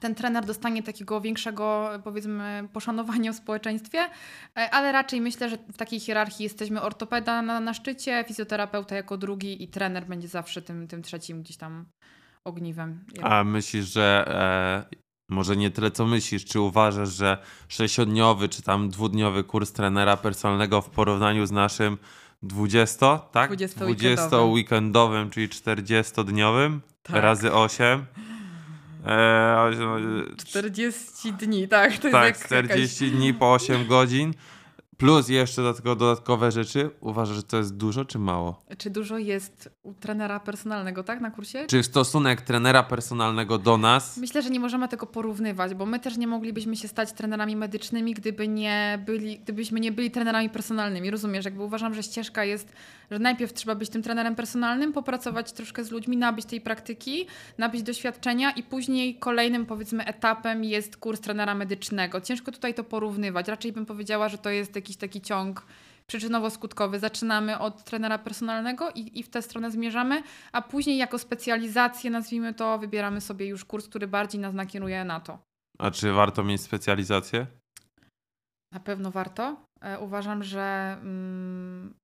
ten 0.00 0.14
trener 0.14 0.44
dostanie 0.44 0.82
takiego 0.82 1.20
większego, 1.20 1.90
powiedzmy, 2.04 2.68
poszanowania 2.72 3.32
w 3.32 3.36
społeczeństwie, 3.36 3.98
e, 3.98 4.70
ale 4.70 4.92
raczej 4.92 5.20
myślę, 5.20 5.48
że 5.48 5.58
w 5.72 5.76
takiej 5.76 6.00
hierarchii 6.00 6.44
jesteśmy 6.44 6.82
ortopeda 6.82 7.42
na, 7.42 7.60
na 7.60 7.74
szczycie, 7.74 8.24
fizjoterapeuta 8.28 8.96
jako 8.96 9.16
drugi 9.16 9.62
i 9.62 9.68
trener 9.68 10.06
będzie 10.06 10.28
zawsze 10.28 10.62
tym, 10.62 10.88
tym 10.88 11.02
trzecim 11.02 11.42
gdzieś 11.42 11.56
tam 11.56 11.86
ogniwem. 12.44 13.04
A 13.22 13.44
myślisz, 13.44 13.84
że 13.84 14.24
e, 14.90 15.01
może 15.32 15.56
nie 15.56 15.70
tyle 15.70 15.90
co 15.90 16.06
myślisz, 16.06 16.44
czy 16.44 16.60
uważasz, 16.60 17.08
że 17.08 17.38
sześciodniowy 17.68 18.48
czy 18.48 18.62
tam 18.62 18.90
dwudniowy 18.90 19.44
kurs 19.44 19.72
trenera 19.72 20.16
personalnego 20.16 20.82
w 20.82 20.90
porównaniu 20.90 21.46
z 21.46 21.50
naszym 21.50 21.98
20, 22.42 23.18
tak? 23.18 23.50
20-weekendowym. 23.52 24.30
20-weekendowym, 24.30 25.30
czyli 25.30 25.48
40-dniowym 25.48 26.78
Tak. 27.02 27.16
razy 27.22 27.52
8. 27.52 28.06
E, 29.06 29.56
osiem- 29.58 30.36
40 30.46 31.32
dni, 31.32 31.68
tak? 31.68 31.98
To 31.98 32.10
tak, 32.10 32.28
jest 32.28 32.50
jak 32.50 32.64
40 32.66 33.10
dni 33.10 33.34
po 33.34 33.52
8 33.52 33.86
godzin. 33.86 34.34
Plus 34.96 35.28
jeszcze 35.28 35.62
do 35.62 35.74
tego 35.74 35.96
dodatkowe 35.96 36.50
rzeczy. 36.50 36.90
Uważasz, 37.00 37.36
że 37.36 37.42
to 37.42 37.56
jest 37.56 37.76
dużo 37.76 38.04
czy 38.04 38.18
mało? 38.18 38.62
Czy 38.78 38.90
dużo 38.90 39.18
jest 39.18 39.70
u 39.82 39.94
trenera 39.94 40.40
personalnego, 40.40 41.04
tak, 41.04 41.20
na 41.20 41.30
kursie? 41.30 41.66
Czy 41.66 41.82
stosunek 41.82 42.40
trenera 42.40 42.82
personalnego 42.82 43.58
do 43.58 43.78
nas? 43.78 44.16
Myślę, 44.16 44.42
że 44.42 44.50
nie 44.50 44.60
możemy 44.60 44.88
tego 44.88 45.06
porównywać, 45.06 45.74
bo 45.74 45.86
my 45.86 46.00
też 46.00 46.16
nie 46.16 46.26
moglibyśmy 46.26 46.76
się 46.76 46.88
stać 46.88 47.12
trenerami 47.12 47.56
medycznymi, 47.56 48.14
gdyby 48.14 48.48
nie 48.48 49.02
byli, 49.06 49.38
gdybyśmy 49.38 49.80
nie 49.80 49.92
byli 49.92 50.10
trenerami 50.10 50.50
personalnymi. 50.50 51.10
Rozumiesz? 51.10 51.44
Jakby 51.44 51.62
uważam, 51.62 51.94
że 51.94 52.02
ścieżka 52.02 52.44
jest, 52.44 52.72
że 53.10 53.18
najpierw 53.18 53.52
trzeba 53.52 53.74
być 53.74 53.88
tym 53.90 54.02
trenerem 54.02 54.34
personalnym, 54.34 54.92
popracować 54.92 55.52
troszkę 55.52 55.84
z 55.84 55.90
ludźmi, 55.90 56.16
nabyć 56.16 56.44
tej 56.44 56.60
praktyki, 56.60 57.26
nabyć 57.58 57.82
doświadczenia 57.82 58.50
i 58.50 58.62
później 58.62 59.14
kolejnym 59.18 59.66
powiedzmy 59.66 60.04
etapem 60.04 60.64
jest 60.64 60.96
kurs 60.96 61.20
trenera 61.20 61.54
medycznego. 61.54 62.20
Ciężko 62.20 62.52
tutaj 62.52 62.74
to 62.74 62.84
porównywać. 62.84 63.48
Raczej 63.48 63.72
bym 63.72 63.86
powiedziała, 63.86 64.28
że 64.28 64.38
to 64.38 64.50
jest 64.50 64.76
jakiś 64.76 64.91
taki 64.96 65.20
ciąg 65.20 65.66
przyczynowo-skutkowy. 66.12 66.98
Zaczynamy 66.98 67.58
od 67.58 67.84
trenera 67.84 68.18
personalnego 68.18 68.90
i, 68.90 69.18
i 69.18 69.22
w 69.22 69.28
tę 69.28 69.42
stronę 69.42 69.70
zmierzamy, 69.70 70.22
a 70.52 70.62
później 70.62 70.96
jako 70.96 71.18
specjalizację, 71.18 72.10
nazwijmy 72.10 72.54
to, 72.54 72.78
wybieramy 72.78 73.20
sobie 73.20 73.46
już 73.46 73.64
kurs, 73.64 73.88
który 73.88 74.06
bardziej 74.06 74.40
nas 74.40 74.54
nakieruje 74.54 75.04
na 75.04 75.20
to. 75.20 75.38
A 75.78 75.90
czy 75.90 76.12
warto 76.12 76.44
mieć 76.44 76.60
specjalizację? 76.60 77.46
Na 78.72 78.80
pewno 78.80 79.10
warto. 79.10 79.56
E, 79.80 79.98
uważam, 79.98 80.44
że, 80.44 80.96
mm, 81.00 81.94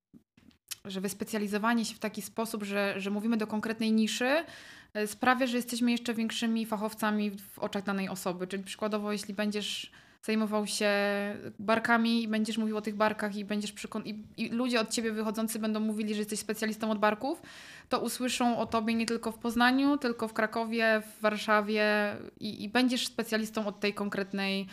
że 0.85 1.01
wyspecjalizowanie 1.01 1.85
się 1.85 1.95
w 1.95 1.99
taki 1.99 2.23
sposób, 2.23 2.63
że, 2.63 2.95
że 2.97 3.11
mówimy 3.11 3.37
do 3.37 3.47
konkretnej 3.47 3.93
niszy, 3.93 4.45
e, 4.95 5.07
sprawia, 5.07 5.47
że 5.47 5.57
jesteśmy 5.57 5.91
jeszcze 5.91 6.15
większymi 6.15 6.67
fachowcami 6.67 7.31
w 7.31 7.59
oczach 7.59 7.85
danej 7.85 8.09
osoby. 8.09 8.47
Czyli 8.47 8.65
przykładowo, 8.65 9.13
jeśli 9.13 9.35
będziesz 9.35 9.93
zajmował 10.23 10.67
się 10.67 10.91
barkami 11.59 12.23
i 12.23 12.29
będziesz 12.29 12.59
mówił 12.59 12.77
o 12.77 12.81
tych 12.81 12.97
barkach 12.97 13.37
i 13.37 13.45
będziesz 13.45 13.73
przykon- 13.73 14.07
i, 14.07 14.25
i 14.37 14.49
ludzie 14.49 14.81
od 14.81 14.91
ciebie 14.91 15.13
wychodzący 15.13 15.59
będą 15.59 15.81
mówili, 15.81 16.15
że 16.15 16.19
jesteś 16.21 16.39
specjalistą 16.39 16.91
od 16.91 16.99
barków, 16.99 17.43
to 17.89 18.01
usłyszą 18.01 18.59
o 18.59 18.67
tobie 18.67 18.95
nie 18.95 19.07
tylko 19.07 19.33
w 19.33 19.39
Poznaniu, 19.39 19.99
tylko 19.99 20.29
w 20.29 20.33
Krakowie, 20.33 21.03
w 21.07 21.21
Warszawie 21.21 21.85
i, 22.41 22.65
i 22.65 22.69
będziesz 22.69 23.07
specjalistą 23.07 23.67
od 23.67 23.81
tej 23.81 23.95
konkretnej 23.95 24.67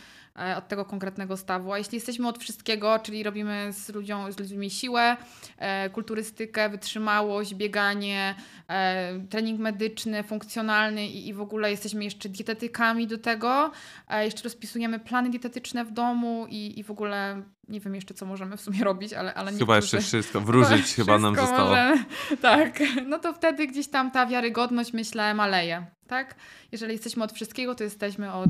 od 0.58 0.68
tego 0.68 0.86
konkretnego 0.86 1.38
stawu. 1.38 1.74
A 1.74 1.78
jeśli 1.78 1.96
jesteśmy 1.96 2.28
od 2.28 2.40
wszystkiego, 2.40 3.00
czyli 3.00 3.24
robimy 3.24 3.74
z, 3.74 3.90
ludziom, 3.90 4.32
z 4.32 4.40
ludźmi 4.40 4.70
siłę, 4.70 5.18
e, 5.58 5.90
kulturystykę, 5.90 6.70
wytrzymałość, 6.70 7.56
bieganie, 7.56 8.36
e, 8.68 9.20
trening 9.30 9.60
medyczny, 9.60 10.24
funkcjonalny 10.24 11.08
i, 11.08 11.28
i 11.28 11.34
w 11.34 11.42
ogóle 11.42 11.72
jesteśmy 11.72 12.04
jeszcze 12.04 12.30
dietetykami 12.30 13.08
do 13.08 13.18
tego, 13.18 13.72
e, 14.10 14.26
jeszcze 14.26 14.44
rozpisujemy 14.44 15.00
plany 15.00 15.30
dietetyczne 15.30 15.86
w 15.86 15.92
domu 15.92 16.46
i, 16.50 16.80
i 16.80 16.84
w 16.84 16.92
ogóle 16.92 17.42
nie 17.68 17.80
wiem 17.80 17.96
jeszcze, 17.96 18.14
co 18.14 18.26
możemy 18.26 18.58
w 18.58 18.62
sumie 18.62 18.84
robić, 18.84 19.14
ale, 19.14 19.34
ale 19.34 19.52
Chyba 19.52 19.76
jeszcze 19.76 20.02
wszystko, 20.02 20.42
wróżyć 20.42 20.94
chyba 20.96 21.18
nam 21.18 21.36
zostało. 21.36 21.70
Możemy. 21.70 22.06
Tak, 22.42 22.80
no 23.06 23.20
to 23.20 23.34
wtedy 23.34 23.68
gdzieś 23.68 23.88
tam 23.88 24.12
ta 24.12 24.26
wiarygodność, 24.26 24.94
myślę, 24.94 25.34
maleje, 25.34 25.86
tak? 26.08 26.36
Jeżeli 26.72 26.94
jesteśmy 26.94 27.24
od 27.24 27.34
wszystkiego, 27.34 27.76
to 27.76 27.84
jesteśmy 27.84 28.34
od 28.34 28.50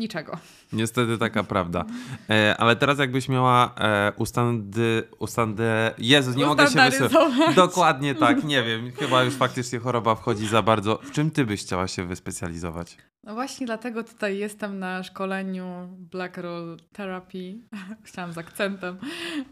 niczego. 0.00 0.38
Niestety 0.72 1.18
taka 1.18 1.42
prawda. 1.44 1.84
E, 2.30 2.56
ale 2.58 2.76
teraz 2.76 2.98
jakbyś 2.98 3.28
miała 3.28 3.74
e, 3.78 4.12
ustandy, 4.16 5.08
ustandy... 5.18 5.64
Jezus, 5.98 6.36
nie 6.36 6.46
mogę 6.46 6.66
się 6.66 6.90
wysłuchać. 6.90 7.54
Dokładnie 7.54 8.14
tak, 8.14 8.44
nie 8.44 8.62
wiem. 8.62 8.92
Chyba 8.92 9.22
już 9.22 9.34
faktycznie 9.34 9.78
choroba 9.78 10.14
wchodzi 10.14 10.48
za 10.48 10.62
bardzo. 10.62 10.98
W 11.02 11.10
czym 11.10 11.30
ty 11.30 11.46
byś 11.46 11.60
chciała 11.60 11.88
się 11.88 12.04
wyspecjalizować? 12.04 12.96
No 13.24 13.34
właśnie 13.34 13.66
dlatego 13.66 14.04
tutaj 14.04 14.38
jestem 14.38 14.78
na 14.78 15.02
szkoleniu 15.02 15.88
Black 15.98 16.36
Roll 16.36 16.76
Therapy. 16.92 17.58
Chciałam 18.02 18.32
z 18.32 18.38
akcentem. 18.38 18.98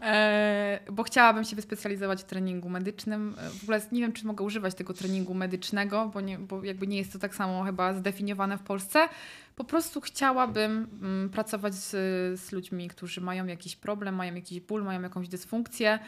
E, 0.01 0.79
bo 0.91 1.03
chciałabym 1.03 1.43
się 1.43 1.55
wyspecjalizować 1.55 2.21
w 2.21 2.25
treningu 2.25 2.69
medycznym. 2.69 3.35
W 3.59 3.63
ogóle 3.63 3.81
nie 3.91 4.01
wiem, 4.01 4.13
czy 4.13 4.27
mogę 4.27 4.45
używać 4.45 4.75
tego 4.75 4.93
treningu 4.93 5.33
medycznego, 5.33 6.11
bo, 6.13 6.21
nie, 6.21 6.39
bo 6.39 6.63
jakby 6.63 6.87
nie 6.87 6.97
jest 6.97 7.13
to 7.13 7.19
tak 7.19 7.35
samo 7.35 7.63
chyba 7.63 7.93
zdefiniowane 7.93 8.57
w 8.57 8.61
Polsce. 8.61 9.09
Po 9.55 9.63
prostu 9.63 10.01
chciałabym 10.01 10.87
mm, 11.01 11.29
pracować 11.29 11.73
z, 11.75 11.89
z 12.39 12.51
ludźmi, 12.51 12.87
którzy 12.87 13.21
mają 13.21 13.45
jakiś 13.45 13.75
problem, 13.75 14.15
mają 14.15 14.35
jakiś 14.35 14.59
ból, 14.59 14.83
mają 14.83 15.01
jakąś 15.01 15.27
dysfunkcję 15.27 15.89
e, 15.91 15.99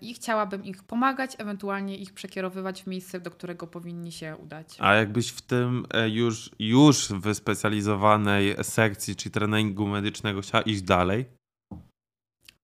i 0.00 0.14
chciałabym 0.14 0.64
ich 0.64 0.84
pomagać, 0.84 1.36
ewentualnie 1.38 1.96
ich 1.96 2.12
przekierowywać 2.12 2.82
w 2.82 2.86
miejsce, 2.86 3.20
do 3.20 3.30
którego 3.30 3.66
powinni 3.66 4.12
się 4.12 4.36
udać. 4.36 4.76
A 4.78 4.94
jakbyś 4.94 5.28
w 5.28 5.42
tym 5.42 5.86
e, 5.94 6.08
już, 6.08 6.50
już 6.58 7.08
wyspecjalizowanej 7.12 8.56
sekcji 8.62 9.16
czy 9.16 9.30
treningu 9.30 9.86
medycznego 9.86 10.40
chciała 10.40 10.62
iść 10.62 10.82
dalej? 10.82 11.24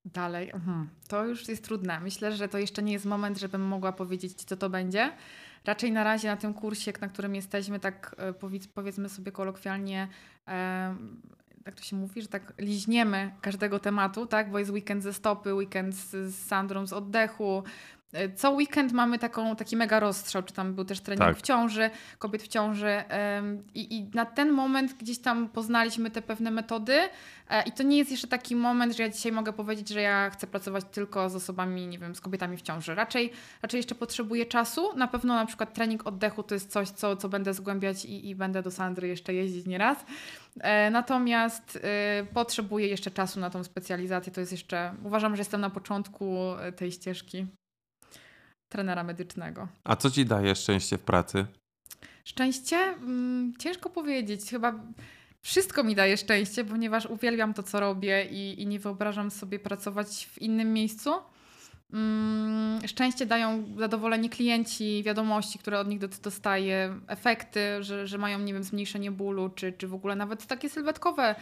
Dalej, 0.05 0.51
mhm. 0.55 0.89
to 1.09 1.27
już 1.27 1.49
jest 1.49 1.65
trudne. 1.65 2.01
Myślę, 2.01 2.37
że 2.37 2.49
to 2.49 2.59
jeszcze 2.59 2.83
nie 2.83 2.93
jest 2.93 3.05
moment, 3.05 3.39
żebym 3.39 3.63
mogła 3.63 3.93
powiedzieć, 3.93 4.35
co 4.35 4.57
to 4.57 4.71
będzie 4.71 5.13
raczej 5.65 5.93
na 5.93 6.05
razie 6.05 6.29
na 6.29 6.37
tym 6.37 6.55
kursie, 6.55 6.93
na 7.01 7.09
którym 7.09 7.35
jesteśmy, 7.35 7.81
tak 7.81 8.17
e, 8.19 8.33
powiedzmy 8.75 9.09
sobie 9.09 9.33
kolokwialnie, 9.33 10.09
tak 11.65 11.75
to 11.75 11.83
się 11.83 11.97
mówi, 11.97 12.23
że 12.23 12.29
tak 12.29 12.53
liźniemy 12.59 13.31
każdego 13.41 13.79
tematu, 13.79 14.27
tak? 14.27 14.51
Bo 14.51 14.59
jest 14.59 14.71
weekend 14.71 15.03
ze 15.03 15.13
stopy, 15.13 15.55
weekend 15.55 15.95
z, 15.95 16.11
z 16.11 16.47
Sandrą 16.47 16.87
z 16.87 16.93
oddechu, 16.93 17.63
co 18.37 18.51
weekend 18.51 18.93
mamy 18.93 19.19
taką, 19.19 19.57
taki 19.57 19.77
mega 19.77 20.01
rozstrzał, 20.01 20.43
czy 20.43 20.55
tam 20.55 20.75
był 20.75 20.85
też 20.85 21.01
trening 21.01 21.29
tak. 21.29 21.37
w 21.37 21.43
ciąży, 21.43 21.91
kobiet 22.19 22.43
w 22.43 22.49
ciąży 22.49 23.05
i, 23.75 23.97
i 23.97 24.11
na 24.15 24.27
ten 24.27 24.51
moment 24.51 24.95
gdzieś 24.95 25.19
tam 25.19 25.49
poznaliśmy 25.49 26.11
te 26.11 26.23
pewne 26.23 26.51
metody 26.51 27.01
e, 27.51 27.63
i 27.63 27.73
to 27.73 27.83
nie 27.83 27.99
jest 27.99 28.11
jeszcze 28.11 28.29
taki 28.29 28.57
moment, 28.57 28.97
że 28.97 29.03
ja 29.03 29.09
dzisiaj 29.09 29.33
mogę 29.33 29.53
powiedzieć, 29.53 29.89
że 29.89 30.01
ja 30.01 30.31
chcę 30.31 30.47
pracować 30.47 30.85
tylko 30.91 31.31
z 31.31 31.35
osobami, 31.35 31.87
nie 31.87 31.99
wiem, 31.99 32.15
z 32.15 32.21
kobietami 32.21 32.57
w 32.57 32.63
ciąży. 32.63 32.95
Raczej, 32.95 33.33
raczej 33.63 33.79
jeszcze 33.79 33.95
potrzebuję 33.95 34.47
czasu. 34.47 34.97
Na 34.97 35.07
pewno 35.07 35.35
na 35.35 35.47
przykład 35.47 35.75
trening 35.75 36.07
oddechu 36.07 36.43
to 36.43 36.55
jest 36.55 36.71
coś, 36.71 36.89
co, 36.89 37.17
co 37.17 37.29
będę 37.29 37.55
zgłębiać 37.55 38.05
i, 38.05 38.29
i 38.29 38.35
będę 38.35 38.63
do 38.63 38.71
Sandry 38.71 39.09
jeszcze 39.09 39.35
jeździć 39.35 39.67
nieraz. 39.67 40.05
E, 40.61 40.91
natomiast 40.91 41.79
potrzebuję 42.35 42.87
jeszcze 42.87 43.11
czasu 43.11 43.41
na 43.41 43.51
tą 43.51 43.65
specjalizację. 43.65 44.33
To 44.33 44.41
jest 44.41 44.53
jeszcze, 44.53 44.95
uważam, 45.05 45.37
że 45.37 45.41
jestem 45.41 45.61
na 45.61 45.71
początku 45.71 46.37
tej 46.77 46.93
ścieżki 46.93 47.47
trenera 48.71 49.05
medycznego. 49.05 49.69
A 49.85 49.97
co 49.97 50.11
ci 50.11 50.27
daje 50.27 50.55
szczęście 50.55 50.99
w 50.99 51.03
pracy? 51.03 51.47
Szczęście? 52.25 52.77
Hmm, 52.77 53.53
ciężko 53.59 53.91
powiedzieć. 53.91 54.51
Chyba 54.51 54.75
wszystko 55.41 55.85
mi 55.85 55.95
daje 55.95 56.17
szczęście, 56.17 56.65
ponieważ 56.65 57.07
uwielbiam 57.07 57.55
to, 57.55 57.63
co 57.63 57.81
robię 57.81 58.25
i, 58.31 58.63
i 58.63 58.67
nie 58.67 58.79
wyobrażam 58.79 59.31
sobie 59.31 59.59
pracować 59.59 60.29
w 60.33 60.43
innym 60.43 60.73
miejscu. 60.73 61.11
Hmm, 61.91 62.89
szczęście 62.89 63.27
dają 63.27 63.65
zadowoleni 63.79 64.31
klienci, 64.31 65.03
wiadomości, 65.07 65.59
które 65.59 65.81
od 65.81 65.89
nich 65.89 65.99
dostaję, 65.99 67.01
efekty, 67.07 67.61
że, 67.81 68.07
że 68.07 68.19
mają, 68.19 68.39
nie 68.39 68.53
wiem, 68.53 68.65
zmniejszenie 68.65 69.11
bólu, 69.11 69.49
czy, 69.49 69.73
czy 69.73 69.89
w 69.89 69.95
ogóle 69.95 70.17
nawet 70.17 70.47
takie 70.47 70.69
sylwetkowe 70.69 71.35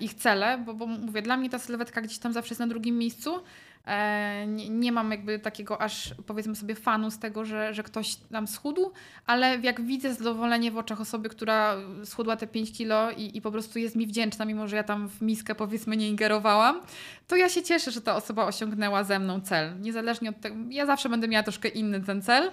ich 0.00 0.14
cele, 0.14 0.58
bo, 0.58 0.74
bo 0.74 0.86
mówię, 0.86 1.22
dla 1.22 1.36
mnie 1.36 1.50
ta 1.50 1.58
sylwetka 1.58 2.00
gdzieś 2.00 2.18
tam 2.18 2.32
zawsze 2.32 2.52
jest 2.52 2.60
na 2.60 2.66
drugim 2.66 2.98
miejscu, 2.98 3.42
E, 3.86 4.46
nie, 4.46 4.68
nie, 4.68 4.92
mam 4.92 5.10
jakby 5.10 5.38
takiego 5.38 5.82
aż 5.82 6.14
powiedzmy 6.26 6.56
sobie 6.56 6.74
fanu 6.74 7.10
z 7.10 7.18
tego, 7.18 7.44
że, 7.44 7.74
że 7.74 7.82
ktoś 7.82 8.16
nam 8.30 8.46
schudł, 8.46 8.92
ale 9.26 9.58
jak 9.58 9.80
widzę 9.80 10.14
zadowolenie 10.14 10.70
w 10.70 10.78
oczach 10.78 11.00
osoby, 11.00 11.28
która 11.28 11.76
schudła 12.04 12.36
te 12.36 12.46
5 12.46 12.72
kilo 12.72 13.10
i, 13.10 13.36
i 13.36 13.40
po 13.40 13.50
prostu 13.50 13.78
jest 13.78 13.96
mi 13.96 14.06
wdzięczna, 14.06 14.44
mimo 14.44 14.68
że 14.68 14.76
ja 14.76 14.84
tam 14.84 15.08
w 15.08 15.22
miskę 15.22 15.54
powiedzmy 15.54 15.96
nie 15.96 16.08
ingerowałam, 16.08 16.80
to 17.28 17.36
ja 17.36 17.48
się 17.48 17.62
cieszę, 17.62 17.90
że 17.90 18.00
ta 18.00 18.16
osoba 18.16 18.44
osiągnęła 18.44 19.04
ze 19.04 19.18
mną 19.18 19.40
cel. 19.40 19.80
Niezależnie 19.80 20.30
od 20.30 20.40
tego, 20.40 20.56
ja 20.70 20.86
zawsze 20.86 21.08
będę 21.08 21.28
miała 21.28 21.42
troszkę 21.42 21.68
inny 21.68 22.00
ten 22.00 22.22
cel. 22.22 22.50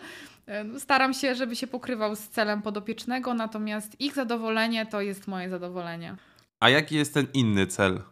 E, 0.47 0.79
staram 0.79 1.13
się, 1.13 1.35
żeby 1.35 1.55
się 1.55 1.67
pokrywał 1.67 2.15
z 2.15 2.27
celem 2.27 2.61
podopiecznego, 2.61 3.33
natomiast 3.33 4.01
ich 4.01 4.13
zadowolenie 4.13 4.85
to 4.85 5.01
jest 5.01 5.27
moje 5.27 5.49
zadowolenie. 5.49 6.15
A 6.59 6.69
jaki 6.69 6.95
jest 6.95 7.13
ten 7.13 7.27
inny 7.33 7.67
cel? 7.67 8.03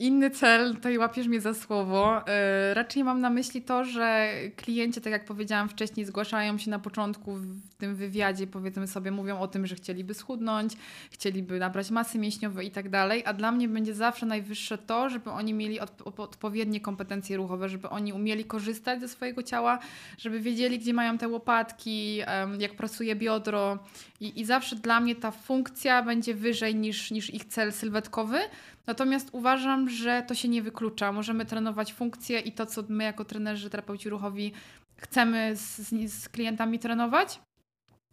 Inny 0.00 0.30
cel, 0.30 0.74
tutaj 0.74 0.98
łapiesz 0.98 1.28
mnie 1.28 1.40
za 1.40 1.54
słowo. 1.54 2.22
Yy, 2.26 2.74
raczej 2.74 3.04
mam 3.04 3.20
na 3.20 3.30
myśli 3.30 3.62
to, 3.62 3.84
że 3.84 4.30
klienci, 4.56 5.00
tak 5.00 5.12
jak 5.12 5.24
powiedziałam 5.24 5.68
wcześniej, 5.68 6.06
zgłaszają 6.06 6.58
się 6.58 6.70
na 6.70 6.78
początku 6.78 7.34
w 7.34 7.74
tym 7.78 7.96
wywiadzie, 7.96 8.46
powiedzmy 8.46 8.86
sobie, 8.86 9.10
mówią 9.10 9.38
o 9.38 9.48
tym, 9.48 9.66
że 9.66 9.74
chcieliby 9.74 10.14
schudnąć, 10.14 10.72
chcieliby 11.10 11.58
nabrać 11.58 11.90
masy 11.90 12.18
mięśniowej 12.18 12.66
i 12.66 12.70
tak 12.70 12.88
dalej, 12.88 13.22
a 13.26 13.32
dla 13.32 13.52
mnie 13.52 13.68
będzie 13.68 13.94
zawsze 13.94 14.26
najwyższe 14.26 14.78
to, 14.78 15.10
żeby 15.10 15.30
oni 15.30 15.54
mieli 15.54 15.80
odp 15.80 16.20
odpowiednie 16.20 16.80
kompetencje 16.80 17.36
ruchowe, 17.36 17.68
żeby 17.68 17.88
oni 17.88 18.12
umieli 18.12 18.44
korzystać 18.44 19.00
ze 19.00 19.08
swojego 19.08 19.42
ciała, 19.42 19.78
żeby 20.18 20.40
wiedzieli, 20.40 20.78
gdzie 20.78 20.94
mają 20.94 21.18
te 21.18 21.28
łopatki, 21.28 22.16
jak 22.58 22.74
pracuje 22.76 23.16
biodro 23.16 23.78
i, 24.20 24.40
i 24.40 24.44
zawsze 24.44 24.76
dla 24.76 25.00
mnie 25.00 25.16
ta 25.16 25.30
funkcja 25.30 26.02
będzie 26.02 26.34
wyżej 26.34 26.74
niż, 26.74 27.10
niż 27.10 27.34
ich 27.34 27.44
cel 27.44 27.72
sylwetkowy, 27.72 28.38
Natomiast 28.88 29.28
uważam, 29.32 29.90
że 29.90 30.22
to 30.28 30.34
się 30.34 30.48
nie 30.48 30.62
wyklucza. 30.62 31.12
Możemy 31.12 31.46
trenować 31.46 31.92
funkcje 31.92 32.40
i 32.40 32.52
to, 32.52 32.66
co 32.66 32.82
my 32.88 33.04
jako 33.04 33.24
trenerzy, 33.24 33.70
terapeuci 33.70 34.08
ruchowi 34.08 34.52
chcemy 34.96 35.56
z, 35.56 35.90
z 36.12 36.28
klientami 36.28 36.78
trenować, 36.78 37.40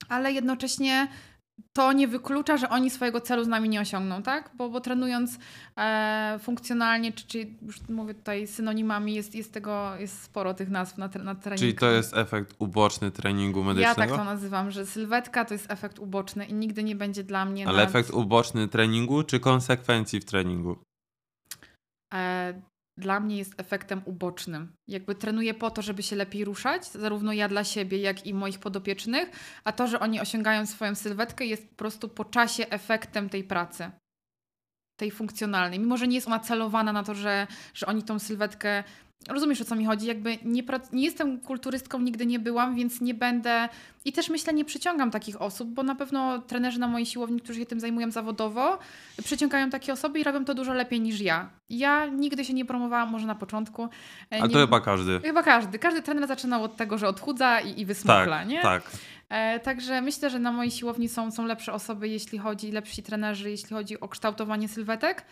ale 0.10 0.32
jednocześnie 0.32 1.08
to 1.74 1.94
nie 1.94 2.08
wyklucza, 2.08 2.58
że 2.58 2.70
oni 2.70 2.90
swojego 2.90 3.22
celu 3.22 3.44
z 3.44 3.48
nami 3.48 3.70
nie 3.70 3.82
osiągną, 3.82 4.24
tak? 4.24 4.52
Bo, 4.54 4.70
bo 4.70 4.82
trenując 4.82 5.40
e, 5.78 6.40
funkcjonalnie, 6.42 7.14
czy, 7.14 7.28
czy 7.28 7.48
już 7.62 7.90
mówię 7.90 8.14
tutaj 8.14 8.48
synonimami, 8.48 9.14
jest, 9.14 9.36
jest 9.36 9.54
tego, 9.54 9.96
jest 9.96 10.22
sporo 10.22 10.54
tych 10.54 10.70
nazw 10.70 10.98
na, 10.98 11.08
na 11.08 11.36
treningu. 11.36 11.60
Czyli 11.60 11.76
to 11.76 11.92
jest 11.92 12.18
efekt 12.18 12.56
uboczny 12.60 13.12
treningu 13.12 13.64
medycznego? 13.64 14.02
Ja 14.02 14.08
tak 14.08 14.18
to 14.18 14.24
nazywam, 14.24 14.72
że 14.72 14.86
sylwetka 14.86 15.46
to 15.46 15.54
jest 15.54 15.72
efekt 15.72 16.00
uboczny 16.00 16.46
i 16.46 16.54
nigdy 16.54 16.84
nie 16.84 16.96
będzie 16.96 17.24
dla 17.24 17.46
mnie... 17.46 17.68
Ale 17.68 17.84
efekt 17.84 18.10
uboczny 18.10 18.68
treningu, 18.68 19.24
czy 19.24 19.40
konsekwencji 19.40 20.20
w 20.20 20.26
treningu? 20.26 20.78
E, 22.14 22.62
dla 22.98 23.20
mnie 23.20 23.38
jest 23.38 23.54
efektem 23.58 24.02
ubocznym. 24.06 24.76
Jakby 24.88 25.16
trenuję 25.16 25.54
po 25.54 25.72
to, 25.72 25.82
żeby 25.82 26.04
się 26.04 26.16
lepiej 26.16 26.46
ruszać, 26.46 26.86
zarówno 26.88 27.34
ja 27.34 27.48
dla 27.48 27.64
siebie, 27.64 27.98
jak 27.98 28.26
i 28.26 28.34
moich 28.34 28.60
podopiecznych, 28.60 29.30
a 29.64 29.72
to, 29.72 29.88
że 29.88 30.00
oni 30.00 30.20
osiągają 30.20 30.66
swoją 30.66 30.96
sylwetkę, 30.96 31.46
jest 31.46 31.70
po 31.70 31.76
prostu 31.76 32.10
po 32.10 32.26
czasie 32.26 32.70
efektem 32.70 33.30
tej 33.30 33.44
pracy. 33.44 33.92
Tej 34.98 35.12
funkcjonalnej. 35.12 35.80
Mimo, 35.80 35.98
że 35.98 36.08
nie 36.08 36.16
jest 36.16 36.28
ona 36.28 36.40
celowana 36.40 36.94
na 36.94 37.04
to, 37.04 37.14
że, 37.14 37.48
że 37.74 37.86
oni 37.86 38.04
tą 38.04 38.20
sylwetkę 38.20 38.84
Rozumiesz 39.30 39.62
o 39.62 39.66
co 39.66 39.76
mi 39.76 39.86
chodzi? 39.86 40.08
Jakby 40.08 40.38
nie, 40.44 40.64
nie 40.94 41.06
jestem 41.06 41.40
kulturystką, 41.40 42.00
nigdy 42.00 42.26
nie 42.26 42.40
byłam, 42.40 42.76
więc 42.76 43.02
nie 43.02 43.14
będę. 43.14 43.70
I 44.06 44.14
też 44.14 44.30
myślę, 44.30 44.54
nie 44.54 44.66
przyciągam 44.66 45.12
takich 45.12 45.42
osób, 45.42 45.70
bo 45.70 45.84
na 45.84 45.96
pewno 45.96 46.40
trenerzy 46.40 46.80
na 46.80 46.88
mojej 46.88 47.06
siłowni, 47.06 47.42
którzy 47.42 47.60
się 47.60 47.66
tym 47.66 47.80
zajmują 47.80 48.12
zawodowo, 48.12 48.80
przyciągają 49.24 49.70
takie 49.70 49.94
osoby 49.94 50.20
i 50.20 50.24
robią 50.24 50.46
to 50.46 50.54
dużo 50.54 50.74
lepiej 50.74 51.02
niż 51.02 51.22
ja. 51.22 51.50
Ja 51.70 52.06
nigdy 52.06 52.46
się 52.46 52.54
nie 52.54 52.66
promowałam, 52.66 53.10
może 53.10 53.28
na 53.28 53.36
początku. 53.36 53.84
E, 54.32 54.42
A 54.42 54.48
to 54.48 54.58
chyba 54.60 54.80
każdy. 54.80 55.20
Chyba 55.20 55.44
każdy. 55.44 55.80
Każdy 55.80 56.02
trener 56.02 56.28
zaczynał 56.28 56.64
od 56.64 56.78
tego, 56.78 56.98
że 56.98 57.08
odchudza 57.08 57.60
i, 57.60 57.82
i 57.82 57.86
wysmukla, 57.86 58.26
tak, 58.26 58.48
nie? 58.48 58.62
Tak. 58.62 58.92
E, 59.30 59.60
także 59.60 60.02
myślę, 60.02 60.30
że 60.30 60.40
na 60.40 60.52
mojej 60.52 60.72
siłowni 60.72 61.10
są, 61.10 61.32
są 61.32 61.46
lepsze 61.46 61.74
osoby, 61.74 62.08
jeśli 62.08 62.38
chodzi, 62.38 62.72
lepsi 62.72 63.04
trenerzy, 63.04 63.50
jeśli 63.50 63.70
chodzi 63.70 64.00
o 64.00 64.08
kształtowanie 64.08 64.68
sylwetek. 64.68 65.26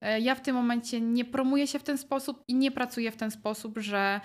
E, 0.00 0.20
ja 0.20 0.34
w 0.34 0.40
tym 0.40 0.56
momencie 0.56 1.00
nie 1.00 1.24
promuję 1.24 1.66
się 1.66 1.78
w 1.78 1.82
ten 1.82 1.98
sposób 1.98 2.44
i 2.48 2.54
nie 2.54 2.70
pracuję 2.70 3.10
w 3.10 3.16
ten 3.16 3.30
sposób, 3.30 3.78
że 3.78 4.20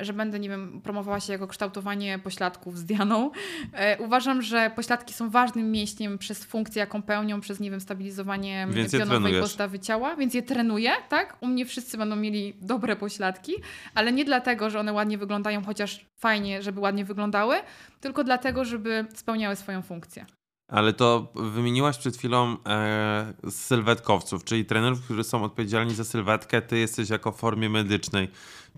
że 0.00 0.12
będę, 0.12 0.40
nie 0.40 0.48
wiem, 0.48 0.80
promowała 0.80 1.20
się 1.20 1.32
jako 1.32 1.46
kształtowanie 1.46 2.18
pośladków 2.18 2.78
z 2.78 2.84
Dianą. 2.84 3.30
E, 3.72 3.98
uważam, 3.98 4.42
że 4.42 4.70
pośladki 4.76 5.14
są 5.14 5.30
ważnym 5.30 5.72
mięśniem 5.72 6.18
przez 6.18 6.44
funkcję, 6.44 6.80
jaką 6.80 7.02
pełnią, 7.02 7.40
przez, 7.40 7.60
nie 7.60 7.70
wiem, 7.70 7.80
stabilizowanie 7.80 8.68
pionowej 8.98 9.40
postawy 9.40 9.78
ciała, 9.78 10.16
więc 10.16 10.34
je 10.34 10.42
trenuję, 10.42 10.90
tak? 11.08 11.36
U 11.40 11.46
mnie 11.46 11.66
wszyscy 11.66 11.98
będą 11.98 12.16
mieli 12.16 12.54
dobre 12.60 12.96
pośladki, 12.96 13.52
ale 13.94 14.12
nie 14.12 14.24
dlatego, 14.24 14.70
że 14.70 14.80
one 14.80 14.92
ładnie 14.92 15.18
wyglądają, 15.18 15.64
chociaż 15.64 16.06
fajnie, 16.16 16.62
żeby 16.62 16.80
ładnie 16.80 17.04
wyglądały, 17.04 17.56
tylko 18.00 18.24
dlatego, 18.24 18.64
żeby 18.64 19.06
spełniały 19.14 19.56
swoją 19.56 19.82
funkcję. 19.82 20.26
Ale 20.68 20.92
to 20.92 21.32
wymieniłaś 21.34 21.98
przed 21.98 22.16
chwilą 22.16 22.56
e, 22.66 23.32
sylwetkowców, 23.50 24.44
czyli 24.44 24.64
trenerów, 24.64 25.04
którzy 25.04 25.24
są 25.24 25.44
odpowiedzialni 25.44 25.94
za 25.94 26.04
sylwetkę, 26.04 26.62
ty 26.62 26.78
jesteś 26.78 27.10
jako 27.10 27.32
w 27.32 27.36
formie 27.36 27.70
medycznej. 27.70 28.28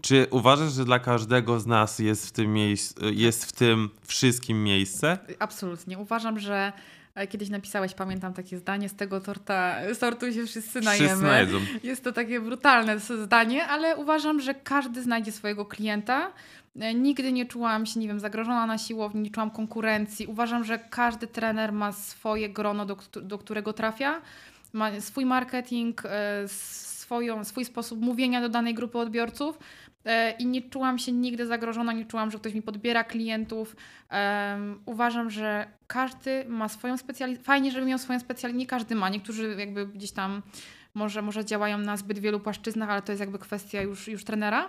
Czy 0.01 0.27
uważasz, 0.31 0.73
że 0.73 0.85
dla 0.85 0.99
każdego 0.99 1.61
z 1.61 1.67
nas 1.67 1.99
jest 1.99 2.27
w 2.27 2.33
tym, 2.33 2.53
miejsc, 2.53 2.95
jest 3.13 3.45
w 3.45 3.53
tym 3.53 3.91
wszystkim 4.07 4.65
miejsce? 4.65 5.19
Absolutnie. 5.39 5.99
Uważam, 5.99 6.39
że 6.39 6.73
e, 7.15 7.27
Kiedyś 7.27 7.49
napisałeś, 7.49 7.95
pamiętam 7.95 8.35
takie 8.35 8.59
zdanie, 8.59 8.89
z 8.89 8.95
tego 8.95 9.21
torta, 9.21 9.77
z 9.95 9.99
tortu 9.99 10.33
się 10.33 10.47
wszyscy 10.47 10.81
najemy. 10.81 11.09
Wszyscy 11.09 11.25
najedzą. 11.25 11.59
Jest 11.83 12.05
to 12.05 12.13
takie 12.13 12.41
brutalne 12.41 12.99
zdanie, 12.99 13.67
ale 13.67 13.97
uważam, 13.97 14.41
że 14.41 14.55
każdy 14.55 15.03
znajdzie 15.03 15.33
swojego 15.33 15.67
klienta. 15.67 16.33
E, 16.77 16.95
nigdy 16.95 17.33
nie 17.33 17.47
czułam 17.47 17.87
się, 17.87 18.01
nie 18.01 18.09
wiem, 18.09 18.21
zagrożona 18.21 18.67
na 18.67 18.79
siłowni, 18.79 19.21
nie 19.21 19.31
czułam 19.31 19.51
konkurencji. 19.51 20.27
Uważam, 20.27 20.65
że 20.65 20.79
każdy 20.79 21.27
trener 21.27 21.73
ma 21.73 21.93
swoje 21.93 22.49
grono, 22.49 22.87
do, 22.87 22.97
do 23.23 23.39
którego 23.39 23.73
trafia, 23.73 24.23
ma 24.73 25.01
swój 25.01 25.27
marketing, 25.27 26.03
e, 26.05 26.49
swoją, 26.49 27.45
swój 27.45 27.65
sposób 27.65 28.01
mówienia 28.01 28.41
do 28.41 28.49
danej 28.49 28.75
grupy 28.75 28.99
odbiorców. 28.99 29.59
E, 30.05 30.31
I 30.31 30.47
nie 30.47 30.63
czułam 30.63 30.99
się 30.99 31.13
nigdy 31.13 31.47
zagrożona, 31.47 31.93
nie 31.93 32.05
czułam, 32.05 32.31
że 32.31 32.39
ktoś 32.39 32.55
mi 32.55 32.63
podbiera 32.63 33.05
klientów. 33.05 33.77
Um, 34.11 34.83
uważam, 34.87 35.31
że 35.31 35.67
każdy 35.87 36.45
ma 36.49 36.69
swoją 36.69 36.97
specjalizację. 36.97 37.45
Fajnie, 37.45 37.71
żeby 37.71 37.87
miał 37.87 37.99
swoją 37.99 38.21
specjalizację. 38.21 38.59
Nie 38.59 38.67
każdy 38.67 38.95
ma. 38.95 39.09
Niektórzy 39.09 39.57
jakby 39.59 39.87
gdzieś 39.87 40.13
tam 40.13 40.43
może, 40.95 41.23
może 41.23 41.45
działają 41.45 41.79
na 41.79 41.97
zbyt 41.97 42.19
wielu 42.19 42.41
płaszczyznach, 42.41 42.91
ale 42.91 43.03
to 43.03 43.13
jest 43.13 43.21
jakby 43.21 43.39
kwestia 43.39 43.83
już, 43.83 44.09
już 44.09 44.25
trenera. 44.25 44.69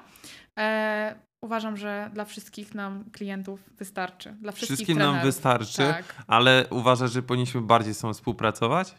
Uważam, 1.42 1.78
że 1.78 2.10
dla 2.14 2.26
wszystkich 2.26 2.76
nam 2.76 3.04
klientów 3.12 3.60
wystarczy. 3.78 4.32
Dla 4.42 4.52
wszystkich 4.52 4.78
Wszystkim 4.78 4.96
trenerów. 4.96 5.16
nam 5.16 5.26
wystarczy, 5.26 5.78
tak. 5.78 6.16
ale 6.28 6.66
uważasz, 6.70 7.12
że 7.12 7.24
powinniśmy 7.24 7.62
bardziej 7.62 7.94
są 7.94 8.14
współpracować? 8.14 8.96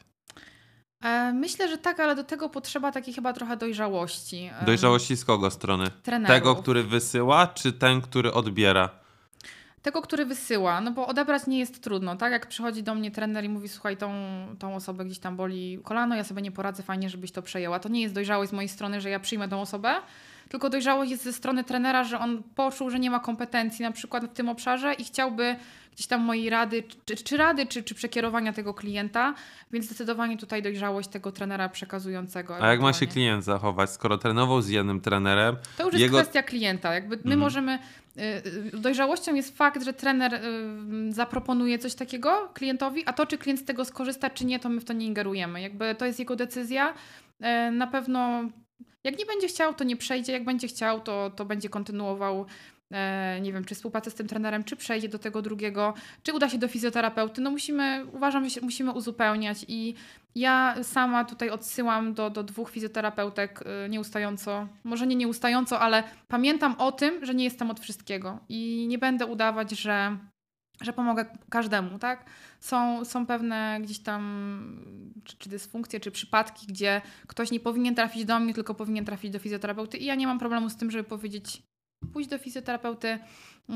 E, 1.05 1.32
myślę, 1.32 1.68
że 1.68 1.78
tak, 1.78 2.01
ale 2.01 2.14
do 2.16 2.24
tego 2.24 2.49
potrzeba 2.49 2.93
takiej 2.93 3.14
chyba 3.14 3.32
trochę 3.32 3.57
dojrzałości. 3.57 4.51
Dojrzałości 4.66 5.16
z 5.16 5.24
kogo 5.24 5.51
strony? 5.51 5.90
Trenerów. 6.03 6.36
Tego, 6.36 6.57
który 6.57 6.82
wysyła, 6.82 7.47
czy 7.47 7.72
ten, 7.72 8.01
który 8.01 8.32
odbiera? 8.32 8.88
Tego, 9.82 10.03
który 10.03 10.26
wysyła, 10.26 10.80
no 10.80 10.90
bo 10.90 11.07
odebrać 11.07 11.47
nie 11.47 11.59
jest 11.59 11.82
trudno, 11.82 12.16
tak? 12.16 12.32
Jak 12.32 12.47
przychodzi 12.47 12.82
do 12.82 12.95
mnie 12.95 13.11
trener 13.11 13.45
i 13.45 13.49
mówi, 13.49 13.68
słuchaj, 13.68 13.97
tą, 13.97 14.12
tą 14.59 14.74
osobę 14.74 15.05
gdzieś 15.05 15.18
tam 15.18 15.36
boli 15.36 15.80
kolano, 15.84 16.16
ja 16.16 16.24
sobie 16.24 16.43
nie 16.43 16.53
poradzę, 16.53 16.82
fajnie, 16.82 17.11
żebyś 17.11 17.32
to 17.32 17.43
przejęła. 17.43 17.78
To 17.78 17.88
nie 17.88 18.03
jest 18.03 18.14
dojrzałość 18.14 18.51
z 18.51 18.53
mojej 18.53 18.68
strony, 18.68 19.01
że 19.01 19.11
ja 19.11 19.20
przyjmę 19.20 19.49
tą 19.49 19.61
osobę, 19.61 19.95
tylko 20.53 20.70
dojrzałość 20.70 21.11
jest 21.11 21.24
ze 21.24 21.32
strony 21.32 21.64
trenera, 21.64 22.05
że 22.05 22.18
on 22.18 22.42
poczuł, 22.55 22.90
że 22.90 22.98
nie 22.98 23.11
ma 23.11 23.20
kompetencji 23.20 23.82
na 23.82 23.92
przykład 23.92 24.24
w 24.24 24.32
tym 24.32 24.48
obszarze 24.48 24.94
i 24.94 25.05
chciałby 25.05 25.57
gdzieś 25.94 26.07
tam 26.07 26.20
mojej 26.20 26.50
rady, 26.50 26.82
czy, 27.05 27.16
czy 27.16 27.36
rady, 27.36 27.66
czy, 27.66 27.82
czy 27.82 27.94
przekierowania 27.94 28.53
tego 28.53 28.74
klienta, 28.74 29.34
więc 29.72 29.86
zdecydowanie 29.86 30.36
tutaj 30.36 30.62
dojrzałość 30.62 31.09
tego 31.09 31.32
trenera 31.32 31.68
przekazującego. 31.68 32.57
A 32.57 32.68
jak 32.68 32.80
ma 32.80 32.92
się 32.92 33.07
klient 33.07 33.44
zachować, 33.44 33.90
skoro 33.90 34.18
trenował 34.18 34.62
z 34.62 34.68
jednym 34.68 35.00
trenerem? 35.00 35.57
To 35.76 35.84
już 35.84 35.92
jest 35.92 36.03
jego... 36.03 36.18
kwestia 36.18 36.42
klienta. 36.42 36.94
Jakby 36.94 37.16
my 37.16 37.22
mhm. 37.22 37.40
możemy 37.40 37.78
y, 38.16 38.20
y, 38.74 38.80
Dojrzałością 38.80 39.34
jest 39.34 39.57
fakt, 39.57 39.82
że 39.82 39.92
trener 39.92 40.34
y, 40.34 40.40
zaproponuje 41.12 41.78
coś 41.78 41.94
takiego 41.94 42.50
klientowi, 42.55 43.03
a 43.07 43.12
to, 43.12 43.26
czy 43.26 43.38
klient 43.38 43.61
z 43.61 43.64
tego 43.64 43.84
skorzysta, 43.84 44.30
czy 44.30 44.44
nie, 44.44 44.59
to 44.59 44.68
my 44.68 44.80
w 44.80 44.84
to 44.84 44.92
nie 44.92 45.07
ingerujemy. 45.07 45.61
Jakby 45.61 45.94
to 45.94 46.07
jest 46.07 46.18
jego 46.18 46.36
decyzja. 46.36 46.94
Na 47.72 47.86
pewno 47.86 48.44
jak 49.05 49.18
nie 49.18 49.26
będzie 49.26 49.49
chciał, 49.49 49.74
to 49.74 49.85
nie 49.85 49.97
przejdzie. 49.97 50.33
Jak 50.33 50.45
będzie 50.45 50.68
chciał, 50.68 51.01
to, 51.01 51.30
to 51.30 51.45
będzie 51.45 51.68
kontynuował 51.68 52.47
e, 52.91 53.39
nie 53.41 53.53
wiem, 53.53 53.64
czy 53.64 53.74
współpracę 53.74 54.11
z 54.11 54.14
tym 54.14 54.28
trenerem, 54.28 54.64
czy 54.64 54.76
przejdzie 54.76 55.09
do 55.09 55.18
tego 55.18 55.43
drugiego, 55.43 55.95
czy 56.22 56.33
uda 56.33 56.49
się 56.49 56.59
do 56.59 56.68
fizjoterapeuty. 56.68 57.41
No 57.41 57.51
musimy, 57.51 58.07
uważam, 58.12 58.49
że 58.49 58.61
musimy 58.61 58.93
uzupełniać 58.93 59.64
i 59.68 59.95
ja 60.35 60.74
sama 60.83 61.24
tutaj 61.24 61.51
odsyłam 61.51 62.14
do, 62.14 62.30
do 62.30 62.43
dwóch 62.43 62.70
fizjoterapeutek 62.70 63.64
e, 63.66 63.89
nieustająco, 63.89 64.68
może 64.85 65.07
nie 65.07 65.16
nieustająco, 65.16 65.80
ale 65.80 66.05
pamiętam 66.28 66.74
o 66.78 66.93
tym, 66.93 67.26
że 67.26 67.35
nie 67.35 67.45
jestem 67.45 67.70
od 67.70 67.80
wszystkiego 67.80 68.39
i 68.49 68.87
nie 68.89 68.99
będę 68.99 69.26
udawać, 69.26 69.70
że 69.70 70.16
że 70.83 70.93
pomogę 70.93 71.24
każdemu, 71.51 71.99
tak? 71.99 72.24
Są, 72.61 73.05
są 73.05 73.26
pewne 73.26 73.78
gdzieś 73.83 73.99
tam 73.99 75.12
czy, 75.24 75.37
czy 75.39 75.49
dysfunkcje, 75.49 76.01
czy 76.01 76.11
przypadki, 76.11 76.66
gdzie 76.66 77.03
ktoś 77.26 77.51
nie 77.51 77.61
powinien 77.61 77.95
trafić 77.95 78.24
do 78.24 78.41
mnie, 78.41 78.55
tylko 78.55 78.74
powinien 78.74 79.05
trafić 79.05 79.30
do 79.30 79.39
fizjoterapeuty 79.39 79.99
i 79.99 80.05
ja 80.05 80.14
nie 80.14 80.26
mam 80.26 80.39
problemu 80.39 80.70
z 80.70 80.76
tym, 80.76 80.91
żeby 80.91 81.05
powiedzieć 81.05 81.62
pójść 82.12 82.30
do 82.30 82.39
fizjoterapeuty. 82.39 83.18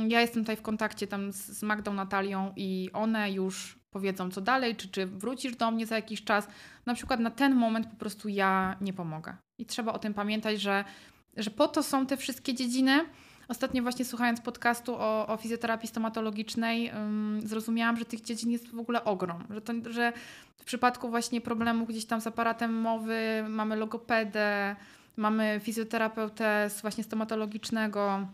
Ja 0.08 0.20
jestem 0.20 0.42
tutaj 0.42 0.56
w 0.56 0.62
kontakcie 0.62 1.06
tam 1.06 1.32
z, 1.32 1.36
z 1.36 1.62
Magdą, 1.62 1.94
Natalią 1.94 2.52
i 2.56 2.90
one 2.92 3.32
już 3.32 3.78
powiedzą 3.90 4.30
co 4.30 4.40
dalej, 4.40 4.76
czy, 4.76 4.88
czy 4.88 5.06
wrócisz 5.06 5.56
do 5.56 5.70
mnie 5.70 5.86
za 5.86 5.96
jakiś 5.96 6.24
czas. 6.24 6.48
Na 6.86 6.94
przykład 6.94 7.20
na 7.20 7.30
ten 7.30 7.54
moment 7.54 7.86
po 7.86 7.96
prostu 7.96 8.28
ja 8.28 8.76
nie 8.80 8.92
pomogę. 8.92 9.36
I 9.58 9.66
trzeba 9.66 9.92
o 9.92 9.98
tym 9.98 10.14
pamiętać, 10.14 10.60
że, 10.60 10.84
że 11.36 11.50
po 11.50 11.68
to 11.68 11.82
są 11.82 12.06
te 12.06 12.16
wszystkie 12.16 12.54
dziedziny, 12.54 13.04
Ostatnio 13.48 13.82
właśnie 13.82 14.04
słuchając 14.04 14.40
podcastu 14.40 14.94
o, 14.94 15.26
o 15.26 15.36
fizjoterapii 15.36 15.88
stomatologicznej 15.88 16.90
um, 16.90 17.40
zrozumiałam, 17.44 17.96
że 17.96 18.04
tych 18.04 18.20
dziedzin 18.20 18.50
jest 18.50 18.70
w 18.70 18.78
ogóle 18.78 19.04
ogrom. 19.04 19.44
Że, 19.50 19.60
to, 19.60 19.72
że 19.90 20.12
w 20.56 20.64
przypadku 20.64 21.10
właśnie 21.10 21.40
problemu 21.40 21.86
gdzieś 21.86 22.04
tam 22.04 22.20
z 22.20 22.26
aparatem 22.26 22.74
mowy 22.74 23.44
mamy 23.48 23.76
logopedę, 23.76 24.76
mamy 25.16 25.60
fizjoterapeutę 25.62 26.70
z 26.70 26.82
właśnie 26.82 27.04
stomatologicznego, 27.04 28.28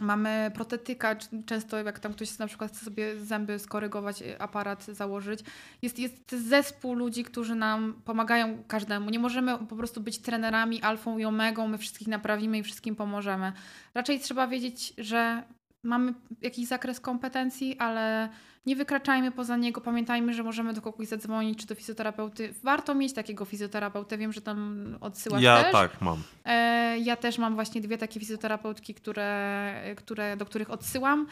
Mamy 0.00 0.50
protetyka, 0.54 1.16
często 1.46 1.76
jak 1.76 1.98
tam 1.98 2.12
ktoś 2.12 2.38
na 2.38 2.46
przykład 2.46 2.72
chce 2.72 2.84
sobie 2.84 3.20
zęby 3.20 3.58
skorygować, 3.58 4.22
y, 4.22 4.40
aparat 4.40 4.84
założyć. 4.84 5.40
Jest, 5.82 5.98
jest 5.98 6.30
zespół 6.30 6.94
ludzi, 6.94 7.24
którzy 7.24 7.54
nam 7.54 8.02
pomagają 8.04 8.64
każdemu. 8.68 9.10
Nie 9.10 9.18
możemy 9.18 9.58
po 9.58 9.76
prostu 9.76 10.00
być 10.00 10.18
trenerami 10.18 10.82
alfą 10.82 11.18
i 11.18 11.24
omegą, 11.24 11.68
my 11.68 11.78
wszystkich 11.78 12.08
naprawimy 12.08 12.58
i 12.58 12.62
wszystkim 12.62 12.96
pomożemy. 12.96 13.52
Raczej 13.94 14.20
trzeba 14.20 14.46
wiedzieć, 14.46 14.94
że 14.98 15.42
mamy 15.82 16.14
jakiś 16.42 16.66
zakres 16.66 17.00
kompetencji, 17.00 17.78
ale 17.78 18.28
nie 18.66 18.76
wykraczajmy 18.76 19.30
poza 19.30 19.56
niego. 19.56 19.80
Pamiętajmy, 19.80 20.34
że 20.34 20.42
możemy 20.42 20.72
do 20.72 20.82
kogoś 20.82 21.06
zadzwonić, 21.06 21.58
czy 21.58 21.66
do 21.66 21.74
fizjoterapeuty. 21.74 22.54
Warto 22.62 22.94
mieć 22.94 23.12
takiego 23.12 23.44
fizjoterapeutę. 23.44 24.18
Wiem, 24.18 24.32
że 24.32 24.40
tam 24.40 24.86
odsyłasz 25.00 25.42
ja 25.42 25.56
też. 25.56 25.66
Ja 25.66 25.72
tak 25.72 26.00
mam. 26.00 26.22
E, 26.44 26.98
ja 26.98 27.16
też 27.16 27.38
mam 27.38 27.54
właśnie 27.54 27.80
dwie 27.80 27.98
takie 27.98 28.20
fizjoterapeutki, 28.20 28.94
które, 28.94 29.72
które, 29.96 30.36
do 30.36 30.46
których 30.46 30.70
odsyłam. 30.70 31.26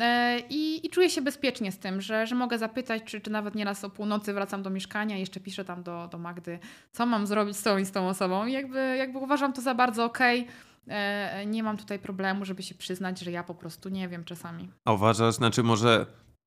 E, 0.00 0.38
I, 0.50 0.86
I 0.86 0.90
czuję 0.90 1.10
się 1.10 1.22
bezpiecznie 1.22 1.72
z 1.72 1.78
tym, 1.78 2.00
że, 2.00 2.26
że 2.26 2.34
mogę 2.34 2.58
zapytać, 2.58 3.02
czy, 3.04 3.20
czy 3.20 3.30
nawet 3.30 3.54
nieraz 3.54 3.84
o 3.84 3.90
północy 3.90 4.32
wracam 4.32 4.62
do 4.62 4.70
mieszkania 4.70 5.16
i 5.16 5.20
jeszcze 5.20 5.40
piszę 5.40 5.64
tam 5.64 5.82
do, 5.82 6.08
do 6.12 6.18
Magdy, 6.18 6.58
co 6.92 7.06
mam 7.06 7.26
zrobić 7.26 7.56
z 7.56 7.62
tą 7.62 7.78
i 7.78 7.84
z 7.84 7.92
tą 7.92 8.08
osobą. 8.08 8.46
I 8.46 8.52
jakby, 8.52 8.96
jakby 8.98 9.18
uważam 9.18 9.52
to 9.52 9.60
za 9.60 9.74
bardzo 9.74 10.04
okej. 10.04 10.40
Okay. 10.40 11.46
Nie 11.46 11.62
mam 11.62 11.76
tutaj 11.76 11.98
problemu, 11.98 12.44
żeby 12.44 12.62
się 12.62 12.74
przyznać, 12.74 13.20
że 13.20 13.30
ja 13.30 13.42
po 13.42 13.54
prostu 13.54 13.88
nie 13.88 14.08
wiem 14.08 14.24
czasami. 14.24 14.68
A 14.84 14.92
uważasz, 14.92 15.34
znaczy 15.34 15.62
może 15.62 16.06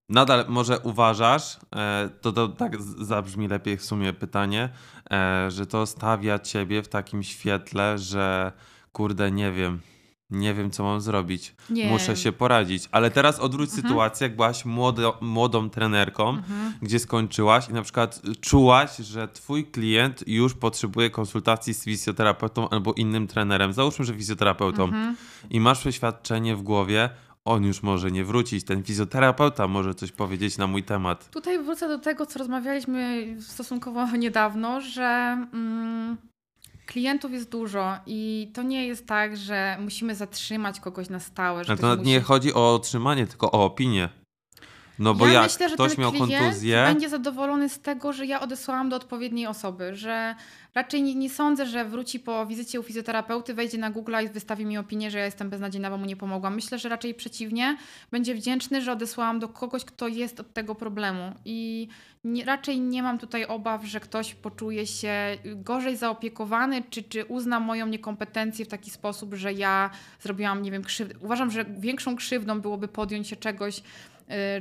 nadal 0.09 0.45
może 0.47 0.79
uważasz, 0.79 1.57
e, 1.75 2.09
to, 2.21 2.31
to 2.31 2.47
tak 2.47 2.81
zabrzmi 2.81 3.47
lepiej 3.47 3.77
w 3.77 3.85
sumie 3.85 4.13
pytanie, 4.13 4.69
e, 5.11 5.51
że 5.51 5.65
to 5.65 5.85
stawia 5.85 6.39
ciebie 6.39 6.83
w 6.83 6.87
takim 6.87 7.23
świetle, 7.23 7.97
że 7.97 8.51
kurde, 8.91 9.31
nie 9.31 9.51
wiem, 9.51 9.79
nie 10.29 10.53
wiem, 10.53 10.71
co 10.71 10.83
mam 10.83 11.01
zrobić. 11.01 11.55
Nie. 11.69 11.89
Muszę 11.89 12.17
się 12.17 12.31
poradzić. 12.31 12.89
Ale 12.91 13.11
teraz 13.11 13.39
odwróć 13.39 13.69
mhm. 13.69 13.87
sytuację, 13.87 14.27
jak 14.27 14.35
byłaś 14.35 14.65
młodo, 14.65 15.17
młodą 15.21 15.69
trenerką, 15.69 16.29
mhm. 16.29 16.73
gdzie 16.81 16.99
skończyłaś 16.99 17.69
i 17.69 17.73
na 17.73 17.81
przykład 17.81 18.21
czułaś, 18.41 18.97
że 18.97 19.27
twój 19.27 19.65
klient 19.65 20.23
już 20.27 20.53
potrzebuje 20.53 21.09
konsultacji 21.09 21.73
z 21.73 21.83
fizjoterapeutą 21.83 22.69
albo 22.69 22.93
innym 22.93 23.27
trenerem. 23.27 23.73
Załóżmy, 23.73 24.05
że 24.05 24.13
fizjoterapeutą. 24.13 24.83
Mhm. 24.83 25.15
I 25.49 25.59
masz 25.59 25.79
przeświadczenie 25.79 26.55
w 26.55 26.61
głowie, 26.61 27.09
on 27.47 27.63
już 27.63 27.83
może 27.83 28.11
nie 28.11 28.25
wrócić, 28.25 28.63
ten 28.63 28.83
fizjoterapeuta 28.83 29.67
może 29.67 29.95
coś 29.95 30.11
powiedzieć 30.11 30.57
na 30.57 30.67
mój 30.67 30.83
temat. 30.83 31.29
Tutaj 31.29 31.63
wrócę 31.63 31.87
do 31.87 31.99
tego, 31.99 32.25
co 32.25 32.39
rozmawialiśmy 32.39 33.35
stosunkowo 33.39 34.07
niedawno, 34.17 34.81
że 34.81 35.37
mm, 35.53 36.17
klientów 36.85 37.31
jest 37.31 37.49
dużo 37.51 37.97
i 38.05 38.51
to 38.53 38.63
nie 38.63 38.87
jest 38.87 39.07
tak, 39.07 39.37
że 39.37 39.77
musimy 39.79 40.15
zatrzymać 40.15 40.79
kogoś 40.79 41.09
na 41.09 41.19
stałe. 41.19 41.63
Że 41.63 41.77
to 41.77 41.95
musi... 41.95 42.09
nie 42.09 42.21
chodzi 42.21 42.53
o 42.53 42.75
otrzymanie, 42.75 43.27
tylko 43.27 43.51
o 43.51 43.65
opinię. 43.65 44.09
No 44.99 45.13
bo 45.13 45.27
ja 45.27 45.33
jak 45.33 45.43
myślę, 45.43 45.69
że 45.69 45.75
ktoś 45.75 45.95
ten 45.95 46.01
miał 46.01 46.13
kontuzję. 46.13 46.83
Będzie 46.87 47.09
zadowolony 47.09 47.69
z 47.69 47.79
tego, 47.79 48.13
że 48.13 48.25
ja 48.25 48.41
odesłałam 48.41 48.89
do 48.89 48.95
odpowiedniej 48.95 49.47
osoby, 49.47 49.95
że 49.95 50.35
raczej 50.75 51.03
nie, 51.03 51.15
nie, 51.15 51.29
sądzę, 51.29 51.65
że 51.65 51.85
wróci 51.85 52.19
po 52.19 52.45
wizycie 52.45 52.79
u 52.79 52.83
fizjoterapeuty, 52.83 53.53
wejdzie 53.53 53.77
na 53.77 53.91
Google 53.91 54.15
i 54.25 54.29
wystawi 54.29 54.65
mi 54.65 54.77
opinię, 54.77 55.11
że 55.11 55.17
ja 55.17 55.25
jestem 55.25 55.49
beznadziejna, 55.49 55.89
bo 55.89 55.97
mu 55.97 56.05
nie 56.05 56.15
pomogłam. 56.15 56.55
Myślę, 56.55 56.79
że 56.79 56.89
raczej 56.89 57.13
przeciwnie, 57.13 57.77
będzie 58.11 58.35
wdzięczny, 58.35 58.81
że 58.81 58.91
odesłałam 58.91 59.39
do 59.39 59.49
kogoś, 59.49 59.85
kto 59.85 60.07
jest 60.07 60.39
od 60.39 60.53
tego 60.53 60.75
problemu. 60.75 61.33
I 61.45 61.87
nie, 62.23 62.45
raczej 62.45 62.79
nie 62.79 63.03
mam 63.03 63.17
tutaj 63.17 63.45
obaw, 63.45 63.85
że 63.85 63.99
ktoś 63.99 64.35
poczuje 64.35 64.87
się 64.87 65.37
gorzej 65.45 65.97
zaopiekowany, 65.97 66.83
czy, 66.89 67.03
czy 67.03 67.25
uzna 67.25 67.59
moją 67.59 67.87
niekompetencję 67.87 68.65
w 68.65 68.67
taki 68.67 68.91
sposób, 68.91 69.33
że 69.33 69.53
ja 69.53 69.89
zrobiłam, 70.19 70.61
nie 70.61 70.71
wiem, 70.71 70.83
krzywdę. 70.83 71.15
Uważam, 71.21 71.51
że 71.51 71.65
większą 71.65 72.15
krzywdą 72.15 72.61
byłoby 72.61 72.87
podjąć 72.87 73.27
się 73.27 73.35
czegoś, 73.35 73.81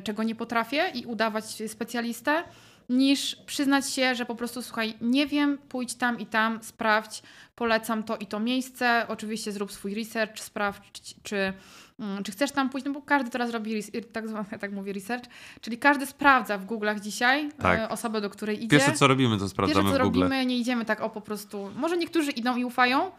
czego 0.04 0.22
nie 0.22 0.34
potrafię 0.34 0.90
i 0.94 1.06
udawać 1.06 1.44
specjalistę, 1.66 2.44
niż 2.88 3.36
przyznać 3.36 3.90
się, 3.90 4.14
że 4.14 4.26
po 4.26 4.34
prostu 4.34 4.62
słuchaj, 4.62 4.94
nie 5.00 5.26
wiem, 5.26 5.58
pójdź 5.68 5.94
tam 5.94 6.18
i 6.18 6.26
tam, 6.26 6.62
sprawdź, 6.62 7.22
polecam 7.56 8.02
to 8.02 8.16
i 8.16 8.26
to 8.26 8.40
miejsce. 8.40 9.04
Oczywiście 9.08 9.52
zrób 9.52 9.72
swój 9.72 9.94
research, 9.94 10.40
sprawdź, 10.40 11.14
czy, 11.22 11.52
mm, 12.00 12.24
czy 12.24 12.32
chcesz 12.32 12.52
tam 12.52 12.70
pójść, 12.70 12.86
no 12.86 12.92
bo 12.92 13.02
każdy 13.02 13.30
teraz 13.30 13.50
robi, 13.50 13.82
tak, 14.12 14.28
zwany, 14.28 14.46
tak 14.60 14.72
mówię, 14.72 14.92
research, 14.92 15.24
czyli 15.60 15.78
każdy 15.78 16.06
sprawdza 16.06 16.58
w 16.58 16.66
Google'ach 16.66 17.00
dzisiaj 17.00 17.50
tak. 17.62 17.78
E, 17.78 17.88
osobę, 17.88 18.20
do 18.20 18.30
której 18.30 18.56
idzie. 18.58 18.68
Pierwsze 18.68 18.92
co 18.92 19.06
robimy, 19.06 19.38
to 19.38 19.48
sprawdzamy 19.48 19.84
Pierwsze, 19.84 19.98
co 19.98 20.04
w 20.04 20.06
Google. 20.06 20.20
robimy, 20.20 20.46
nie 20.46 20.58
idziemy 20.58 20.84
tak 20.84 21.00
o 21.00 21.10
po 21.10 21.20
prostu, 21.20 21.70
może 21.76 21.96
niektórzy 21.96 22.30
idą 22.30 22.56
i 22.56 22.64
ufają, 22.64 23.10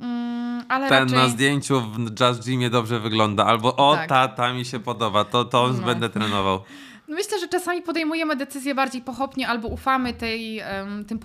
Mm, 0.00 0.64
Ten 0.68 0.90
raczej... 0.90 1.18
na 1.18 1.28
zdjęciu 1.28 1.80
w 1.80 2.10
Jazz 2.10 2.46
Gymie 2.46 2.70
dobrze 2.70 3.00
wygląda, 3.00 3.46
albo 3.46 3.76
o, 3.76 3.94
tak. 3.94 4.08
ta, 4.08 4.28
ta 4.28 4.52
mi 4.52 4.64
się 4.64 4.80
podoba, 4.80 5.24
to, 5.24 5.44
to 5.44 5.68
no. 5.68 5.86
będę 5.86 6.08
trenował. 6.08 6.62
Myślę, 7.12 7.38
że 7.38 7.48
czasami 7.48 7.82
podejmujemy 7.82 8.36
decyzje 8.36 8.74
bardziej 8.74 9.02
pochopnie 9.02 9.48
albo 9.48 9.68
ufamy 9.68 10.14
tej, 10.14 10.62
tym 11.06 11.20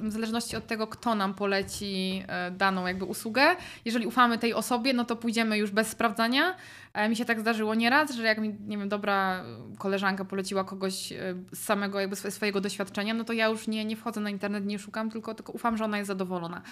w 0.00 0.12
zależności 0.12 0.56
od 0.56 0.66
tego, 0.66 0.86
kto 0.86 1.14
nam 1.14 1.34
poleci 1.34 2.22
e, 2.28 2.50
daną 2.50 2.86
jakby 2.86 3.04
usługę. 3.04 3.56
Jeżeli 3.84 4.06
ufamy 4.06 4.38
tej 4.38 4.54
osobie, 4.54 4.92
no 4.92 5.04
to 5.04 5.16
pójdziemy 5.16 5.58
już 5.58 5.70
bez 5.70 5.88
sprawdzania. 5.88 6.56
E, 6.92 7.08
mi 7.08 7.16
się 7.16 7.24
tak 7.24 7.40
zdarzyło 7.40 7.74
nieraz, 7.74 8.14
że 8.14 8.22
jak 8.22 8.38
mi, 8.38 8.54
nie 8.66 8.78
wiem, 8.78 8.88
dobra 8.88 9.44
koleżanka 9.78 10.24
poleciła 10.24 10.64
kogoś 10.64 11.12
e, 11.12 11.16
z 11.52 11.58
samego 11.58 12.00
jakby 12.00 12.16
swojego 12.16 12.60
doświadczenia, 12.60 13.14
no 13.14 13.24
to 13.24 13.32
ja 13.32 13.46
już 13.46 13.68
nie, 13.68 13.84
nie 13.84 13.96
wchodzę 13.96 14.20
na 14.20 14.30
internet, 14.30 14.66
nie 14.66 14.78
szukam, 14.78 15.10
tylko, 15.10 15.34
tylko 15.34 15.52
ufam, 15.52 15.76
że 15.76 15.84
ona 15.84 15.98
jest 15.98 16.08
zadowolona. 16.08 16.62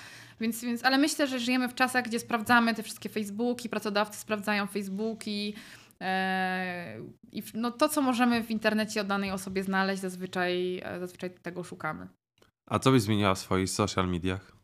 Więc, 0.40 0.60
więc, 0.64 0.84
ale 0.84 0.98
myślę, 0.98 1.26
że 1.26 1.38
żyjemy 1.38 1.68
w 1.68 1.74
czasach, 1.74 2.04
gdzie 2.04 2.18
sprawdzamy 2.18 2.74
te 2.74 2.82
wszystkie 2.82 3.08
Facebooki, 3.08 3.68
pracodawcy 3.68 4.18
sprawdzają 4.18 4.66
Facebooki, 4.66 5.54
I 7.32 7.42
no 7.54 7.70
to, 7.70 7.88
co 7.88 8.02
możemy 8.02 8.42
w 8.42 8.50
internecie 8.50 9.00
o 9.00 9.04
danej 9.04 9.30
osobie 9.30 9.62
znaleźć, 9.62 10.02
zazwyczaj, 10.02 10.80
e, 10.84 11.00
zazwyczaj 11.00 11.30
tego 11.30 11.64
szukamy. 11.64 12.08
A 12.66 12.78
co 12.78 12.90
byś 12.90 13.02
zmieniła 13.02 13.34
w 13.34 13.38
swoich 13.38 13.70
social 13.70 14.08
mediach? 14.08 14.56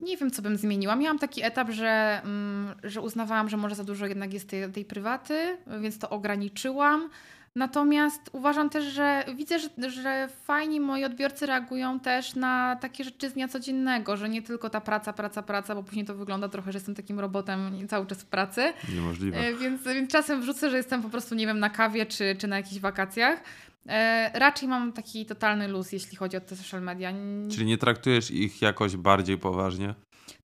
Nie 0.00 0.16
wiem, 0.16 0.30
co 0.30 0.42
bym 0.42 0.56
zmieniła. 0.56 0.96
Miałam 0.96 1.18
taki 1.18 1.42
etap, 1.42 1.70
że, 1.70 2.20
mm, 2.24 2.74
że 2.82 3.00
uznawałam, 3.00 3.48
że 3.48 3.56
może 3.56 3.74
za 3.74 3.84
dużo 3.84 4.06
jednak 4.06 4.34
jest 4.34 4.48
tej, 4.48 4.72
tej 4.72 4.84
prywaty, 4.84 5.58
więc 5.80 5.98
to 5.98 6.10
ograniczyłam. 6.10 7.10
Natomiast 7.56 8.20
uważam 8.32 8.70
też, 8.70 8.84
że 8.84 9.24
widzę, 9.36 9.58
że, 9.58 9.90
że 9.90 10.28
fajnie 10.44 10.80
moi 10.80 11.04
odbiorcy 11.04 11.46
reagują 11.46 12.00
też 12.00 12.34
na 12.34 12.76
takie 12.80 13.04
rzeczy 13.04 13.30
z 13.30 13.32
dnia 13.32 13.48
codziennego, 13.48 14.16
że 14.16 14.28
nie 14.28 14.42
tylko 14.42 14.70
ta 14.70 14.80
praca, 14.80 15.12
praca, 15.12 15.42
praca, 15.42 15.74
bo 15.74 15.82
później 15.82 16.04
to 16.04 16.14
wygląda 16.14 16.48
trochę, 16.48 16.72
że 16.72 16.76
jestem 16.76 16.94
takim 16.94 17.20
robotem 17.20 17.88
cały 17.88 18.06
czas 18.06 18.22
w 18.22 18.26
pracy. 18.26 18.72
Niemożliwe. 18.94 19.38
E, 19.38 19.54
więc, 19.54 19.84
więc 19.84 20.10
czasem 20.10 20.40
wrzucę, 20.40 20.70
że 20.70 20.76
jestem 20.76 21.02
po 21.02 21.08
prostu, 21.08 21.34
nie 21.34 21.46
wiem, 21.46 21.58
na 21.58 21.70
kawie 21.70 22.06
czy, 22.06 22.36
czy 22.38 22.48
na 22.48 22.56
jakichś 22.56 22.80
wakacjach. 22.80 23.40
E, 23.88 24.30
raczej 24.38 24.68
mam 24.68 24.92
taki 24.92 25.26
totalny 25.26 25.68
luz, 25.68 25.92
jeśli 25.92 26.16
chodzi 26.16 26.36
o 26.36 26.40
te 26.40 26.56
social 26.56 26.82
media. 26.82 27.12
Czyli 27.50 27.66
nie 27.66 27.78
traktujesz 27.78 28.30
ich 28.30 28.62
jakoś 28.62 28.96
bardziej 28.96 29.38
poważnie? 29.38 29.94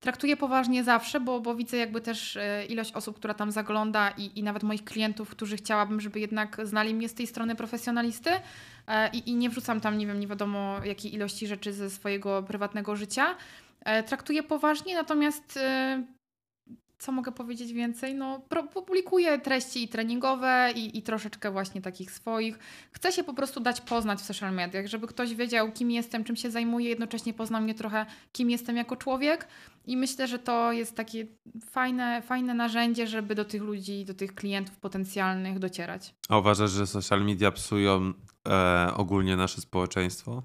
Traktuję 0.00 0.36
poważnie 0.36 0.84
zawsze, 0.84 1.20
bo, 1.20 1.40
bo 1.40 1.54
widzę 1.54 1.76
jakby 1.76 2.00
też 2.00 2.36
e, 2.36 2.66
ilość 2.66 2.92
osób, 2.92 3.16
która 3.16 3.34
tam 3.34 3.52
zagląda 3.52 4.10
i, 4.10 4.38
i 4.38 4.42
nawet 4.42 4.62
moich 4.62 4.84
klientów, 4.84 5.30
którzy 5.30 5.56
chciałabym, 5.56 6.00
żeby 6.00 6.20
jednak 6.20 6.56
znali 6.62 6.94
mnie 6.94 7.08
z 7.08 7.14
tej 7.14 7.26
strony 7.26 7.54
profesjonalisty 7.54 8.30
e, 8.86 9.10
i, 9.10 9.30
i 9.30 9.34
nie 9.34 9.50
wrzucam 9.50 9.80
tam, 9.80 9.98
nie 9.98 10.06
wiem, 10.06 10.20
nie 10.20 10.26
wiadomo 10.26 10.84
jakiej 10.84 11.14
ilości 11.14 11.46
rzeczy 11.46 11.72
ze 11.72 11.90
swojego 11.90 12.42
prywatnego 12.42 12.96
życia. 12.96 13.34
E, 13.84 14.02
traktuję 14.02 14.42
poważnie, 14.42 14.94
natomiast 14.94 15.58
co 16.98 17.12
mogę 17.12 17.32
powiedzieć 17.32 17.72
więcej? 17.72 18.14
No, 18.14 18.42
publikuję 18.74 19.38
treści 19.38 19.84
i 19.84 19.88
treningowe, 19.88 20.72
i, 20.74 20.98
i 20.98 21.02
troszeczkę 21.02 21.50
właśnie 21.50 21.82
takich 21.82 22.10
swoich. 22.10 22.58
Chcę 22.92 23.12
się 23.12 23.24
po 23.24 23.34
prostu 23.34 23.60
dać 23.60 23.80
poznać 23.80 24.18
w 24.18 24.24
social 24.24 24.54
mediach, 24.54 24.86
żeby 24.86 25.06
ktoś 25.06 25.34
wiedział, 25.34 25.72
kim 25.72 25.90
jestem, 25.90 26.24
czym 26.24 26.36
się 26.36 26.50
zajmuję, 26.50 26.88
jednocześnie 26.88 27.34
poznał 27.34 27.62
mnie 27.62 27.74
trochę, 27.74 28.06
kim 28.32 28.50
jestem 28.50 28.76
jako 28.76 28.96
człowiek. 28.96 29.48
I 29.86 29.96
myślę, 29.96 30.28
że 30.28 30.38
to 30.38 30.72
jest 30.72 30.96
takie 30.96 31.26
fajne, 31.70 32.22
fajne 32.22 32.54
narzędzie, 32.54 33.06
żeby 33.06 33.34
do 33.34 33.44
tych 33.44 33.62
ludzi, 33.62 34.04
do 34.04 34.14
tych 34.14 34.34
klientów 34.34 34.76
potencjalnych 34.76 35.58
docierać. 35.58 36.14
A 36.28 36.38
uważasz, 36.38 36.70
że 36.70 36.86
social 36.86 37.24
media 37.24 37.52
psują 37.52 38.12
e, 38.48 38.90
ogólnie 38.96 39.36
nasze 39.36 39.60
społeczeństwo? 39.60 40.42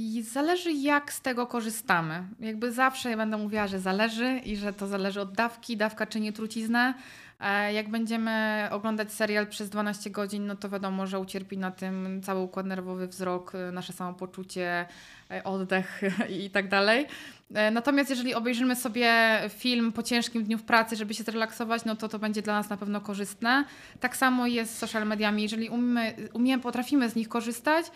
I 0.00 0.22
zależy, 0.22 0.72
jak 0.72 1.12
z 1.12 1.20
tego 1.20 1.46
korzystamy. 1.46 2.24
Jakby 2.40 2.72
zawsze 2.72 3.16
będę 3.16 3.36
mówiła, 3.36 3.66
że 3.66 3.80
zależy 3.80 4.40
i 4.44 4.56
że 4.56 4.72
to 4.72 4.86
zależy 4.86 5.20
od 5.20 5.32
dawki. 5.32 5.76
Dawka 5.76 6.06
czyni 6.06 6.32
truciznę. 6.32 6.94
E, 7.40 7.72
jak 7.72 7.88
będziemy 7.88 8.68
oglądać 8.70 9.12
serial 9.12 9.46
przez 9.46 9.70
12 9.70 10.10
godzin, 10.10 10.46
no 10.46 10.56
to 10.56 10.68
wiadomo, 10.68 11.06
że 11.06 11.20
ucierpi 11.20 11.58
na 11.58 11.70
tym 11.70 12.22
cały 12.22 12.40
układ 12.40 12.66
nerwowy, 12.66 13.06
wzrok, 13.06 13.52
nasze 13.72 13.92
samopoczucie, 13.92 14.86
e, 15.30 15.44
oddech 15.44 16.00
i 16.44 16.50
tak 16.50 16.68
dalej. 16.68 17.06
E, 17.54 17.70
natomiast 17.70 18.10
jeżeli 18.10 18.34
obejrzymy 18.34 18.76
sobie 18.76 19.12
film 19.48 19.92
po 19.92 20.02
ciężkim 20.02 20.44
dniu 20.44 20.58
w 20.58 20.62
pracy, 20.62 20.96
żeby 20.96 21.14
się 21.14 21.24
zrelaksować, 21.24 21.84
no 21.84 21.96
to 21.96 22.08
to 22.08 22.18
będzie 22.18 22.42
dla 22.42 22.54
nas 22.54 22.70
na 22.70 22.76
pewno 22.76 23.00
korzystne. 23.00 23.64
Tak 24.00 24.16
samo 24.16 24.46
jest 24.46 24.74
z 24.74 24.78
social 24.78 25.06
mediami. 25.06 25.42
Jeżeli 25.42 25.68
umiemy, 25.68 26.14
umiemy, 26.32 26.62
potrafimy 26.62 27.10
z 27.10 27.14
nich 27.14 27.28
korzystać, 27.28 27.86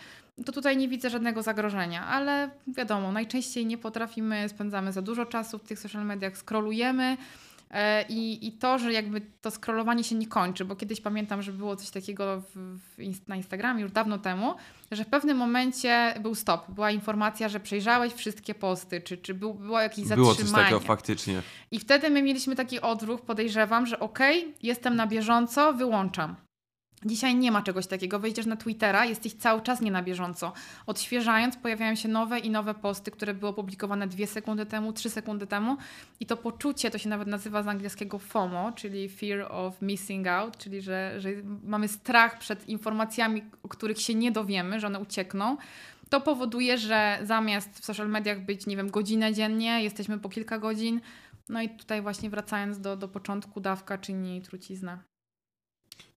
to 0.45 0.51
tutaj 0.51 0.77
nie 0.77 0.87
widzę 0.87 1.09
żadnego 1.09 1.41
zagrożenia, 1.43 2.05
ale 2.05 2.49
wiadomo, 2.67 3.11
najczęściej 3.11 3.65
nie 3.65 3.77
potrafimy, 3.77 4.49
spędzamy 4.49 4.91
za 4.91 5.01
dużo 5.01 5.25
czasu 5.25 5.57
w 5.59 5.63
tych 5.63 5.79
social 5.79 6.05
mediach, 6.05 6.37
scrollujemy. 6.37 7.17
E, 7.71 8.05
I, 8.09 8.47
I 8.47 8.51
to, 8.51 8.79
że 8.79 8.93
jakby 8.93 9.21
to 9.41 9.51
scrollowanie 9.51 10.03
się 10.03 10.15
nie 10.15 10.27
kończy, 10.27 10.65
bo 10.65 10.75
kiedyś 10.75 11.01
pamiętam, 11.01 11.41
że 11.41 11.51
było 11.51 11.75
coś 11.75 11.89
takiego 11.89 12.41
w, 12.41 12.79
w, 12.97 13.27
na 13.27 13.35
Instagramie 13.35 13.81
już 13.81 13.91
dawno 13.91 14.17
temu, 14.17 14.55
że 14.91 15.03
w 15.03 15.07
pewnym 15.07 15.37
momencie 15.37 16.13
był 16.21 16.35
stop. 16.35 16.71
Była 16.71 16.91
informacja, 16.91 17.49
że 17.49 17.59
przejrzałeś 17.59 18.13
wszystkie 18.13 18.55
posty, 18.55 19.01
czy, 19.01 19.17
czy 19.17 19.33
był, 19.33 19.53
było 19.53 19.81
jakieś 19.81 20.05
zatrzymanie. 20.05 20.35
Było 20.35 20.35
coś 20.35 20.51
takiego 20.51 20.79
faktycznie. 20.79 21.41
I 21.71 21.79
wtedy 21.79 22.09
my 22.09 22.21
mieliśmy 22.21 22.55
taki 22.55 22.81
odruch, 22.81 23.21
podejrzewam, 23.21 23.85
że 23.85 23.99
okej, 23.99 24.39
okay, 24.39 24.53
jestem 24.63 24.95
na 24.95 25.07
bieżąco, 25.07 25.73
wyłączam. 25.73 26.35
Dzisiaj 27.05 27.35
nie 27.35 27.51
ma 27.51 27.61
czegoś 27.61 27.87
takiego. 27.87 28.19
Wejdziesz 28.19 28.45
na 28.45 28.55
Twittera, 28.55 29.05
jesteś 29.05 29.33
cały 29.33 29.61
czas 29.61 29.81
nie 29.81 29.91
na 29.91 30.03
bieżąco. 30.03 30.53
Odświeżając, 30.87 31.57
pojawiają 31.57 31.95
się 31.95 32.09
nowe 32.09 32.39
i 32.39 32.49
nowe 32.49 32.73
posty, 32.73 33.11
które 33.11 33.33
były 33.33 33.49
opublikowane 33.49 34.07
dwie 34.07 34.27
sekundy 34.27 34.65
temu, 34.65 34.93
trzy 34.93 35.09
sekundy 35.09 35.47
temu. 35.47 35.77
I 36.19 36.25
to 36.25 36.37
poczucie, 36.37 36.91
to 36.91 36.97
się 36.97 37.09
nawet 37.09 37.27
nazywa 37.27 37.63
z 37.63 37.67
angielskiego 37.67 38.19
FOMO, 38.19 38.71
czyli 38.71 39.09
Fear 39.09 39.51
of 39.51 39.81
Missing 39.81 40.27
Out, 40.27 40.57
czyli 40.57 40.81
że, 40.81 41.13
że 41.17 41.29
mamy 41.63 41.87
strach 41.87 42.39
przed 42.39 42.69
informacjami, 42.69 43.43
o 43.63 43.69
których 43.69 44.01
się 44.01 44.15
nie 44.15 44.31
dowiemy, 44.31 44.79
że 44.79 44.87
one 44.87 44.99
uciekną. 44.99 45.57
To 46.09 46.21
powoduje, 46.21 46.77
że 46.77 47.19
zamiast 47.23 47.79
w 47.79 47.85
social 47.85 48.09
mediach 48.09 48.45
być, 48.45 48.67
nie 48.67 48.77
wiem, 48.77 48.89
godzinę 48.89 49.33
dziennie, 49.33 49.83
jesteśmy 49.83 50.19
po 50.19 50.29
kilka 50.29 50.59
godzin. 50.59 51.01
No 51.49 51.61
i 51.61 51.69
tutaj 51.69 52.01
właśnie 52.01 52.29
wracając 52.29 52.79
do, 52.79 52.97
do 52.97 53.07
początku, 53.07 53.59
dawka 53.59 53.97
czyni 53.97 54.41
truciznę. 54.41 55.12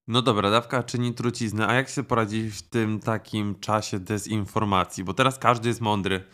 No 0.08 0.22
dobra, 0.22 0.50
dawka 0.50 0.82
czyni 0.82 1.14
truciznę, 1.14 1.68
a 1.68 1.74
jak 1.74 1.88
się 1.88 2.02
poradzić 2.02 2.54
w 2.54 2.62
tym 2.62 3.00
takim 3.00 3.60
czasie 3.60 3.98
dezinformacji? 3.98 5.04
Bo 5.04 5.14
teraz 5.14 5.38
każdy 5.38 5.68
jest 5.68 5.80
mądry 5.80 6.24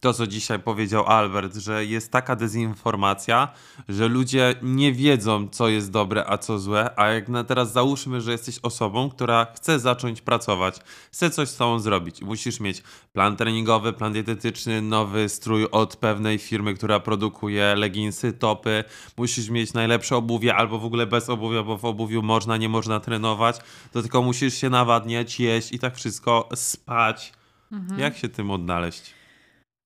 to, 0.00 0.12
co 0.12 0.26
dzisiaj 0.26 0.58
powiedział 0.58 1.06
Albert, 1.06 1.56
że 1.56 1.84
jest 1.84 2.12
taka 2.12 2.36
dezinformacja, 2.36 3.48
że 3.88 4.08
ludzie 4.08 4.54
nie 4.62 4.92
wiedzą, 4.92 5.48
co 5.48 5.68
jest 5.68 5.90
dobre, 5.90 6.24
a 6.26 6.38
co 6.38 6.58
złe, 6.58 6.98
a 6.98 7.08
jak 7.08 7.28
na 7.28 7.44
teraz 7.44 7.72
załóżmy, 7.72 8.20
że 8.20 8.32
jesteś 8.32 8.58
osobą, 8.62 9.10
która 9.10 9.46
chce 9.54 9.78
zacząć 9.78 10.20
pracować, 10.20 10.80
chce 11.12 11.30
coś 11.30 11.48
z 11.48 11.56
sobą 11.56 11.78
zrobić. 11.78 12.22
Musisz 12.22 12.60
mieć 12.60 12.82
plan 13.12 13.36
treningowy, 13.36 13.92
plan 13.92 14.12
dietetyczny, 14.12 14.82
nowy 14.82 15.28
strój 15.28 15.66
od 15.70 15.96
pewnej 15.96 16.38
firmy, 16.38 16.74
która 16.74 17.00
produkuje 17.00 17.74
leginsy, 17.74 18.32
topy. 18.32 18.84
Musisz 19.16 19.48
mieć 19.48 19.72
najlepsze 19.72 20.16
obuwie 20.16 20.54
albo 20.54 20.78
w 20.78 20.84
ogóle 20.84 21.06
bez 21.06 21.30
obuwia, 21.30 21.62
bo 21.62 21.78
w 21.78 21.84
obuwiu 21.84 22.22
można, 22.22 22.56
nie 22.56 22.68
można 22.68 23.00
trenować. 23.00 23.56
To 23.92 24.02
tylko 24.02 24.22
musisz 24.22 24.54
się 24.54 24.70
nawadniać, 24.70 25.40
jeść 25.40 25.72
i 25.72 25.78
tak 25.78 25.96
wszystko, 25.96 26.48
spać. 26.54 27.32
Mhm. 27.72 28.00
Jak 28.00 28.16
się 28.16 28.28
tym 28.28 28.50
odnaleźć? 28.50 29.23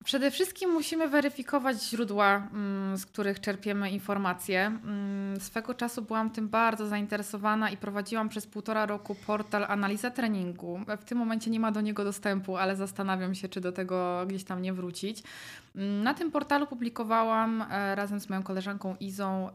Przede 0.05 0.31
wszystkim 0.31 0.71
musimy 0.71 1.09
weryfikować 1.09 1.83
źródła, 1.83 2.49
mm, 2.53 2.99
z 2.99 3.07
których 3.07 3.41
czerpiemy 3.41 3.91
informacje. 3.91 4.67
Mm, 4.67 5.41
swego 5.41 5.75
czasu 5.75 6.03
byłam 6.03 6.31
tym 6.31 6.49
bardzo 6.49 6.87
zainteresowana 6.87 7.71
i 7.71 7.77
prowadziłam 7.77 8.29
przez 8.29 8.47
półtora 8.47 8.87
roku 8.87 9.15
portal 9.15 9.65
Analiza 9.69 10.11
Treningu. 10.11 10.81
W 11.01 11.05
tym 11.05 11.19
momencie 11.19 11.51
nie 11.51 11.61
ma 11.61 11.73
do 11.73 11.81
niego 11.81 12.05
dostępu, 12.05 12.57
ale 12.57 12.77
zastanawiam 12.77 13.35
się, 13.35 13.49
czy 13.49 13.61
do 13.61 13.73
tego 13.73 14.25
gdzieś 14.27 14.45
tam 14.45 14.63
nie 14.63 14.73
wrócić. 14.73 15.23
Mm, 15.77 16.03
na 16.03 16.15
tym 16.15 16.31
portalu 16.31 16.67
publikowałam 16.67 17.65
e, 17.71 17.95
razem 17.95 18.21
z 18.21 18.29
moją 18.29 18.43
koleżanką 18.43 18.97
Izą 19.01 19.51